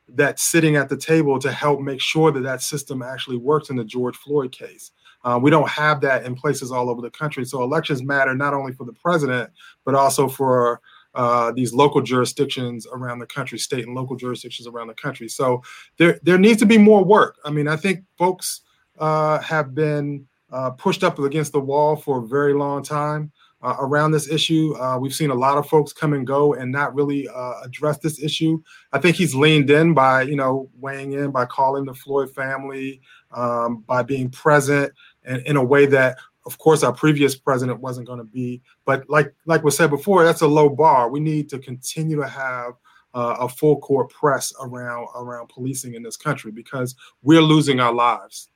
that's 0.09 0.43
sitting 0.43 0.75
at 0.75 0.89
the 0.89 0.97
table 0.97 1.39
to 1.39 1.51
help 1.51 1.81
make 1.81 2.01
sure 2.01 2.31
that 2.31 2.43
that 2.43 2.61
system 2.61 3.01
actually 3.01 3.37
works 3.37 3.69
in 3.69 3.75
the 3.75 3.83
George 3.83 4.15
Floyd 4.15 4.51
case. 4.51 4.91
Uh, 5.23 5.39
we 5.41 5.49
don't 5.49 5.69
have 5.69 6.01
that 6.01 6.25
in 6.25 6.35
places 6.35 6.71
all 6.71 6.89
over 6.89 7.01
the 7.01 7.09
country. 7.09 7.45
So 7.45 7.63
elections 7.63 8.03
matter 8.03 8.35
not 8.35 8.53
only 8.53 8.73
for 8.73 8.85
the 8.85 8.93
president, 8.93 9.49
but 9.85 9.95
also 9.95 10.27
for 10.27 10.81
uh, 11.15 11.51
these 11.51 11.73
local 11.73 12.01
jurisdictions 12.01 12.87
around 12.91 13.19
the 13.19 13.25
country, 13.25 13.57
state 13.57 13.85
and 13.85 13.95
local 13.95 14.15
jurisdictions 14.15 14.67
around 14.67 14.87
the 14.87 14.95
country. 14.95 15.27
So 15.29 15.61
there, 15.97 16.19
there 16.23 16.37
needs 16.37 16.59
to 16.59 16.65
be 16.65 16.77
more 16.77 17.03
work. 17.03 17.37
I 17.45 17.51
mean, 17.51 17.67
I 17.67 17.75
think 17.75 18.03
folks 18.17 18.61
uh, 18.99 19.39
have 19.39 19.75
been 19.75 20.27
uh, 20.51 20.71
pushed 20.71 21.03
up 21.03 21.19
against 21.19 21.51
the 21.51 21.59
wall 21.59 21.95
for 21.95 22.19
a 22.19 22.27
very 22.27 22.53
long 22.53 22.83
time. 22.83 23.31
Uh, 23.63 23.77
around 23.79 24.11
this 24.11 24.27
issue. 24.27 24.75
Uh, 24.75 24.97
we've 24.99 25.13
seen 25.13 25.29
a 25.29 25.33
lot 25.33 25.57
of 25.57 25.65
folks 25.69 25.93
come 25.93 26.11
and 26.11 26.27
go 26.27 26.53
and 26.53 26.69
not 26.69 26.93
really 26.93 27.29
uh, 27.29 27.61
address 27.63 27.97
this 27.97 28.21
issue. 28.21 28.61
I 28.91 28.99
think 28.99 29.15
he's 29.15 29.33
leaned 29.33 29.69
in 29.69 29.93
by, 29.93 30.23
you 30.23 30.35
know, 30.35 30.69
weighing 30.77 31.13
in 31.13 31.31
by 31.31 31.45
calling 31.45 31.85
the 31.85 31.93
Floyd 31.93 32.35
family, 32.35 32.99
um, 33.31 33.85
by 33.87 34.03
being 34.03 34.29
present, 34.29 34.91
in, 35.25 35.39
in 35.41 35.55
a 35.57 35.63
way 35.63 35.85
that 35.87 36.17
of 36.45 36.57
course 36.57 36.83
our 36.83 36.93
previous 36.93 37.35
president 37.35 37.79
wasn't 37.79 38.07
going 38.07 38.19
to 38.19 38.25
be. 38.25 38.61
But 38.85 39.09
like 39.09 39.33
like 39.45 39.63
was 39.63 39.77
said 39.77 39.89
before 39.89 40.23
that's 40.23 40.41
a 40.41 40.47
low 40.47 40.69
bar. 40.69 41.09
We 41.09 41.19
need 41.19 41.49
to 41.49 41.59
continue 41.59 42.17
to 42.17 42.27
have 42.27 42.73
uh, 43.13 43.37
a 43.39 43.49
full 43.49 43.79
court 43.79 44.09
press 44.09 44.53
around 44.61 45.07
around 45.15 45.49
policing 45.49 45.93
in 45.93 46.03
this 46.03 46.17
country 46.17 46.51
because 46.51 46.95
we're 47.21 47.41
losing 47.41 47.79
our 47.79 47.93
lives. 47.93 48.49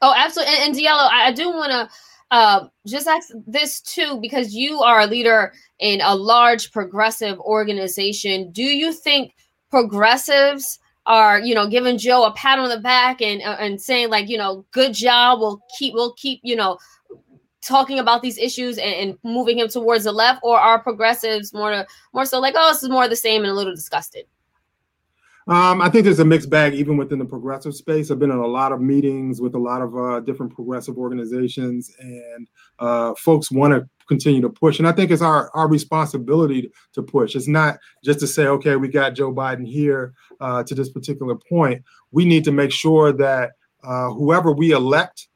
Oh 0.00 0.14
absolutely 0.16 0.54
and, 0.54 0.64
and 0.64 0.74
Diallo, 0.74 1.08
I, 1.10 1.32
do 1.32 1.50
want 1.50 1.70
to 1.70 1.88
uh, 2.32 2.66
just 2.86 3.06
ask 3.06 3.28
this 3.46 3.80
too 3.80 4.18
because 4.20 4.52
you 4.52 4.80
are 4.80 5.00
a 5.00 5.06
leader 5.06 5.52
in 5.78 6.00
a 6.00 6.14
large 6.14 6.72
progressive 6.72 7.38
organization. 7.40 8.50
Do 8.50 8.64
you 8.64 8.92
think 8.92 9.34
progressives 9.70 10.80
are 11.06 11.40
you 11.40 11.54
know 11.54 11.68
giving 11.68 11.98
Joe 11.98 12.24
a 12.24 12.32
pat 12.32 12.58
on 12.58 12.68
the 12.68 12.78
back 12.78 13.20
and 13.20 13.42
uh, 13.42 13.56
and 13.58 13.80
saying 13.80 14.10
like 14.10 14.28
you 14.28 14.38
know 14.38 14.64
good 14.70 14.94
job 14.94 15.40
we'll 15.40 15.60
keep 15.78 15.94
we'll 15.94 16.14
keep 16.14 16.40
you 16.42 16.56
know 16.56 16.78
talking 17.60 17.98
about 17.98 18.22
these 18.22 18.38
issues 18.38 18.78
and, 18.78 18.94
and 18.94 19.18
moving 19.22 19.58
him 19.58 19.68
towards 19.68 20.04
the 20.04 20.12
left 20.12 20.40
or 20.42 20.58
are 20.58 20.80
progressives 20.80 21.52
more 21.52 21.70
to, 21.70 21.86
more 22.12 22.24
so 22.24 22.40
like 22.40 22.54
oh 22.56 22.72
this 22.72 22.82
is 22.82 22.88
more 22.88 23.08
the 23.08 23.16
same 23.16 23.42
and 23.42 23.50
a 23.50 23.54
little 23.54 23.74
disgusted 23.74 24.26
um, 25.48 25.82
I 25.82 25.88
think 25.90 26.04
there's 26.04 26.20
a 26.20 26.24
mixed 26.24 26.50
bag 26.50 26.72
even 26.74 26.96
within 26.96 27.18
the 27.18 27.24
progressive 27.24 27.74
space. 27.74 28.10
I've 28.10 28.20
been 28.20 28.30
in 28.30 28.38
a 28.38 28.46
lot 28.46 28.70
of 28.70 28.80
meetings 28.80 29.40
with 29.40 29.56
a 29.56 29.58
lot 29.58 29.82
of 29.82 29.96
uh, 29.96 30.20
different 30.20 30.54
progressive 30.54 30.96
organizations, 30.98 31.90
and 31.98 32.48
uh, 32.78 33.12
folks 33.16 33.50
want 33.50 33.74
to 33.74 33.88
continue 34.12 34.42
to 34.42 34.50
push. 34.50 34.78
And 34.78 34.88
I 34.88 34.92
think 34.92 35.10
it's 35.10 35.22
our, 35.22 35.50
our 35.54 35.68
responsibility 35.68 36.70
to 36.94 37.02
push. 37.02 37.34
It's 37.34 37.48
not 37.48 37.78
just 38.04 38.20
to 38.20 38.26
say, 38.26 38.46
okay, 38.56 38.76
we 38.76 38.88
got 38.88 39.14
Joe 39.14 39.32
Biden 39.32 39.66
here 39.66 40.12
uh, 40.40 40.62
to 40.64 40.74
this 40.74 40.90
particular 40.90 41.36
point. 41.36 41.82
We 42.10 42.24
need 42.24 42.44
to 42.44 42.52
make 42.52 42.72
sure 42.72 43.12
that 43.26 43.52
uh, 43.82 44.10
whoever 44.10 44.52
we 44.52 44.72
elect 44.72 45.28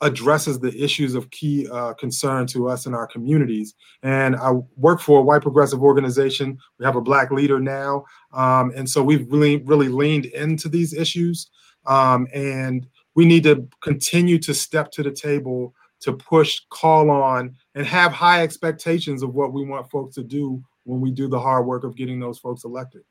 addresses 0.00 0.58
the 0.58 0.74
issues 0.86 1.14
of 1.14 1.30
key 1.30 1.68
uh, 1.70 1.94
concern 1.94 2.46
to 2.48 2.68
us 2.68 2.86
in 2.86 2.92
our 2.94 3.06
communities. 3.06 3.74
And 4.02 4.36
I 4.36 4.50
work 4.76 5.00
for 5.00 5.20
a 5.20 5.22
white 5.22 5.42
progressive 5.42 5.82
organization. 5.82 6.58
We 6.78 6.84
have 6.84 6.96
a 6.96 7.00
black 7.00 7.30
leader 7.30 7.60
now. 7.60 8.04
Um, 8.32 8.72
and 8.76 8.86
so 8.90 9.02
we've 9.02 9.26
really, 9.32 9.62
really 9.62 9.88
leaned 9.88 10.26
into 10.26 10.68
these 10.68 10.92
issues. 10.92 11.48
Um, 11.86 12.26
and 12.34 12.86
we 13.14 13.24
need 13.24 13.44
to 13.44 13.68
continue 13.80 14.38
to 14.40 14.52
step 14.52 14.90
to 14.92 15.02
the 15.02 15.12
table 15.12 15.72
to 16.04 16.12
push, 16.12 16.60
call 16.68 17.10
on, 17.10 17.56
and 17.74 17.86
have 17.86 18.12
high 18.12 18.42
expectations 18.42 19.22
of 19.22 19.34
what 19.34 19.54
we 19.54 19.64
want 19.64 19.90
folks 19.90 20.14
to 20.14 20.22
do 20.22 20.62
when 20.84 21.00
we 21.00 21.10
do 21.10 21.28
the 21.28 21.40
hard 21.40 21.66
work 21.66 21.82
of 21.82 21.96
getting 21.96 22.20
those 22.20 22.38
folks 22.38 22.64
elected. 22.64 23.02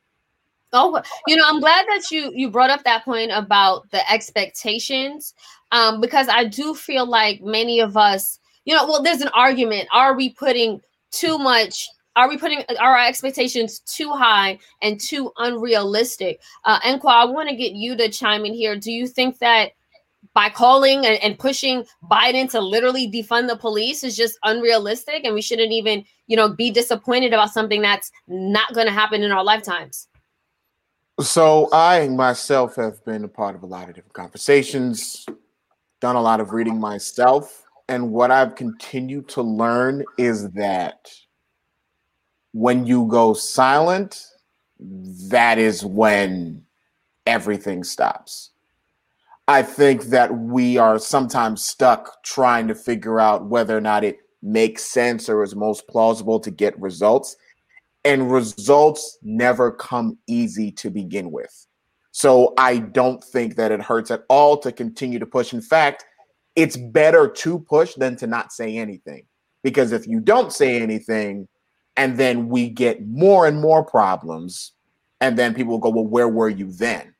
Oh, 0.73 1.01
you 1.27 1.35
know, 1.35 1.43
I'm 1.47 1.59
glad 1.59 1.85
that 1.87 2.11
you 2.11 2.31
you 2.35 2.49
brought 2.49 2.69
up 2.69 2.83
that 2.83 3.03
point 3.03 3.31
about 3.31 3.89
the 3.89 4.11
expectations, 4.11 5.33
um, 5.71 6.01
because 6.01 6.27
I 6.29 6.45
do 6.45 6.75
feel 6.75 7.07
like 7.07 7.41
many 7.41 7.79
of 7.79 7.97
us, 7.97 8.39
you 8.65 8.75
know, 8.75 8.85
well, 8.85 9.01
there's 9.01 9.21
an 9.21 9.29
argument: 9.29 9.87
are 9.91 10.15
we 10.15 10.29
putting 10.29 10.79
too 11.11 11.39
much? 11.39 11.87
Are 12.15 12.29
we 12.29 12.37
putting 12.37 12.63
are 12.79 12.95
our 12.95 13.07
expectations 13.07 13.79
too 13.79 14.11
high 14.11 14.59
and 14.83 14.99
too 14.99 15.31
unrealistic? 15.37 16.39
Uh, 16.65 16.79
Enqua, 16.81 17.09
I 17.09 17.25
want 17.25 17.49
to 17.49 17.55
get 17.55 17.73
you 17.73 17.95
to 17.97 18.09
chime 18.09 18.45
in 18.45 18.53
here. 18.53 18.75
Do 18.75 18.91
you 18.91 19.07
think 19.07 19.39
that 19.39 19.71
by 20.33 20.49
calling 20.49 21.05
and, 21.05 21.21
and, 21.23 21.37
pushing 21.37 21.85
Biden 22.09 22.49
to 22.51 22.59
literally 22.59 23.09
defund 23.09 23.47
the 23.47 23.55
police 23.55 24.03
is 24.03 24.15
just 24.15 24.37
unrealistic, 24.43 25.23
and 25.23 25.33
we 25.33 25.41
shouldn't 25.41 25.71
even, 25.71 26.03
you 26.27 26.35
know, 26.35 26.49
be 26.49 26.71
disappointed 26.71 27.33
about 27.33 27.51
something 27.51 27.81
that's 27.81 28.11
not 28.27 28.73
going 28.73 28.87
to 28.87 28.93
happen 28.93 29.21
in 29.23 29.31
our 29.31 29.43
lifetimes. 29.43 30.07
So 31.21 31.69
I 31.71 32.07
myself 32.07 32.75
have 32.75 33.03
been 33.05 33.23
a 33.23 33.27
part 33.27 33.55
of 33.55 33.63
a 33.63 33.67
lot 33.67 33.89
of 33.89 33.95
different 33.95 34.13
conversations, 34.13 35.25
done 36.01 36.15
a 36.15 36.21
lot 36.21 36.39
of 36.39 36.51
reading 36.51 36.79
myself, 36.79 37.63
and 37.87 38.11
what 38.11 38.31
I've 38.31 38.55
continued 38.55 39.27
to 39.29 39.41
learn 39.41 40.03
is 40.17 40.49
that 40.51 41.11
when 42.53 42.85
you 42.87 43.05
go 43.05 43.33
silent, 43.33 44.25
that 44.79 45.59
is 45.59 45.85
when 45.85 46.63
everything 47.25 47.83
stops 47.83 48.52
I 49.47 49.61
think 49.61 50.03
that 50.03 50.33
we 50.33 50.77
are 50.77 50.97
sometimes 50.97 51.65
stuck 51.65 52.23
trying 52.23 52.67
to 52.69 52.75
figure 52.75 53.19
out 53.19 53.47
whether 53.47 53.77
or 53.77 53.81
not 53.81 54.03
it 54.03 54.19
makes 54.41 54.83
sense 54.83 55.27
or 55.27 55.43
is 55.43 55.55
most 55.55 55.87
plausible 55.87 56.39
to 56.39 56.51
get 56.51 56.79
results. 56.79 57.35
And 58.05 58.31
results 58.31 59.17
never 59.21 59.71
come 59.71 60.17
easy 60.27 60.71
to 60.73 60.89
begin 60.89 61.31
with. 61.31 61.67
So 62.11 62.53
I 62.57 62.77
don't 62.77 63.23
think 63.23 63.55
that 63.55 63.71
it 63.71 63.81
hurts 63.81 64.11
at 64.11 64.23
all 64.29 64.57
to 64.57 64.71
continue 64.71 65.19
to 65.19 65.25
push. 65.25 65.53
In 65.53 65.61
fact, 65.61 66.05
it's 66.55 66.77
better 66.77 67.27
to 67.27 67.59
push 67.59 67.95
than 67.95 68.15
to 68.17 68.27
not 68.27 68.51
say 68.51 68.77
anything. 68.77 69.25
Because 69.63 69.91
if 69.93 70.05
you 70.07 70.19
don't 70.19 70.51
say 70.51 70.81
anything, 70.81 71.47
and 71.95 72.17
then 72.17 72.49
we 72.49 72.69
get 72.69 73.05
more 73.07 73.47
and 73.47 73.61
more 73.61 73.83
problems, 73.83 74.73
and 75.21 75.37
then 75.37 75.53
people 75.53 75.71
will 75.71 75.79
go, 75.79 75.89
Well, 75.89 76.05
where 76.05 76.27
were 76.27 76.49
you 76.49 76.71
then? 76.71 77.12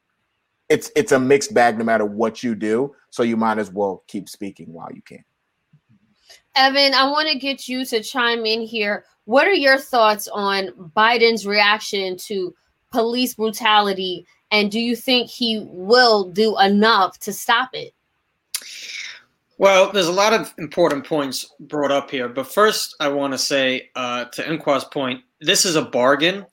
It's 0.74 0.90
it's 0.96 1.12
a 1.12 1.20
mixed 1.20 1.54
bag 1.54 1.78
no 1.78 1.84
matter 1.84 2.04
what 2.04 2.42
you 2.42 2.56
do. 2.56 2.96
So 3.12 3.22
you 3.22 3.38
might 3.38 3.60
as 3.60 3.72
well 3.72 4.04
keep 4.08 4.28
speaking 4.28 4.74
while 4.74 4.92
you 4.92 5.04
can. 5.04 5.24
Evan, 6.56 6.96
I 6.96 7.08
want 7.12 7.30
to 7.30 7.38
get 7.38 7.68
you 7.68 7.86
to 7.86 8.02
chime 8.02 8.44
in 8.48 8.62
here. 8.62 9.06
What 9.26 9.48
are 9.48 9.54
your 9.54 9.78
thoughts 9.78 10.28
on 10.28 10.70
Biden's 10.98 11.46
reaction 11.46 12.18
to 12.26 12.56
police 12.92 13.36
brutality? 13.36 14.26
And 14.50 14.72
do 14.72 14.80
you 14.80 14.96
think 14.96 15.30
he 15.30 15.64
will 15.70 16.32
do 16.32 16.60
enough 16.60 17.20
to 17.20 17.34
stop 17.34 17.70
it? 17.74 17.94
Well, 19.60 19.92
there's 19.92 20.08
a 20.08 20.12
lot 20.12 20.34
of 20.34 20.52
important 20.58 21.06
points 21.06 21.54
brought 21.60 21.92
up 21.92 22.10
here. 22.10 22.28
But 22.28 22.52
first, 22.52 22.96
I 23.00 23.10
want 23.10 23.34
to 23.34 23.38
say 23.38 23.92
uh, 23.96 24.26
to 24.26 24.42
Nkwa's 24.42 24.86
point, 24.86 25.22
this 25.40 25.66
is 25.66 25.76
a 25.76 25.84
bargain. 25.84 26.48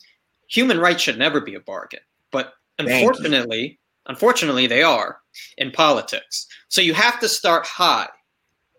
Human 0.48 0.78
rights 0.78 1.02
should 1.02 1.18
never 1.18 1.40
be 1.40 1.54
a 1.54 1.60
bargain. 1.60 2.00
But 2.30 2.52
unfortunately, 2.78 3.79
unfortunately, 4.10 4.66
they 4.66 4.82
are 4.82 5.18
in 5.56 5.70
politics. 5.70 6.46
So 6.68 6.80
you 6.80 6.92
have 6.94 7.20
to 7.20 7.28
start 7.28 7.64
high. 7.64 8.08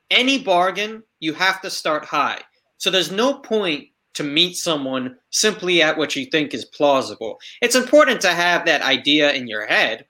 Any 0.10 0.38
bargain, 0.44 1.04
you 1.22 1.34
have 1.34 1.62
to 1.62 1.70
start 1.70 2.04
high. 2.04 2.42
So 2.78 2.92
there's 2.92 3.12
no 3.12 3.36
point 3.36 3.88
to 4.16 4.24
meet 4.24 4.58
someone 4.58 5.16
simply 5.30 5.82
at 5.82 5.98
what 5.98 6.18
you 6.18 6.26
think 6.26 6.54
is 6.54 6.66
plausible. 6.66 7.40
It's 7.62 7.76
important 7.76 8.20
to 8.22 8.34
have 8.34 8.66
that 8.66 8.82
idea 8.82 9.32
in 9.32 9.48
your 9.48 9.66
head, 9.66 10.06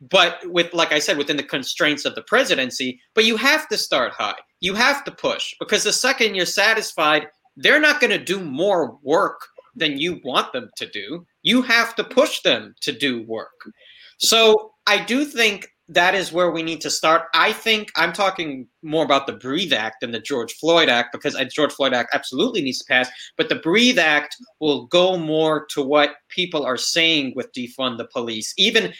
but 0.00 0.40
with 0.46 0.74
like 0.74 0.90
I 0.90 0.98
said, 0.98 1.16
within 1.16 1.36
the 1.36 1.44
constraints 1.44 2.04
of 2.04 2.16
the 2.16 2.22
presidency, 2.22 3.00
but 3.14 3.24
you 3.24 3.36
have 3.36 3.68
to 3.68 3.78
start 3.78 4.12
high. 4.12 4.40
You 4.58 4.74
have 4.74 5.04
to 5.04 5.12
push 5.12 5.54
because 5.60 5.84
the 5.84 5.92
second 5.92 6.34
you're 6.34 6.44
satisfied, 6.44 7.28
they're 7.56 7.80
not 7.80 8.00
going 8.00 8.10
to 8.10 8.32
do 8.32 8.40
more 8.40 8.98
work 9.02 9.40
than 9.76 9.98
you 9.98 10.20
want 10.24 10.52
them 10.52 10.70
to 10.76 10.86
do. 10.90 11.24
You 11.42 11.62
have 11.62 11.94
to 11.96 12.04
push 12.04 12.40
them 12.40 12.74
to 12.80 12.92
do 12.92 13.22
work. 13.24 13.70
So 14.18 14.72
I 14.86 15.04
do 15.04 15.24
think 15.24 15.68
that 15.88 16.14
is 16.14 16.32
where 16.32 16.50
we 16.50 16.62
need 16.62 16.80
to 16.80 16.90
start. 16.90 17.24
I 17.34 17.52
think 17.52 17.90
I'm 17.96 18.12
talking 18.12 18.66
more 18.82 19.04
about 19.04 19.26
the 19.26 19.34
Breathe 19.34 19.72
Act 19.72 20.00
than 20.00 20.10
the 20.10 20.18
George 20.18 20.52
Floyd 20.54 20.88
Act 20.88 21.12
because 21.12 21.34
the 21.34 21.44
George 21.44 21.72
Floyd 21.72 21.94
Act 21.94 22.12
absolutely 22.12 22.60
needs 22.60 22.78
to 22.78 22.84
pass. 22.86 23.08
But 23.36 23.48
the 23.48 23.56
Breathe 23.56 23.98
Act 23.98 24.36
will 24.60 24.86
go 24.86 25.16
more 25.16 25.66
to 25.70 25.82
what 25.82 26.16
people 26.28 26.64
are 26.64 26.76
saying 26.76 27.34
with 27.36 27.52
defund 27.52 27.98
the 27.98 28.08
police. 28.12 28.52
Even 28.56 28.92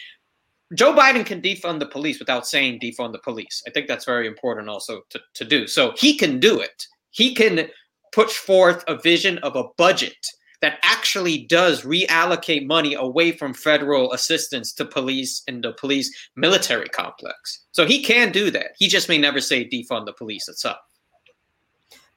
Joe 0.75 0.93
Biden 0.93 1.25
can 1.25 1.41
defund 1.41 1.79
the 1.79 1.87
police 1.87 2.19
without 2.19 2.47
saying 2.47 2.79
defund 2.79 3.11
the 3.11 3.19
police. 3.19 3.61
I 3.67 3.71
think 3.71 3.87
that's 3.87 4.05
very 4.05 4.27
important 4.27 4.69
also 4.69 5.01
to, 5.09 5.19
to 5.33 5.45
do. 5.45 5.67
So 5.67 5.93
he 5.97 6.17
can 6.17 6.39
do 6.39 6.59
it. 6.59 6.85
He 7.11 7.33
can 7.33 7.67
push 8.13 8.33
forth 8.33 8.83
a 8.87 8.97
vision 8.97 9.39
of 9.39 9.55
a 9.55 9.65
budget 9.77 10.17
that 10.61 10.79
actually 10.83 11.45
does 11.45 11.83
reallocate 11.83 12.65
money 12.65 12.95
away 12.95 13.31
from 13.31 13.53
federal 13.53 14.11
assistance 14.13 14.73
to 14.73 14.85
police 14.85 15.43
and 15.47 15.63
the 15.63 15.73
police 15.73 16.11
military 16.35 16.89
complex. 16.89 17.65
So 17.71 17.85
he 17.85 18.03
can 18.03 18.31
do 18.31 18.49
that. 18.51 18.71
He 18.77 18.87
just 18.87 19.07
may 19.07 19.17
never 19.17 19.39
say 19.39 19.67
defund 19.67 20.05
the 20.05 20.13
police 20.13 20.47
itself. 20.47 20.77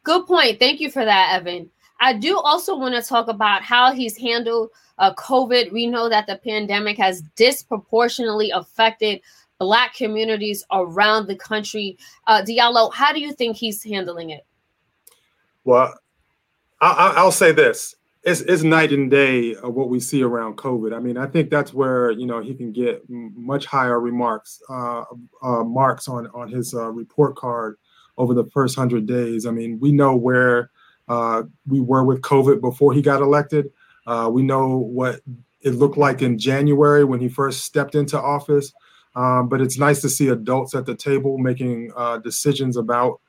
Good 0.03 0.27
point. 0.27 0.59
Thank 0.59 0.81
you 0.81 0.91
for 0.91 1.05
that, 1.05 1.35
Evan. 1.35 1.71
I 2.01 2.15
do 2.15 2.39
also 2.39 2.77
want 2.77 2.95
to 2.95 3.03
talk 3.03 3.29
about 3.29 3.63
how 3.63 3.93
he's 3.93 4.17
handled 4.17 4.71
uh, 4.99 5.13
COVID. 5.15 5.71
We 5.71 5.87
know 5.87 6.09
that 6.09 6.27
the 6.27 6.39
pandemic 6.39 6.97
has 6.97 7.23
disproportionately 7.37 8.51
affected 8.51 9.21
Black 9.59 9.95
communities 9.95 10.65
around 10.73 11.27
the 11.27 11.37
country. 11.37 11.99
Uh, 12.27 12.43
Diallo, 12.43 12.91
how 12.95 13.13
do 13.13 13.21
you 13.21 13.33
think 13.35 13.59
he's 13.59 13.85
handling 13.85 14.31
it? 14.31 14.47
Well, 15.65 15.95
I, 16.81 17.23
will 17.23 17.31
say 17.31 17.53
this 17.53 17.95
it's, 18.23 18.41
it's 18.43 18.63
night 18.63 18.93
and 18.93 19.11
day 19.11 19.55
of 19.55 19.75
what 19.75 19.89
we 19.89 19.99
see 19.99 20.23
around 20.23 20.57
COVID. 20.57 20.95
I 20.95 20.99
mean, 20.99 21.17
I 21.17 21.27
think 21.27 21.49
that's 21.51 21.73
where 21.73 22.11
you 22.11 22.27
know 22.27 22.41
he 22.41 22.55
can 22.55 22.73
get 22.73 23.03
much 23.09 23.65
higher 23.67 23.99
remarks 23.99 24.61
uh, 24.69 25.05
uh, 25.43 25.65
marks 25.65 26.07
on 26.09 26.27
on 26.29 26.49
his 26.49 26.75
uh, 26.75 26.91
report 26.91 27.37
card 27.37 27.79
over 28.19 28.35
the 28.35 28.45
first 28.53 28.77
hundred 28.77 29.07
days. 29.07 29.47
I 29.47 29.51
mean, 29.51 29.81
we 29.81 29.93
know 29.93 30.15
where 30.15 30.71
uh, 31.09 31.45
we 31.67 31.81
were 31.81 32.05
with 32.05 32.21
COVID 32.21 32.61
before 32.61 32.93
he 32.93 33.01
got 33.01 33.23
elected. 33.23 33.71
Uh, 34.07 34.29
we 34.31 34.43
know 34.43 34.77
what 34.77 35.21
it 35.63 35.71
looked 35.71 35.97
like 35.97 36.21
in 36.21 36.39
January 36.39 37.05
when 37.05 37.21
he 37.21 37.29
first 37.29 37.65
stepped 37.65 37.95
into 37.95 38.21
office. 38.21 38.73
Um, 39.17 39.49
but 39.49 39.61
it's 39.61 39.77
nice 39.77 40.01
to 40.03 40.09
see 40.09 40.29
adults 40.29 40.75
at 40.75 40.87
the 40.87 40.95
table 40.95 41.37
making 41.37 41.91
uh, 41.97 42.19
decisions 42.19 42.77
about 42.77 43.21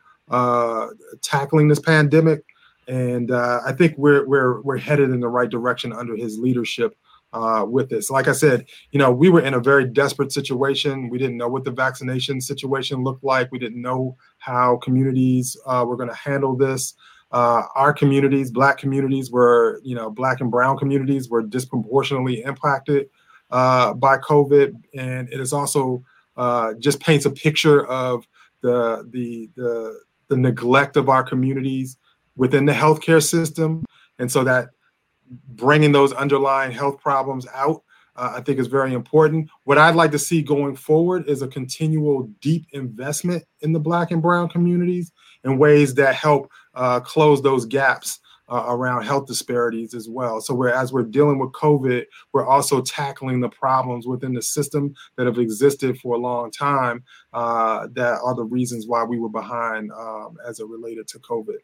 tackling 1.22 1.68
this 1.68 1.80
pandemic 1.80 2.44
and 2.92 3.32
uh, 3.32 3.62
I 3.66 3.72
think 3.72 3.98
we're 3.98 4.28
we're 4.28 4.62
we're 4.62 4.78
headed 4.78 5.12
in 5.12 5.22
the 5.22 5.30
right 5.30 5.50
direction 5.50 5.94
under 5.94 6.14
his 6.18 6.38
leadership 6.38 6.94
uh, 7.32 7.66
with 7.66 7.90
this. 7.90 8.10
Like 8.10 8.28
I 8.28 8.34
said, 8.34 8.66
you 8.92 9.00
know, 9.00 9.10
we 9.10 9.30
were 9.30 9.40
in 9.40 9.54
a 9.54 9.62
very 9.62 9.86
desperate 9.86 10.34
situation. 10.34 11.10
We 11.10 11.18
didn't 11.18 11.38
know 11.38 11.48
what 11.48 11.64
the 11.64 11.72
vaccination 11.72 12.42
situation 12.42 13.02
looked 13.02 13.24
like. 13.24 13.50
We 13.50 13.60
didn't 13.60 13.82
know 13.82 14.18
how 14.40 14.76
communities 14.78 15.56
uh, 15.66 15.86
were 15.88 15.96
going 15.96 16.10
to 16.10 16.16
handle 16.16 16.58
this. 16.58 16.94
Uh, 17.32 17.64
our 17.76 17.94
communities, 17.94 18.52
Black 18.52 18.78
communities, 18.78 19.32
were 19.32 19.80
you 19.86 19.96
know, 19.96 20.10
Black 20.10 20.42
and 20.42 20.52
Brown 20.52 20.78
communities 20.78 21.30
were 21.30 21.44
disproportionately 21.44 22.44
impacted 22.44 23.08
uh, 23.52 23.94
by 23.94 24.18
COVID, 24.18 24.76
and 24.94 25.32
it 25.32 25.40
is 25.40 25.54
also 25.54 26.04
uh, 26.36 26.74
just 26.78 27.00
paints 27.00 27.26
a 27.26 27.32
picture 27.32 27.86
of 27.88 28.28
the 28.60 29.08
the 29.12 29.50
the 29.56 29.98
the 30.28 30.36
neglect 30.36 30.98
of 30.98 31.08
our 31.08 31.24
communities 31.24 31.96
within 32.36 32.66
the 32.66 32.74
healthcare 32.74 33.24
system. 33.24 33.86
And 34.20 34.32
so 34.32 34.44
that 34.44 34.70
bringing 35.50 35.92
those 35.92 36.14
underlying 36.14 36.72
health 36.72 37.00
problems 37.00 37.48
out, 37.54 37.84
uh, 38.16 38.34
I 38.36 38.42
think 38.42 38.60
is 38.60 38.68
very 38.68 38.94
important. 38.94 39.50
What 39.64 39.78
I'd 39.78 39.96
like 39.96 40.12
to 40.12 40.20
see 40.20 40.42
going 40.42 40.76
forward 40.76 41.28
is 41.28 41.42
a 41.42 41.48
continual 41.48 42.24
deep 42.42 42.66
investment 42.74 43.44
in 43.62 43.72
the 43.72 43.80
Black 43.80 44.12
and 44.12 44.22
Brown 44.22 44.50
communities 44.50 45.12
in 45.44 45.58
ways 45.58 45.96
that 45.96 46.16
help 46.16 46.52
uh, 46.76 47.00
close 47.00 47.42
those 47.42 47.66
gaps 47.66 48.20
uh, 48.50 48.66
around 48.68 49.04
health 49.04 49.28
disparities 49.28 49.94
as 49.94 50.10
well. 50.10 50.42
So, 50.42 50.54
we're, 50.54 50.70
as 50.70 50.92
we're 50.92 51.04
dealing 51.04 51.40
with 51.40 51.54
COVID, 51.54 52.04
we're 52.34 52.46
also 52.46 52.82
tackling 52.82 53.40
the 53.40 53.50
problems 53.50 54.06
within 54.06 54.34
the 54.34 54.42
system 54.42 54.94
that 55.16 55.26
have 55.26 55.38
existed 55.38 55.98
for 56.00 56.16
a 56.16 56.20
long 56.20 56.52
time 56.52 57.04
uh, 57.32 57.88
that 57.94 58.20
are 58.22 58.36
the 58.36 58.44
reasons 58.44 58.88
why 58.88 59.06
we 59.06 59.20
were 59.20 59.30
behind 59.30 59.90
um, 59.94 60.36
as 60.46 60.60
it 60.60 60.68
related 60.68 61.08
to 61.08 61.20
COVID. 61.20 61.60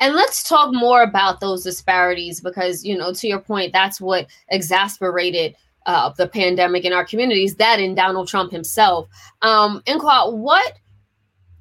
And 0.00 0.14
let's 0.14 0.46
talk 0.46 0.72
more 0.72 1.02
about 1.02 1.40
those 1.40 1.64
disparities 1.64 2.40
because, 2.40 2.84
you 2.84 2.96
know, 2.96 3.12
to 3.12 3.26
your 3.26 3.40
point, 3.40 3.72
that's 3.72 4.00
what 4.00 4.26
exasperated 4.48 5.56
uh, 5.86 6.10
the 6.16 6.28
pandemic 6.28 6.84
in 6.84 6.92
our 6.92 7.04
communities, 7.04 7.56
that 7.56 7.80
in 7.80 7.94
Donald 7.94 8.28
Trump 8.28 8.52
himself. 8.52 9.08
Um, 9.42 9.82
Nkwa, 9.86 10.32
what 10.32 10.74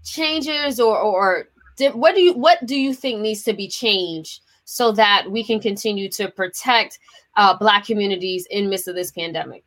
changes 0.03 0.80
or, 0.80 0.97
or 0.99 1.45
did, 1.78 1.95
what 1.95 2.16
do 2.16 2.22
you 2.22 2.34
what 2.34 2.66
do 2.66 2.80
you 2.80 2.93
think 2.93 3.22
needs 3.22 3.43
to 3.43 3.53
be 3.53 3.68
changed 3.68 4.41
so 4.66 4.91
that 4.91 5.26
we 5.30 5.43
can 5.43 5.59
continue 5.59 6.09
to 6.09 6.30
protect 6.30 6.99
uh, 7.38 7.57
Black 7.57 7.86
communities 7.86 8.47
in 8.51 8.70
midst 8.70 8.88
of 8.88 8.95
this 8.95 9.12
pandemic? 9.12 9.64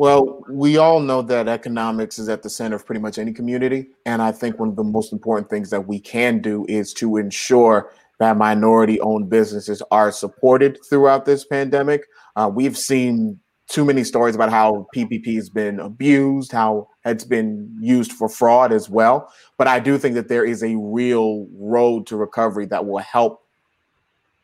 Well, 0.00 0.42
we 0.48 0.78
all 0.78 0.98
know 0.98 1.20
that 1.20 1.46
economics 1.46 2.18
is 2.18 2.30
at 2.30 2.42
the 2.42 2.48
center 2.48 2.76
of 2.76 2.86
pretty 2.86 3.02
much 3.02 3.18
any 3.18 3.34
community. 3.34 3.90
And 4.06 4.22
I 4.22 4.32
think 4.32 4.58
one 4.58 4.70
of 4.70 4.76
the 4.76 4.82
most 4.82 5.12
important 5.12 5.50
things 5.50 5.68
that 5.68 5.86
we 5.86 6.00
can 6.00 6.40
do 6.40 6.64
is 6.70 6.94
to 6.94 7.18
ensure 7.18 7.92
that 8.18 8.38
minority 8.38 8.98
owned 9.02 9.28
businesses 9.28 9.82
are 9.90 10.10
supported 10.10 10.78
throughout 10.88 11.26
this 11.26 11.44
pandemic. 11.44 12.06
Uh, 12.34 12.50
we've 12.50 12.78
seen 12.78 13.38
too 13.68 13.84
many 13.84 14.02
stories 14.02 14.34
about 14.34 14.48
how 14.48 14.86
PPP 14.96 15.34
has 15.34 15.50
been 15.50 15.78
abused, 15.78 16.50
how 16.50 16.88
it's 17.04 17.24
been 17.24 17.70
used 17.78 18.12
for 18.12 18.30
fraud 18.30 18.72
as 18.72 18.88
well. 18.88 19.30
But 19.58 19.68
I 19.68 19.80
do 19.80 19.98
think 19.98 20.14
that 20.14 20.28
there 20.28 20.46
is 20.46 20.62
a 20.62 20.76
real 20.76 21.46
road 21.52 22.06
to 22.06 22.16
recovery 22.16 22.64
that 22.68 22.86
will 22.86 23.00
help, 23.00 23.44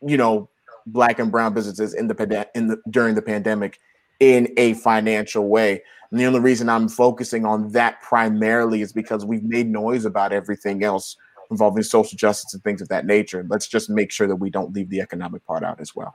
you 0.05 0.17
know, 0.17 0.49
black 0.85 1.17
and 1.17 1.31
brown 1.31 1.55
businesses 1.55 1.95
in 1.95 2.09
the 2.09 2.47
in 2.53 2.67
the 2.67 2.77
during 2.91 3.15
the 3.15 3.23
pandemic 3.23 3.79
in 4.19 4.53
a 4.57 4.73
financial 4.75 5.47
way. 5.47 5.81
And 6.11 6.19
the 6.19 6.25
only 6.25 6.39
reason 6.39 6.69
I'm 6.69 6.87
focusing 6.87 7.45
on 7.45 7.71
that 7.71 8.01
primarily 8.01 8.81
is 8.81 8.93
because 8.93 9.25
we've 9.25 9.43
made 9.43 9.67
noise 9.67 10.05
about 10.05 10.31
everything 10.31 10.83
else 10.83 11.17
involving 11.51 11.83
social 11.83 12.17
justice 12.17 12.53
and 12.53 12.63
things 12.63 12.81
of 12.81 12.89
that 12.89 13.05
nature. 13.05 13.45
Let's 13.49 13.67
just 13.67 13.89
make 13.89 14.11
sure 14.11 14.27
that 14.27 14.35
we 14.35 14.49
don't 14.49 14.73
leave 14.73 14.89
the 14.89 15.01
economic 15.01 15.45
part 15.45 15.63
out 15.63 15.79
as 15.79 15.95
well. 15.95 16.13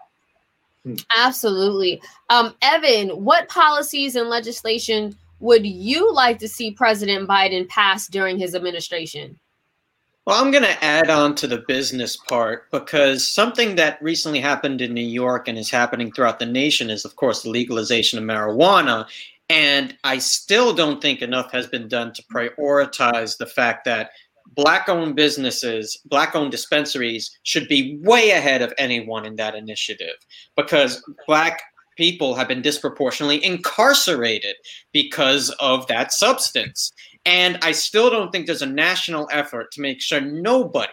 Absolutely. 1.16 2.02
Um, 2.28 2.54
Evan, 2.60 3.10
what 3.24 3.48
policies 3.48 4.16
and 4.16 4.28
legislation 4.28 5.16
would 5.38 5.66
you 5.66 6.12
like 6.12 6.38
to 6.38 6.48
see 6.48 6.70
President 6.70 7.28
Biden 7.28 7.68
pass 7.68 8.08
during 8.08 8.38
his 8.38 8.54
administration? 8.54 9.38
Well, 10.24 10.40
I'm 10.40 10.52
going 10.52 10.62
to 10.62 10.84
add 10.84 11.10
on 11.10 11.34
to 11.36 11.48
the 11.48 11.64
business 11.66 12.16
part 12.16 12.70
because 12.70 13.26
something 13.26 13.74
that 13.74 14.00
recently 14.00 14.38
happened 14.38 14.80
in 14.80 14.94
New 14.94 15.00
York 15.00 15.48
and 15.48 15.58
is 15.58 15.68
happening 15.68 16.12
throughout 16.12 16.38
the 16.38 16.46
nation 16.46 16.90
is, 16.90 17.04
of 17.04 17.16
course, 17.16 17.42
the 17.42 17.50
legalization 17.50 18.20
of 18.20 18.24
marijuana. 18.24 19.08
And 19.50 19.96
I 20.04 20.18
still 20.18 20.74
don't 20.74 21.02
think 21.02 21.22
enough 21.22 21.50
has 21.50 21.66
been 21.66 21.88
done 21.88 22.12
to 22.12 22.22
prioritize 22.32 23.36
the 23.36 23.46
fact 23.46 23.84
that 23.86 24.10
black 24.54 24.88
owned 24.88 25.16
businesses, 25.16 26.00
black 26.04 26.36
owned 26.36 26.52
dispensaries 26.52 27.36
should 27.42 27.66
be 27.66 27.98
way 28.02 28.30
ahead 28.30 28.62
of 28.62 28.72
anyone 28.78 29.26
in 29.26 29.34
that 29.36 29.56
initiative 29.56 30.14
because 30.56 31.02
black 31.26 31.62
people 31.96 32.34
have 32.34 32.48
been 32.48 32.62
disproportionately 32.62 33.44
incarcerated 33.44 34.54
because 34.92 35.50
of 35.60 35.86
that 35.88 36.12
substance. 36.12 36.92
And 37.24 37.58
I 37.62 37.72
still 37.72 38.10
don't 38.10 38.32
think 38.32 38.46
there's 38.46 38.62
a 38.62 38.66
national 38.66 39.28
effort 39.30 39.70
to 39.72 39.80
make 39.80 40.00
sure 40.00 40.20
nobody 40.20 40.92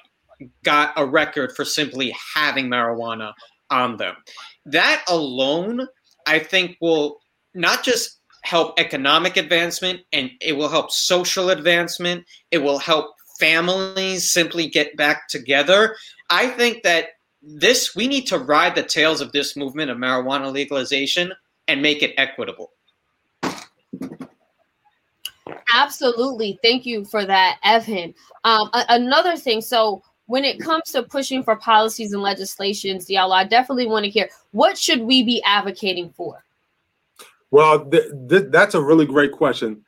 got 0.63 0.93
a 0.95 1.05
record 1.05 1.55
for 1.55 1.65
simply 1.65 2.15
having 2.35 2.67
marijuana 2.67 3.33
on 3.69 3.97
them. 3.97 4.15
That 4.65 5.03
alone, 5.07 5.87
I 6.27 6.39
think, 6.39 6.77
will 6.81 7.19
not 7.53 7.83
just 7.83 8.19
help 8.43 8.79
economic 8.79 9.37
advancement 9.37 10.01
and 10.13 10.31
it 10.41 10.53
will 10.53 10.69
help 10.69 10.91
social 10.91 11.49
advancement. 11.49 12.25
It 12.51 12.59
will 12.59 12.79
help 12.79 13.13
families 13.39 14.31
simply 14.31 14.67
get 14.67 14.95
back 14.95 15.27
together. 15.27 15.95
I 16.29 16.47
think 16.47 16.83
that 16.83 17.09
this, 17.41 17.95
we 17.95 18.07
need 18.07 18.27
to 18.27 18.37
ride 18.37 18.75
the 18.75 18.83
tails 18.83 19.21
of 19.21 19.31
this 19.31 19.55
movement 19.55 19.91
of 19.91 19.97
marijuana 19.97 20.51
legalization 20.51 21.33
and 21.67 21.81
make 21.81 22.03
it 22.03 22.13
equitable. 22.17 22.71
Absolutely. 25.75 26.59
Thank 26.61 26.85
you 26.85 27.05
for 27.05 27.25
that, 27.25 27.59
Evan. 27.63 28.13
Um, 28.43 28.69
a- 28.73 28.85
another 28.89 29.37
thing. 29.37 29.61
So, 29.61 30.03
when 30.25 30.45
it 30.45 30.59
comes 30.59 30.91
to 30.91 31.01
pushing 31.01 31.41
for 31.41 31.55
policies 31.55 32.13
and 32.13 32.21
legislations, 32.21 33.07
Diallo, 33.07 33.31
I 33.31 33.45
definitely 33.45 33.87
want 33.87 34.05
to 34.05 34.11
hear 34.11 34.29
what 34.51 34.77
should 34.77 35.01
we 35.01 35.23
be 35.23 35.41
advocating 35.43 36.11
for? 36.11 36.43
Well, 37.49 37.89
th- 37.89 38.11
th- 38.29 38.45
that's 38.49 38.75
a 38.75 38.81
really 38.81 39.07
great 39.07 39.31
question. 39.31 39.83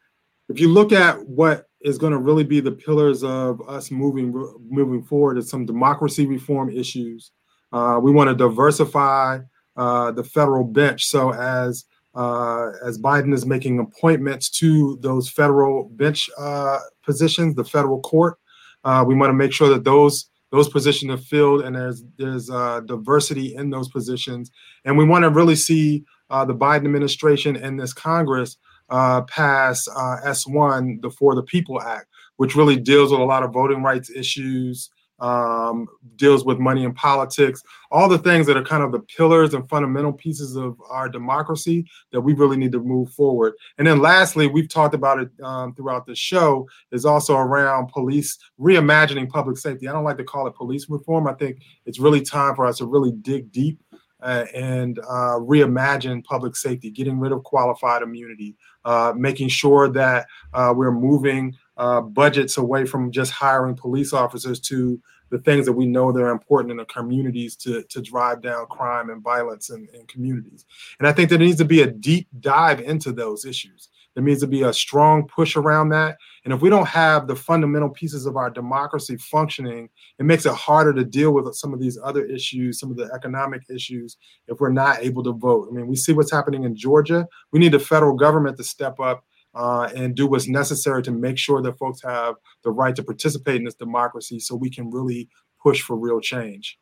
If 0.49 0.59
you 0.59 0.70
look 0.70 0.91
at 0.91 1.28
what 1.28 1.68
is 1.82 1.97
going 1.97 2.14
to 2.14 2.18
really 2.18 2.43
be 2.43 2.59
the 2.59 2.72
pillars 2.72 3.24
of 3.24 3.62
us 3.70 3.91
moving 3.91 4.32
moving 4.68 5.03
forward, 5.03 5.38
is 5.38 5.49
some 5.49 5.66
democracy 5.66 6.26
reform 6.26 6.70
issues. 6.70 7.32
Uh, 7.72 7.99
we 8.01 8.12
want 8.12 8.30
to 8.30 8.36
diversify 8.36 9.39
uh, 9.78 10.12
the 10.12 10.24
federal 10.24 10.64
bench. 10.64 11.05
So 11.05 11.34
as 11.34 11.86
uh, 12.14 12.72
as 12.86 12.97
Biden 12.97 13.34
is 13.34 13.45
making 13.45 13.80
appointments 13.80 14.49
to 14.49 14.97
those 15.01 15.30
federal 15.30 15.89
bench 15.89 16.30
uh, 16.38 16.80
positions, 17.03 17.55
the 17.55 17.64
federal 17.64 18.01
court, 18.01 18.38
uh, 18.84 19.03
we 19.07 19.16
want 19.16 19.30
to 19.30 19.36
make 19.36 19.53
sure 19.53 19.70
that 19.70 19.84
those 19.84 20.28
those 20.51 20.68
positions 20.68 21.09
are 21.12 21.24
filled 21.24 21.62
and 21.62 21.76
there's 21.76 22.03
there's 22.18 22.49
uh, 22.49 22.82
diversity 22.82 23.55
in 23.55 23.70
those 23.70 23.88
positions. 23.89 24.51
And 24.84 24.97
we 24.97 25.05
want 25.05 25.24
to 25.24 25.30
really 25.30 25.55
see 25.55 26.03
uh, 26.30 26.43
the 26.43 26.55
Biden 26.55 26.86
administration 26.86 27.55
and 27.55 27.80
this 27.80 27.93
Congress 27.93 28.57
uh, 28.89 29.22
pass 29.22 29.88
S1, 29.88 31.01
the 31.01 31.09
For 31.09 31.36
the 31.36 31.43
People 31.43 31.82
Act, 31.82 32.07
which 32.36 32.55
really 32.55 32.76
deals 32.76 33.12
with 33.12 33.22
a 33.22 33.26
lot 33.26 33.43
of 33.43 33.53
voting 33.53 33.84
rights 33.84 34.09
issues 34.09 34.89
um, 35.22 35.88
deals 36.15 36.43
with 36.43 36.59
money 36.59 36.84
and 36.84 36.95
politics, 36.95 37.63
all 37.91 38.09
the 38.09 38.17
things 38.17 38.47
that 38.47 38.57
are 38.57 38.63
kind 38.63 38.84
of 38.84 38.91
the 38.91 38.99
pillars 38.99 39.53
and 39.53 39.69
fundamental 39.69 40.11
pieces 40.11 40.55
of 40.55 40.76
our 40.89 41.07
democracy 41.07 41.86
that 42.11 42.19
we 42.19 42.34
really 42.34 42.57
need 42.57 42.72
to 42.72 42.80
move 42.80 43.11
forward. 43.11 43.53
And 43.78 43.88
then 43.88 43.99
lastly, 43.99 44.47
we've 44.47 44.67
talked 44.67 44.95
about 44.95 45.19
it 45.19 45.30
um, 45.43 45.74
throughout 45.76 46.05
the 46.05 46.15
show, 46.15 46.67
is 46.91 47.05
also 47.05 47.38
around 47.38 47.88
police 47.88 48.38
reimagining 48.59 49.30
public 49.30 49.57
safety. 49.57 49.88
I 49.88 49.93
don't 49.93 50.03
like 50.03 50.17
to 50.17 50.24
call 50.24 50.47
it 50.47 50.55
police 50.55 50.89
reform. 50.89 51.28
I 51.28 51.34
think 51.34 51.61
it's 51.86 51.99
really 51.99 52.22
time 52.22 52.55
for 52.55 52.65
us 52.65 52.80
to 52.80 52.86
really 52.86 53.11
dig 53.11 53.51
deep 53.51 53.80
uh, 54.22 54.45
and 54.53 54.99
uh, 54.99 55.38
reimagine 55.39 56.24
public 56.24 56.55
safety, 56.55 56.91
getting 56.91 57.19
rid 57.19 57.32
of 57.32 57.43
qualified 57.43 58.01
immunity, 58.01 58.55
uh, 58.86 59.13
making 59.15 59.49
sure 59.49 59.89
that 59.89 60.28
uh, 60.53 60.74
we're 60.76 60.91
moving 60.91 61.55
uh, 61.82 61.99
budgets 61.99 62.57
away 62.57 62.86
from 62.86 63.11
just 63.11 63.32
hiring 63.32 63.75
police 63.75 64.13
officers 64.13 64.59
to 64.59 65.01
the 65.32 65.39
things 65.39 65.65
that 65.65 65.73
we 65.73 65.88
know 65.88 66.11
that 66.11 66.21
are 66.21 66.29
important 66.29 66.69
in 66.69 66.77
the 66.77 66.86
communities 66.86 67.55
to, 67.55 67.82
to 67.89 68.03
drive 68.03 68.39
down 68.39 68.67
crime 68.67 69.09
and 69.09 69.23
violence 69.23 69.71
in, 69.71 69.88
in 69.95 70.05
communities. 70.05 70.65
And 70.99 71.07
I 71.07 71.11
think 71.11 71.29
there 71.29 71.39
needs 71.39 71.57
to 71.57 71.65
be 71.65 71.82
a 71.82 71.88
deep 71.88 72.27
dive 72.39 72.82
into 72.82 73.11
those 73.11 73.45
issues. 73.45 73.89
There 74.13 74.23
needs 74.23 74.41
to 74.41 74.47
be 74.47 74.61
a 74.61 74.71
strong 74.71 75.27
push 75.27 75.55
around 75.55 75.89
that. 75.89 76.17
And 76.45 76.53
if 76.53 76.61
we 76.61 76.69
don't 76.69 76.88
have 76.88 77.25
the 77.25 77.36
fundamental 77.36 77.89
pieces 77.89 78.27
of 78.27 78.38
our 78.38 78.51
democracy 78.51 79.17
functioning, 79.17 79.89
it 80.19 80.25
makes 80.25 80.45
it 80.45 80.53
harder 80.53 80.93
to 80.93 81.03
deal 81.03 81.32
with 81.32 81.51
some 81.55 81.73
of 81.73 81.79
these 81.79 81.97
other 82.03 82.25
issues, 82.25 82.79
some 82.79 82.91
of 82.91 82.97
the 82.97 83.09
economic 83.15 83.63
issues, 83.73 84.17
if 84.47 84.59
we're 84.59 84.69
not 84.69 84.99
able 85.01 85.23
to 85.23 85.32
vote. 85.32 85.69
I 85.71 85.73
mean, 85.73 85.88
we 85.88 85.95
see 85.95 86.13
what's 86.13 86.32
happening 86.32 86.63
in 86.63 86.75
Georgia. 86.75 87.27
We 87.51 87.59
need 87.59 87.71
the 87.71 87.79
federal 87.79 88.15
government 88.15 88.57
to 88.57 88.63
step 88.63 88.99
up 88.99 89.23
uh, 89.54 89.89
and 89.95 90.16
do 90.16 90.28
what's 90.28 90.47
necessary 90.47 91.04
to 91.04 91.12
make 91.12 91.38
sure 91.38 91.62
that 91.62 91.78
folks 91.78 92.02
have 92.04 92.36
the 92.64 92.72
right 92.72 92.95
to 92.95 93.04
participate 93.04 93.58
in 93.58 93.66
this 93.66 93.76
democracy 93.76 94.39
so 94.39 94.56
we 94.56 94.70
can 94.70 94.89
really 94.89 95.30
push 95.62 95.82
for 95.82 95.95
real 95.97 96.20
change. 96.20 96.78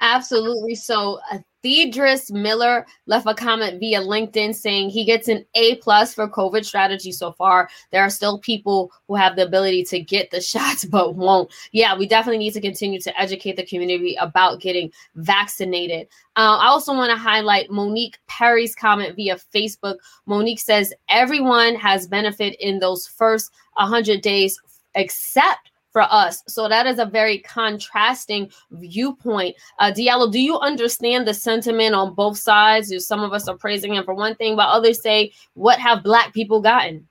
Absolutely. 0.00 0.74
So, 0.74 1.20
uh, 1.32 1.38
Theodris 1.64 2.30
Miller 2.30 2.86
left 3.06 3.26
a 3.26 3.32
comment 3.32 3.80
via 3.80 3.98
LinkedIn 4.02 4.54
saying 4.54 4.90
he 4.90 5.02
gets 5.02 5.28
an 5.28 5.46
A 5.54 5.76
plus 5.76 6.12
for 6.12 6.28
COVID 6.28 6.62
strategy 6.62 7.10
so 7.10 7.32
far. 7.32 7.70
There 7.90 8.02
are 8.02 8.10
still 8.10 8.38
people 8.38 8.92
who 9.08 9.14
have 9.14 9.34
the 9.34 9.46
ability 9.46 9.84
to 9.84 9.98
get 9.98 10.30
the 10.30 10.40
shots 10.42 10.84
but 10.84 11.14
won't. 11.14 11.50
Yeah, 11.72 11.96
we 11.96 12.06
definitely 12.06 12.38
need 12.38 12.52
to 12.52 12.60
continue 12.60 13.00
to 13.00 13.18
educate 13.18 13.56
the 13.56 13.64
community 13.64 14.14
about 14.20 14.60
getting 14.60 14.92
vaccinated. 15.14 16.06
Uh, 16.36 16.58
I 16.60 16.66
also 16.66 16.92
want 16.92 17.10
to 17.10 17.16
highlight 17.16 17.70
Monique 17.70 18.18
Perry's 18.28 18.74
comment 18.74 19.16
via 19.16 19.36
Facebook. 19.36 19.96
Monique 20.26 20.60
says 20.60 20.92
everyone 21.08 21.76
has 21.76 22.06
benefit 22.06 22.56
in 22.60 22.78
those 22.78 23.06
first 23.06 23.50
100 23.76 24.20
days 24.20 24.60
except 24.94 25.70
for 25.94 26.02
us. 26.10 26.42
So 26.48 26.68
that 26.68 26.86
is 26.86 26.98
a 26.98 27.06
very 27.06 27.38
contrasting 27.38 28.50
viewpoint. 28.72 29.54
Uh, 29.78 29.92
Diallo, 29.96 30.30
do 30.30 30.40
you 30.40 30.58
understand 30.58 31.26
the 31.26 31.32
sentiment 31.32 31.94
on 31.94 32.14
both 32.14 32.36
sides? 32.36 32.92
Some 33.06 33.20
of 33.20 33.32
us 33.32 33.48
are 33.48 33.56
praising 33.56 33.94
him 33.94 34.04
for 34.04 34.12
one 34.12 34.34
thing, 34.34 34.56
but 34.56 34.68
others 34.68 35.00
say, 35.00 35.32
"What 35.54 35.78
have 35.78 36.02
Black 36.02 36.34
people 36.34 36.60
gotten?" 36.60 37.06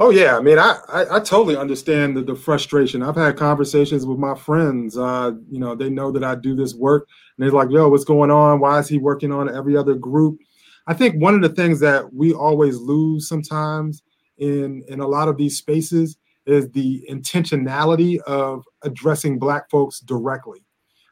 Oh 0.00 0.10
yeah, 0.10 0.36
I 0.36 0.40
mean, 0.40 0.58
I 0.58 0.80
I, 0.88 1.16
I 1.16 1.20
totally 1.20 1.56
understand 1.56 2.16
the, 2.16 2.22
the, 2.22 2.34
frustration. 2.34 3.00
I've 3.00 3.14
had 3.14 3.36
conversations 3.36 4.04
with 4.04 4.18
my 4.18 4.34
friends. 4.34 4.98
Uh, 4.98 5.32
you 5.48 5.60
know, 5.60 5.76
they 5.76 5.88
know 5.88 6.10
that 6.10 6.24
I 6.24 6.34
do 6.34 6.56
this 6.56 6.74
work, 6.74 7.08
and 7.38 7.44
they're 7.44 7.52
like, 7.52 7.70
"Yo, 7.70 7.88
what's 7.88 8.04
going 8.04 8.32
on? 8.32 8.58
Why 8.58 8.80
is 8.80 8.88
he 8.88 8.98
working 8.98 9.30
on 9.30 9.54
every 9.54 9.76
other 9.76 9.94
group?" 9.94 10.40
I 10.88 10.94
think 10.94 11.22
one 11.22 11.34
of 11.36 11.42
the 11.42 11.48
things 11.48 11.78
that 11.80 12.12
we 12.12 12.34
always 12.34 12.76
lose 12.76 13.28
sometimes 13.28 14.02
in 14.38 14.82
in 14.88 14.98
a 14.98 15.06
lot 15.06 15.28
of 15.28 15.36
these 15.36 15.56
spaces 15.56 16.16
is 16.46 16.70
the 16.70 17.06
intentionality 17.10 18.20
of 18.22 18.64
addressing 18.82 19.38
black 19.38 19.70
folks 19.70 20.00
directly. 20.00 20.64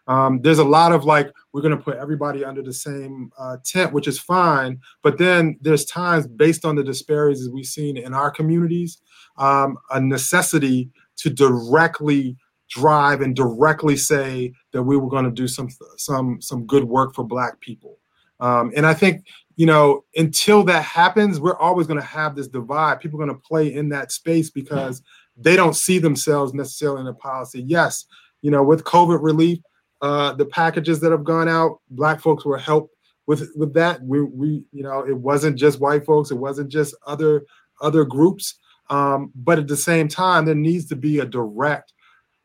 Um, 0.08 0.40
there's 0.42 0.58
a 0.58 0.64
lot 0.64 0.92
of 0.92 1.04
like 1.04 1.32
we're 1.52 1.62
going 1.62 1.76
to 1.76 1.82
put 1.82 1.96
everybody 1.96 2.44
under 2.44 2.62
the 2.62 2.72
same 2.72 3.30
uh, 3.38 3.58
tent, 3.64 3.92
which 3.92 4.08
is 4.08 4.18
fine. 4.18 4.80
But 5.02 5.18
then 5.18 5.58
there's 5.60 5.84
times 5.84 6.26
based 6.26 6.64
on 6.64 6.74
the 6.74 6.82
disparities 6.82 7.48
we've 7.48 7.66
seen 7.66 7.96
in 7.96 8.12
our 8.12 8.30
communities, 8.30 9.00
um, 9.36 9.76
a 9.90 10.00
necessity 10.00 10.90
to 11.16 11.30
directly 11.30 12.36
drive 12.68 13.20
and 13.20 13.36
directly 13.36 13.96
say 13.96 14.52
that 14.72 14.82
we 14.82 14.96
were 14.96 15.08
going 15.08 15.24
to 15.24 15.30
do 15.30 15.46
some 15.46 15.68
some 15.96 16.40
some 16.40 16.66
good 16.66 16.84
work 16.84 17.14
for 17.14 17.24
Black 17.24 17.60
people. 17.60 17.98
Um, 18.40 18.72
and 18.74 18.84
I 18.84 18.94
think 18.94 19.26
you 19.54 19.66
know 19.66 20.04
until 20.16 20.64
that 20.64 20.82
happens, 20.82 21.38
we're 21.38 21.58
always 21.58 21.86
going 21.86 22.00
to 22.00 22.06
have 22.06 22.34
this 22.34 22.48
divide. 22.48 23.00
People 23.00 23.22
are 23.22 23.26
going 23.26 23.38
to 23.38 23.46
play 23.46 23.72
in 23.72 23.88
that 23.90 24.10
space 24.10 24.50
because 24.50 25.02
they 25.36 25.56
don't 25.56 25.76
see 25.76 25.98
themselves 25.98 26.54
necessarily 26.54 27.00
in 27.00 27.06
the 27.06 27.14
policy. 27.14 27.62
Yes, 27.66 28.04
you 28.42 28.50
know, 28.50 28.62
with 28.62 28.84
COVID 28.84 29.22
relief, 29.22 29.58
uh, 30.00 30.32
the 30.34 30.46
packages 30.46 31.00
that 31.00 31.12
have 31.12 31.24
gone 31.24 31.48
out, 31.48 31.80
black 31.90 32.20
folks 32.20 32.44
were 32.44 32.58
helped 32.58 32.94
with 33.26 33.50
with 33.56 33.72
that. 33.74 34.02
We 34.02 34.22
we 34.22 34.64
you 34.72 34.82
know, 34.82 35.00
it 35.06 35.16
wasn't 35.16 35.56
just 35.56 35.80
white 35.80 36.04
folks, 36.04 36.30
it 36.30 36.36
wasn't 36.36 36.70
just 36.70 36.94
other 37.06 37.44
other 37.80 38.04
groups. 38.04 38.58
Um, 38.90 39.30
but 39.34 39.58
at 39.58 39.68
the 39.68 39.76
same 39.76 40.08
time, 40.08 40.44
there 40.44 40.54
needs 40.54 40.86
to 40.86 40.96
be 40.96 41.20
a 41.20 41.24
direct 41.24 41.92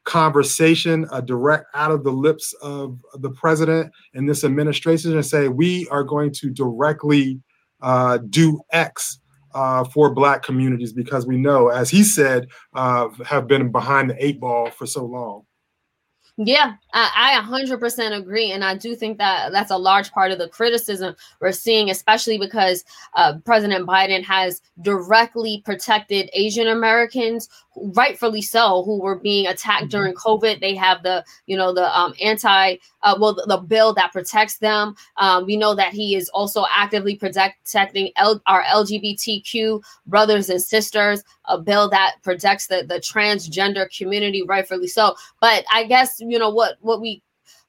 conversation, 0.05 1.05
a 1.11 1.21
direct 1.21 1.65
out 1.73 1.91
of 1.91 2.03
the 2.03 2.11
lips 2.11 2.53
of 2.61 2.97
the 3.15 3.31
president 3.31 3.91
and 4.13 4.29
this 4.29 4.43
administration, 4.43 5.13
and 5.13 5.25
say 5.25 5.49
we 5.49 5.87
are 5.89 6.03
going 6.03 6.31
to 6.31 6.49
directly 6.49 7.41
uh, 7.81 8.19
do 8.29 8.61
X 8.71 9.19
uh, 9.57 9.83
for 9.83 10.13
Black 10.13 10.43
communities 10.43 10.93
because 10.93 11.25
we 11.25 11.35
know, 11.35 11.69
as 11.69 11.89
he 11.89 12.03
said, 12.03 12.47
uh, 12.75 13.09
have 13.25 13.47
been 13.47 13.71
behind 13.71 14.11
the 14.11 14.23
eight 14.23 14.39
ball 14.39 14.69
for 14.69 14.85
so 14.85 15.03
long. 15.03 15.45
Yeah, 16.37 16.75
I, 16.93 17.39
I 17.41 17.41
100% 17.41 18.15
agree. 18.15 18.51
And 18.51 18.63
I 18.63 18.77
do 18.77 18.95
think 18.95 19.17
that 19.17 19.51
that's 19.51 19.71
a 19.71 19.77
large 19.77 20.11
part 20.11 20.31
of 20.31 20.37
the 20.37 20.47
criticism 20.47 21.15
we're 21.41 21.51
seeing, 21.51 21.89
especially 21.89 22.37
because 22.37 22.83
uh, 23.15 23.39
President 23.43 23.87
Biden 23.87 24.23
has 24.23 24.61
directly 24.83 25.63
protected 25.65 26.29
Asian 26.33 26.67
Americans, 26.67 27.49
rightfully 27.93 28.41
so, 28.41 28.83
who 28.83 28.99
were 28.99 29.17
being 29.17 29.47
attacked 29.47 29.83
mm-hmm. 29.83 29.89
during 29.89 30.13
COVID. 30.15 30.59
They 30.59 30.75
have 30.75 31.03
the, 31.03 31.23
you 31.45 31.57
know, 31.57 31.73
the 31.73 31.95
um, 31.97 32.13
anti, 32.21 32.77
uh, 33.03 33.17
well, 33.19 33.35
the, 33.35 33.45
the, 33.47 33.57
bill 33.57 33.93
that 33.93 34.11
protects 34.11 34.57
them. 34.57 34.95
Um, 35.17 35.45
we 35.45 35.57
know 35.57 35.75
that 35.75 35.93
he 35.93 36.15
is 36.15 36.29
also 36.29 36.65
actively 36.73 37.15
protecting 37.15 38.11
L- 38.15 38.41
our 38.45 38.63
LGBTQ 38.63 39.81
brothers 40.05 40.49
and 40.49 40.61
sisters, 40.61 41.23
a 41.45 41.57
bill 41.57 41.89
that 41.89 42.15
protects 42.23 42.67
the, 42.67 42.85
the 42.87 42.99
transgender 42.99 43.87
community, 43.95 44.43
rightfully 44.43 44.87
so. 44.87 45.15
But 45.41 45.65
I 45.71 45.83
guess 45.83 46.19
you 46.19 46.39
know 46.39 46.49
what 46.49 46.77
what 46.81 47.01
we 47.01 47.21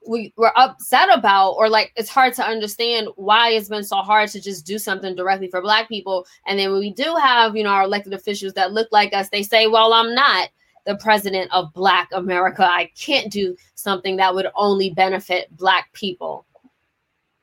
we 0.07 0.33
were 0.37 0.57
upset 0.59 1.09
about 1.17 1.53
or 1.53 1.69
like 1.69 1.93
it's 1.97 2.09
hard 2.09 2.35
to 2.35 2.45
understand 2.45 3.09
why 3.17 3.51
it's 3.51 3.69
been 3.69 3.85
so 3.85 3.97
hard 3.97 4.29
to 4.31 4.41
just 4.41 4.67
do 4.67 4.79
something 4.79 5.15
directly 5.15 5.49
for 5.49 5.61
black 5.61 5.89
people. 5.89 6.27
And 6.47 6.59
then 6.59 6.71
when 6.71 6.81
we 6.81 6.93
do 6.93 7.17
have 7.17 7.57
you 7.57 7.65
know 7.65 7.71
our 7.71 7.85
elected 7.85 8.13
officials 8.13 8.55
that 8.55 8.73
look 8.73 8.89
like 8.93 9.13
us 9.13 9.29
they 9.29 9.43
say 9.43 9.67
well 9.67 9.93
i'm 9.93 10.15
not 10.15 10.51
the 10.87 10.97
president 10.97 11.51
of 11.53 11.73
black 11.75 12.09
america. 12.13 12.63
I 12.63 12.91
can't 12.97 13.31
do 13.31 13.57
something 13.75 14.17
that 14.17 14.35
would 14.35 14.47
only 14.55 14.91
benefit 14.91 15.55
black 15.57 15.93
people. 15.93 16.47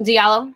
Diallo 0.02 0.54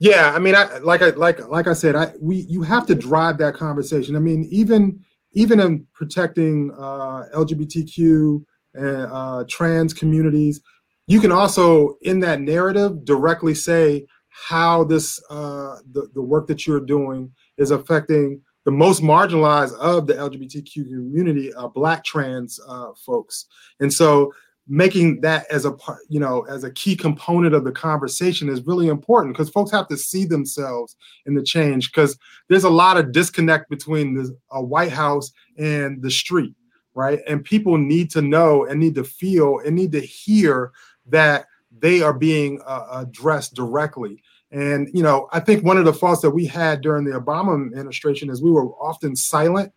yeah 0.00 0.32
i 0.32 0.38
mean 0.38 0.54
i 0.54 0.78
like 0.78 1.02
i 1.02 1.10
like 1.10 1.44
like 1.48 1.66
i 1.66 1.72
said 1.72 1.96
i 1.96 2.12
we 2.20 2.36
you 2.48 2.62
have 2.62 2.86
to 2.86 2.94
drive 2.94 3.38
that 3.38 3.54
conversation. 3.54 4.14
I 4.14 4.20
mean 4.20 4.44
even 4.50 5.04
even 5.32 5.60
in 5.60 5.86
protecting 5.92 6.72
uh 6.78 7.24
lgbtq 7.34 8.44
and 8.74 9.06
uh, 9.10 9.44
trans 9.48 9.92
communities. 9.92 10.60
You 11.08 11.20
can 11.20 11.32
also, 11.32 11.96
in 12.02 12.20
that 12.20 12.42
narrative, 12.42 13.06
directly 13.06 13.54
say 13.54 14.06
how 14.28 14.84
this 14.84 15.20
uh, 15.30 15.76
the, 15.90 16.08
the 16.14 16.20
work 16.20 16.46
that 16.48 16.66
you're 16.66 16.80
doing 16.80 17.32
is 17.56 17.70
affecting 17.70 18.42
the 18.66 18.70
most 18.70 19.02
marginalized 19.02 19.74
of 19.78 20.06
the 20.06 20.12
LGBTQ 20.12 20.74
community, 20.74 21.52
uh, 21.54 21.66
Black 21.66 22.04
trans 22.04 22.60
uh, 22.68 22.90
folks, 23.06 23.46
and 23.80 23.92
so 23.92 24.34
making 24.70 25.22
that 25.22 25.46
as 25.50 25.64
a 25.64 25.72
part, 25.72 26.00
you 26.10 26.20
know, 26.20 26.42
as 26.42 26.62
a 26.62 26.70
key 26.72 26.94
component 26.94 27.54
of 27.54 27.64
the 27.64 27.72
conversation 27.72 28.50
is 28.50 28.66
really 28.66 28.88
important 28.88 29.34
because 29.34 29.48
folks 29.48 29.70
have 29.70 29.88
to 29.88 29.96
see 29.96 30.26
themselves 30.26 30.94
in 31.24 31.34
the 31.34 31.42
change 31.42 31.90
because 31.90 32.18
there's 32.50 32.64
a 32.64 32.70
lot 32.70 32.98
of 32.98 33.12
disconnect 33.12 33.70
between 33.70 34.12
the 34.12 34.36
a 34.52 34.62
White 34.62 34.92
House 34.92 35.32
and 35.56 36.02
the 36.02 36.10
street 36.10 36.54
right? 36.98 37.20
And 37.28 37.44
people 37.44 37.78
need 37.78 38.10
to 38.10 38.22
know 38.22 38.64
and 38.66 38.80
need 38.80 38.96
to 38.96 39.04
feel 39.04 39.60
and 39.64 39.76
need 39.76 39.92
to 39.92 40.00
hear 40.00 40.72
that 41.08 41.46
they 41.78 42.02
are 42.02 42.12
being 42.12 42.60
uh, 42.66 42.86
addressed 42.92 43.54
directly. 43.54 44.22
And 44.50 44.88
you 44.94 45.02
know, 45.02 45.28
I 45.32 45.40
think 45.40 45.64
one 45.64 45.76
of 45.76 45.84
the 45.84 45.92
faults 45.92 46.22
that 46.22 46.30
we 46.30 46.46
had 46.46 46.80
during 46.80 47.04
the 47.04 47.18
Obama 47.18 47.66
administration 47.66 48.30
is 48.30 48.42
we 48.42 48.50
were 48.50 48.68
often 48.74 49.14
silent. 49.14 49.72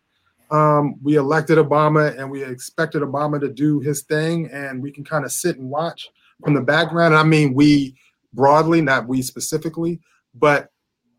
Um, 0.50 0.96
we 1.02 1.16
elected 1.16 1.58
Obama 1.58 2.18
and 2.18 2.30
we 2.30 2.44
expected 2.44 3.02
Obama 3.02 3.40
to 3.40 3.48
do 3.48 3.80
his 3.80 4.02
thing, 4.02 4.50
and 4.52 4.82
we 4.82 4.90
can 4.90 5.04
kind 5.04 5.24
of 5.24 5.32
sit 5.32 5.58
and 5.58 5.68
watch 5.68 6.08
from 6.42 6.54
the 6.54 6.60
background. 6.60 7.14
I 7.14 7.22
mean, 7.22 7.54
we 7.54 7.96
broadly, 8.32 8.80
not 8.80 9.08
we 9.08 9.22
specifically, 9.22 10.00
but 10.34 10.70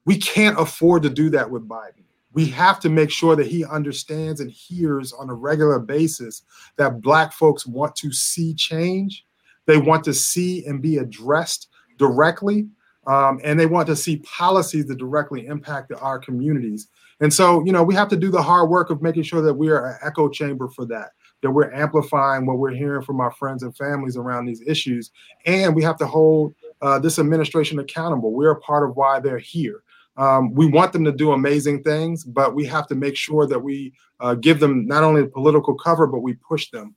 we 0.06 0.18
can't 0.18 0.60
afford 0.60 1.04
to 1.04 1.10
do 1.10 1.30
that 1.32 1.50
with 1.50 1.68
Biden 1.68 2.04
we 2.34 2.48
have 2.48 2.80
to 2.80 2.90
make 2.90 3.12
sure 3.12 3.36
that 3.36 3.48
he 3.48 3.64
understands 3.64 4.42
and 4.42 4.52
hears 4.52 5.14
on 5.14 5.30
a 5.30 5.34
regular 5.34 5.80
basis 5.80 6.42
that 6.78 7.02
black 7.02 7.32
folks 7.32 7.66
want 7.66 7.96
to 7.96 8.12
see 8.12 8.54
change 8.54 9.26
they 9.66 9.78
want 9.78 10.04
to 10.06 10.14
see 10.14 10.66
and 10.66 10.82
be 10.82 10.98
addressed 10.98 11.70
directly 11.98 12.68
um, 13.06 13.40
and 13.44 13.60
they 13.60 13.66
want 13.66 13.88
to 13.88 13.96
see 13.96 14.18
policies 14.18 14.86
that 14.86 14.98
directly 14.98 15.46
impact 15.48 15.92
our 16.00 16.20
communities. 16.20 16.88
And 17.20 17.34
so 17.34 17.64
you 17.66 17.72
know 17.72 17.84
we 17.84 17.96
have 17.96 18.10
to 18.10 18.18
do 18.18 18.30
the 18.30 18.42
hard 18.42 18.70
work 18.70 18.90
of 18.90 19.02
making 19.02 19.24
sure 19.24 19.42
that 19.42 19.54
we 19.54 19.70
are 19.70 19.92
an 19.92 19.98
echo 20.04 20.30
chamber 20.30 20.68
for 20.68 20.86
that 20.86 21.12
that 21.44 21.52
we're 21.52 21.72
amplifying 21.74 22.46
what 22.46 22.58
we're 22.58 22.74
hearing 22.74 23.04
from 23.04 23.20
our 23.20 23.32
friends 23.32 23.64
and 23.64 23.76
families 23.76 24.18
around 24.18 24.46
these 24.46 24.62
issues. 24.66 25.12
And 25.46 25.76
we 25.76 25.84
have 25.84 25.98
to 25.98 26.08
hold 26.08 26.56
uh, 26.82 27.00
this 27.00 27.20
administration 27.20 27.80
accountable. 27.80 28.32
We're 28.32 28.52
a 28.52 28.60
part 28.62 28.90
of 28.90 28.96
why 28.96 29.20
they're 29.20 29.38
here. 29.38 29.84
Um, 30.16 30.54
we 30.54 30.68
want 30.68 30.94
them 30.94 31.04
to 31.06 31.12
do 31.12 31.34
amazing 31.34 31.84
things, 31.84 32.24
but 32.24 32.56
we 32.56 32.66
have 32.66 32.88
to 32.88 32.96
make 32.96 33.16
sure 33.16 33.46
that 33.48 33.60
we 33.60 33.94
uh, 34.20 34.36
give 34.36 34.60
them 34.60 34.86
not 34.86 35.04
only 35.04 35.28
political 35.28 35.76
cover, 35.76 36.08
but 36.08 36.20
we 36.20 36.34
push 36.34 36.70
them. 36.72 36.96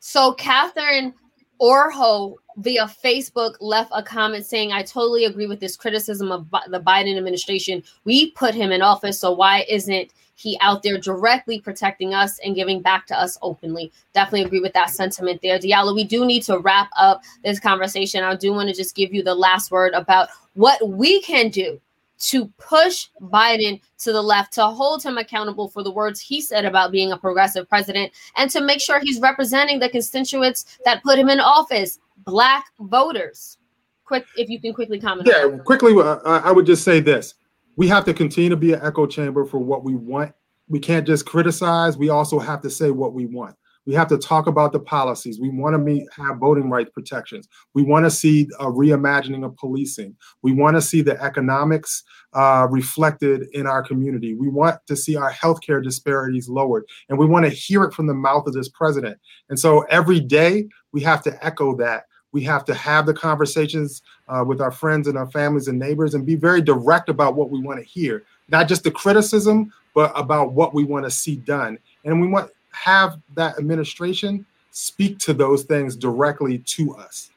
So, 0.00 0.32
Catherine 0.32 1.14
Orho 1.60 2.36
via 2.56 2.86
Facebook 2.86 3.54
left 3.60 3.90
a 3.94 4.02
comment 4.02 4.46
saying, 4.46 4.72
I 4.72 4.82
totally 4.82 5.26
agree 5.26 5.46
with 5.46 5.60
this 5.60 5.76
criticism 5.76 6.32
of 6.32 6.50
the 6.68 6.80
Biden 6.80 7.16
administration. 7.16 7.82
We 8.04 8.30
put 8.32 8.54
him 8.54 8.72
in 8.72 8.82
office, 8.82 9.20
so 9.20 9.32
why 9.32 9.64
isn't 9.68 10.10
he 10.36 10.58
out 10.62 10.82
there 10.82 10.96
directly 10.96 11.60
protecting 11.60 12.14
us 12.14 12.38
and 12.38 12.54
giving 12.54 12.80
back 12.80 13.06
to 13.08 13.18
us 13.18 13.38
openly? 13.42 13.92
Definitely 14.14 14.46
agree 14.46 14.60
with 14.60 14.72
that 14.72 14.88
sentiment 14.88 15.42
there. 15.42 15.58
Diallo, 15.58 15.94
we 15.94 16.04
do 16.04 16.24
need 16.24 16.42
to 16.44 16.58
wrap 16.58 16.88
up 16.96 17.22
this 17.44 17.60
conversation. 17.60 18.24
I 18.24 18.36
do 18.36 18.52
want 18.52 18.70
to 18.70 18.74
just 18.74 18.96
give 18.96 19.12
you 19.12 19.22
the 19.22 19.34
last 19.34 19.70
word 19.70 19.92
about 19.92 20.28
what 20.54 20.88
we 20.88 21.20
can 21.20 21.50
do 21.50 21.78
to 22.20 22.46
push 22.58 23.08
Biden 23.20 23.80
to 23.98 24.12
the 24.12 24.22
left, 24.22 24.52
to 24.54 24.66
hold 24.66 25.02
him 25.02 25.18
accountable 25.18 25.68
for 25.68 25.82
the 25.82 25.90
words 25.90 26.20
he 26.20 26.40
said 26.40 26.64
about 26.64 26.92
being 26.92 27.12
a 27.12 27.16
progressive 27.16 27.68
president, 27.68 28.12
and 28.36 28.50
to 28.50 28.60
make 28.60 28.80
sure 28.80 29.00
he's 29.00 29.20
representing 29.20 29.78
the 29.78 29.88
constituents 29.88 30.78
that 30.84 31.02
put 31.02 31.18
him 31.18 31.28
in 31.28 31.40
office, 31.40 31.98
black 32.24 32.66
voters. 32.78 33.58
Quick, 34.04 34.26
if 34.36 34.48
you 34.48 34.60
can 34.60 34.74
quickly 34.74 35.00
comment. 35.00 35.28
Yeah, 35.28 35.56
quickly, 35.64 35.94
uh, 35.96 36.18
I 36.24 36.52
would 36.52 36.66
just 36.66 36.84
say 36.84 37.00
this: 37.00 37.34
we 37.76 37.88
have 37.88 38.04
to 38.04 38.14
continue 38.14 38.50
to 38.50 38.56
be 38.56 38.72
an 38.72 38.80
echo 38.82 39.06
chamber 39.06 39.44
for 39.44 39.58
what 39.58 39.84
we 39.84 39.94
want. 39.94 40.32
We 40.68 40.78
can't 40.78 41.06
just 41.06 41.26
criticize; 41.26 41.96
we 41.96 42.08
also 42.10 42.38
have 42.38 42.60
to 42.62 42.70
say 42.70 42.90
what 42.90 43.14
we 43.14 43.26
want. 43.26 43.56
We 43.86 43.94
have 43.94 44.08
to 44.08 44.18
talk 44.18 44.46
about 44.46 44.72
the 44.72 44.80
policies. 44.80 45.40
We 45.40 45.48
want 45.48 45.74
to 45.74 45.78
meet, 45.78 46.06
have 46.16 46.38
voting 46.38 46.68
rights 46.68 46.90
protections. 46.92 47.48
We 47.74 47.82
want 47.82 48.04
to 48.04 48.10
see 48.10 48.48
a 48.58 48.66
reimagining 48.66 49.44
of 49.44 49.56
policing. 49.56 50.16
We 50.42 50.52
want 50.52 50.76
to 50.76 50.82
see 50.82 51.02
the 51.02 51.20
economics 51.22 52.04
uh, 52.34 52.68
reflected 52.70 53.48
in 53.52 53.66
our 53.66 53.82
community. 53.82 54.34
We 54.34 54.48
want 54.48 54.86
to 54.86 54.96
see 54.96 55.16
our 55.16 55.32
healthcare 55.32 55.82
disparities 55.82 56.48
lowered. 56.48 56.84
And 57.08 57.18
we 57.18 57.26
want 57.26 57.46
to 57.46 57.50
hear 57.50 57.84
it 57.84 57.94
from 57.94 58.06
the 58.06 58.14
mouth 58.14 58.46
of 58.46 58.52
this 58.52 58.68
president. 58.68 59.18
And 59.48 59.58
so 59.58 59.80
every 59.82 60.20
day 60.20 60.68
we 60.92 61.00
have 61.02 61.22
to 61.24 61.44
echo 61.44 61.74
that. 61.76 62.04
We 62.32 62.44
have 62.44 62.64
to 62.66 62.74
have 62.74 63.06
the 63.06 63.14
conversations 63.14 64.02
uh, 64.28 64.44
with 64.46 64.60
our 64.60 64.70
friends 64.70 65.08
and 65.08 65.18
our 65.18 65.28
families 65.30 65.66
and 65.66 65.78
neighbors 65.78 66.14
and 66.14 66.24
be 66.24 66.36
very 66.36 66.62
direct 66.62 67.08
about 67.08 67.34
what 67.34 67.50
we 67.50 67.60
want 67.60 67.80
to 67.80 67.84
hear, 67.84 68.22
not 68.48 68.68
just 68.68 68.84
the 68.84 68.90
criticism, 68.90 69.72
but 69.94 70.12
about 70.14 70.52
what 70.52 70.72
we 70.72 70.84
want 70.84 71.04
to 71.06 71.10
see 71.10 71.36
done. 71.36 71.76
And 72.04 72.20
we 72.20 72.28
want 72.28 72.52
have 72.70 73.18
that 73.34 73.58
administration 73.58 74.46
speak 74.70 75.18
to 75.18 75.34
those 75.34 75.64
things 75.64 75.96
directly 75.96 76.58
to 76.58 76.94
us. 76.96 77.30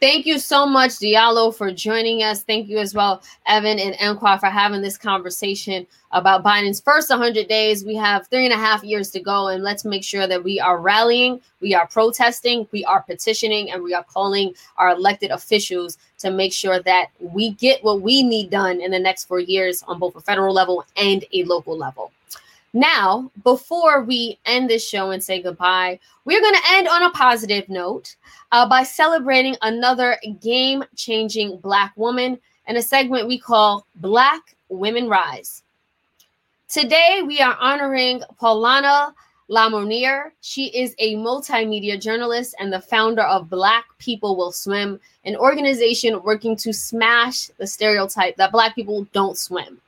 Thank 0.00 0.26
you 0.26 0.38
so 0.38 0.64
much, 0.64 0.92
Diallo, 0.92 1.52
for 1.52 1.72
joining 1.72 2.22
us. 2.22 2.44
Thank 2.44 2.68
you 2.68 2.78
as 2.78 2.94
well, 2.94 3.20
Evan 3.48 3.80
and 3.80 3.96
Enqua, 3.96 4.38
for 4.38 4.46
having 4.46 4.80
this 4.80 4.96
conversation 4.96 5.88
about 6.12 6.44
Biden's 6.44 6.80
first 6.80 7.10
100 7.10 7.48
days. 7.48 7.84
We 7.84 7.96
have 7.96 8.28
three 8.28 8.44
and 8.44 8.54
a 8.54 8.56
half 8.56 8.84
years 8.84 9.10
to 9.10 9.20
go, 9.20 9.48
and 9.48 9.64
let's 9.64 9.84
make 9.84 10.04
sure 10.04 10.28
that 10.28 10.44
we 10.44 10.60
are 10.60 10.78
rallying, 10.78 11.40
we 11.60 11.74
are 11.74 11.88
protesting, 11.88 12.68
we 12.70 12.84
are 12.84 13.02
petitioning, 13.02 13.72
and 13.72 13.82
we 13.82 13.92
are 13.92 14.04
calling 14.04 14.54
our 14.76 14.90
elected 14.90 15.32
officials 15.32 15.98
to 16.18 16.30
make 16.30 16.52
sure 16.52 16.78
that 16.78 17.08
we 17.18 17.50
get 17.54 17.82
what 17.82 18.00
we 18.00 18.22
need 18.22 18.50
done 18.50 18.80
in 18.80 18.92
the 18.92 19.00
next 19.00 19.24
four 19.24 19.40
years 19.40 19.82
on 19.88 19.98
both 19.98 20.14
a 20.14 20.20
federal 20.20 20.54
level 20.54 20.84
and 20.96 21.24
a 21.32 21.42
local 21.42 21.76
level. 21.76 22.12
Now, 22.74 23.30
before 23.44 24.02
we 24.02 24.38
end 24.44 24.68
this 24.68 24.86
show 24.86 25.10
and 25.10 25.22
say 25.22 25.40
goodbye, 25.40 25.98
we're 26.24 26.40
going 26.40 26.54
to 26.54 26.70
end 26.72 26.86
on 26.88 27.02
a 27.02 27.10
positive 27.10 27.68
note 27.68 28.14
uh, 28.52 28.68
by 28.68 28.82
celebrating 28.82 29.56
another 29.62 30.18
game 30.42 30.84
changing 30.94 31.58
Black 31.58 31.92
woman 31.96 32.38
in 32.66 32.76
a 32.76 32.82
segment 32.82 33.26
we 33.26 33.38
call 33.38 33.86
Black 33.96 34.54
Women 34.68 35.08
Rise. 35.08 35.62
Today, 36.68 37.22
we 37.26 37.40
are 37.40 37.56
honoring 37.58 38.22
Paulana 38.38 39.14
Lamonier. 39.48 40.32
She 40.42 40.66
is 40.66 40.94
a 40.98 41.16
multimedia 41.16 41.98
journalist 41.98 42.54
and 42.60 42.70
the 42.70 42.82
founder 42.82 43.22
of 43.22 43.48
Black 43.48 43.86
People 43.98 44.36
Will 44.36 44.52
Swim, 44.52 45.00
an 45.24 45.36
organization 45.36 46.22
working 46.22 46.54
to 46.56 46.74
smash 46.74 47.46
the 47.56 47.66
stereotype 47.66 48.36
that 48.36 48.52
Black 48.52 48.74
people 48.74 49.06
don't 49.14 49.38
swim. 49.38 49.80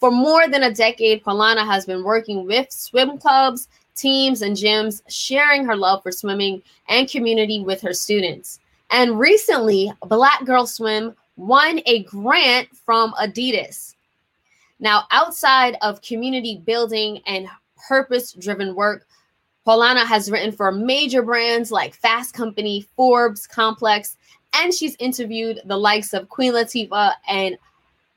For 0.00 0.10
more 0.10 0.48
than 0.48 0.64
a 0.64 0.74
decade, 0.74 1.24
Paulana 1.24 1.64
has 1.64 1.86
been 1.86 2.04
working 2.04 2.46
with 2.46 2.70
swim 2.70 3.18
clubs, 3.18 3.68
teams, 3.94 4.42
and 4.42 4.56
gyms, 4.56 5.02
sharing 5.08 5.64
her 5.64 5.76
love 5.76 6.02
for 6.02 6.12
swimming 6.12 6.62
and 6.88 7.08
community 7.08 7.60
with 7.60 7.80
her 7.80 7.94
students. 7.94 8.58
And 8.90 9.18
recently, 9.18 9.92
Black 10.06 10.44
Girl 10.44 10.66
Swim 10.66 11.14
won 11.36 11.80
a 11.86 12.02
grant 12.04 12.68
from 12.76 13.12
Adidas. 13.14 13.94
Now, 14.80 15.04
outside 15.10 15.76
of 15.80 16.02
community 16.02 16.60
building 16.64 17.20
and 17.26 17.48
purpose 17.88 18.32
driven 18.32 18.74
work, 18.74 19.06
Paulana 19.66 20.04
has 20.06 20.30
written 20.30 20.52
for 20.52 20.70
major 20.70 21.22
brands 21.22 21.72
like 21.72 21.94
Fast 21.94 22.34
Company, 22.34 22.86
Forbes, 22.96 23.46
Complex, 23.46 24.16
and 24.54 24.74
she's 24.74 24.96
interviewed 24.98 25.60
the 25.64 25.76
likes 25.76 26.12
of 26.12 26.28
Queen 26.28 26.52
Latifah 26.52 27.14
and 27.26 27.56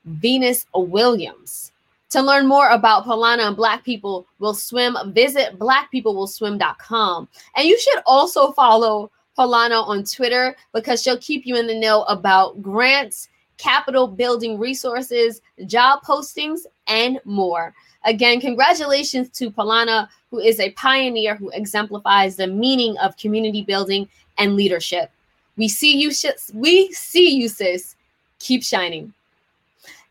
Venus 0.08 0.66
Williams. 0.74 1.72
To 2.10 2.22
learn 2.22 2.46
more 2.46 2.70
about 2.70 3.04
Paulana 3.04 3.46
and 3.46 3.56
Black 3.56 3.84
People 3.84 4.26
Will 4.38 4.54
Swim, 4.54 4.96
visit 5.12 5.58
blackpeoplewillswim.com. 5.58 7.28
And 7.54 7.68
you 7.68 7.78
should 7.78 8.02
also 8.06 8.52
follow 8.52 9.10
Paulana 9.38 9.86
on 9.86 10.04
Twitter 10.04 10.56
because 10.72 11.02
she'll 11.02 11.18
keep 11.18 11.44
you 11.44 11.56
in 11.56 11.66
the 11.66 11.78
know 11.78 12.04
about 12.04 12.62
grants, 12.62 13.28
capital 13.58 14.06
building 14.06 14.58
resources, 14.58 15.42
job 15.66 16.02
postings, 16.02 16.60
and 16.86 17.20
more. 17.24 17.74
Again, 18.04 18.40
congratulations 18.40 19.28
to 19.30 19.50
Paulana, 19.50 20.08
who 20.30 20.38
is 20.38 20.60
a 20.60 20.70
pioneer 20.72 21.36
who 21.36 21.50
exemplifies 21.50 22.36
the 22.36 22.46
meaning 22.46 22.96
of 22.98 23.16
community 23.18 23.62
building 23.62 24.08
and 24.38 24.54
leadership. 24.54 25.10
We 25.56 25.68
see 25.68 25.98
you, 25.98 26.12
sh- 26.12 26.26
we 26.54 26.90
see 26.92 27.30
you, 27.30 27.48
sis. 27.48 27.96
Keep 28.38 28.62
shining. 28.62 29.12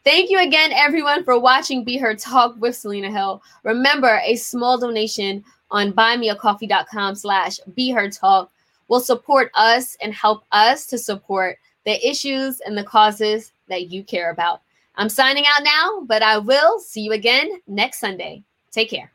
Thank 0.07 0.29
you 0.29 0.39
again, 0.39 0.71
everyone, 0.71 1.25
for 1.25 1.37
watching 1.37 1.83
Be 1.83 1.97
Heard 1.97 2.17
Talk 2.17 2.55
with 2.59 2.77
Selena 2.77 3.11
Hill. 3.11 3.43
Remember, 3.63 4.21
a 4.23 4.37
small 4.37 4.77
donation 4.77 5.43
on 5.69 5.91
buymeacoffee.com 5.91 7.13
slash 7.15 7.59
Be 7.75 7.91
Heard 7.91 8.13
Talk 8.13 8.49
will 8.87 9.01
support 9.01 9.51
us 9.53 9.97
and 10.01 10.13
help 10.13 10.45
us 10.53 10.87
to 10.87 10.97
support 10.97 11.57
the 11.85 12.09
issues 12.09 12.61
and 12.61 12.77
the 12.77 12.85
causes 12.85 13.51
that 13.67 13.91
you 13.91 14.01
care 14.01 14.31
about. 14.31 14.61
I'm 14.95 15.09
signing 15.09 15.43
out 15.45 15.65
now, 15.65 16.05
but 16.05 16.23
I 16.23 16.37
will 16.37 16.79
see 16.79 17.01
you 17.01 17.11
again 17.11 17.61
next 17.67 17.99
Sunday. 17.99 18.43
Take 18.71 18.89
care. 18.89 19.11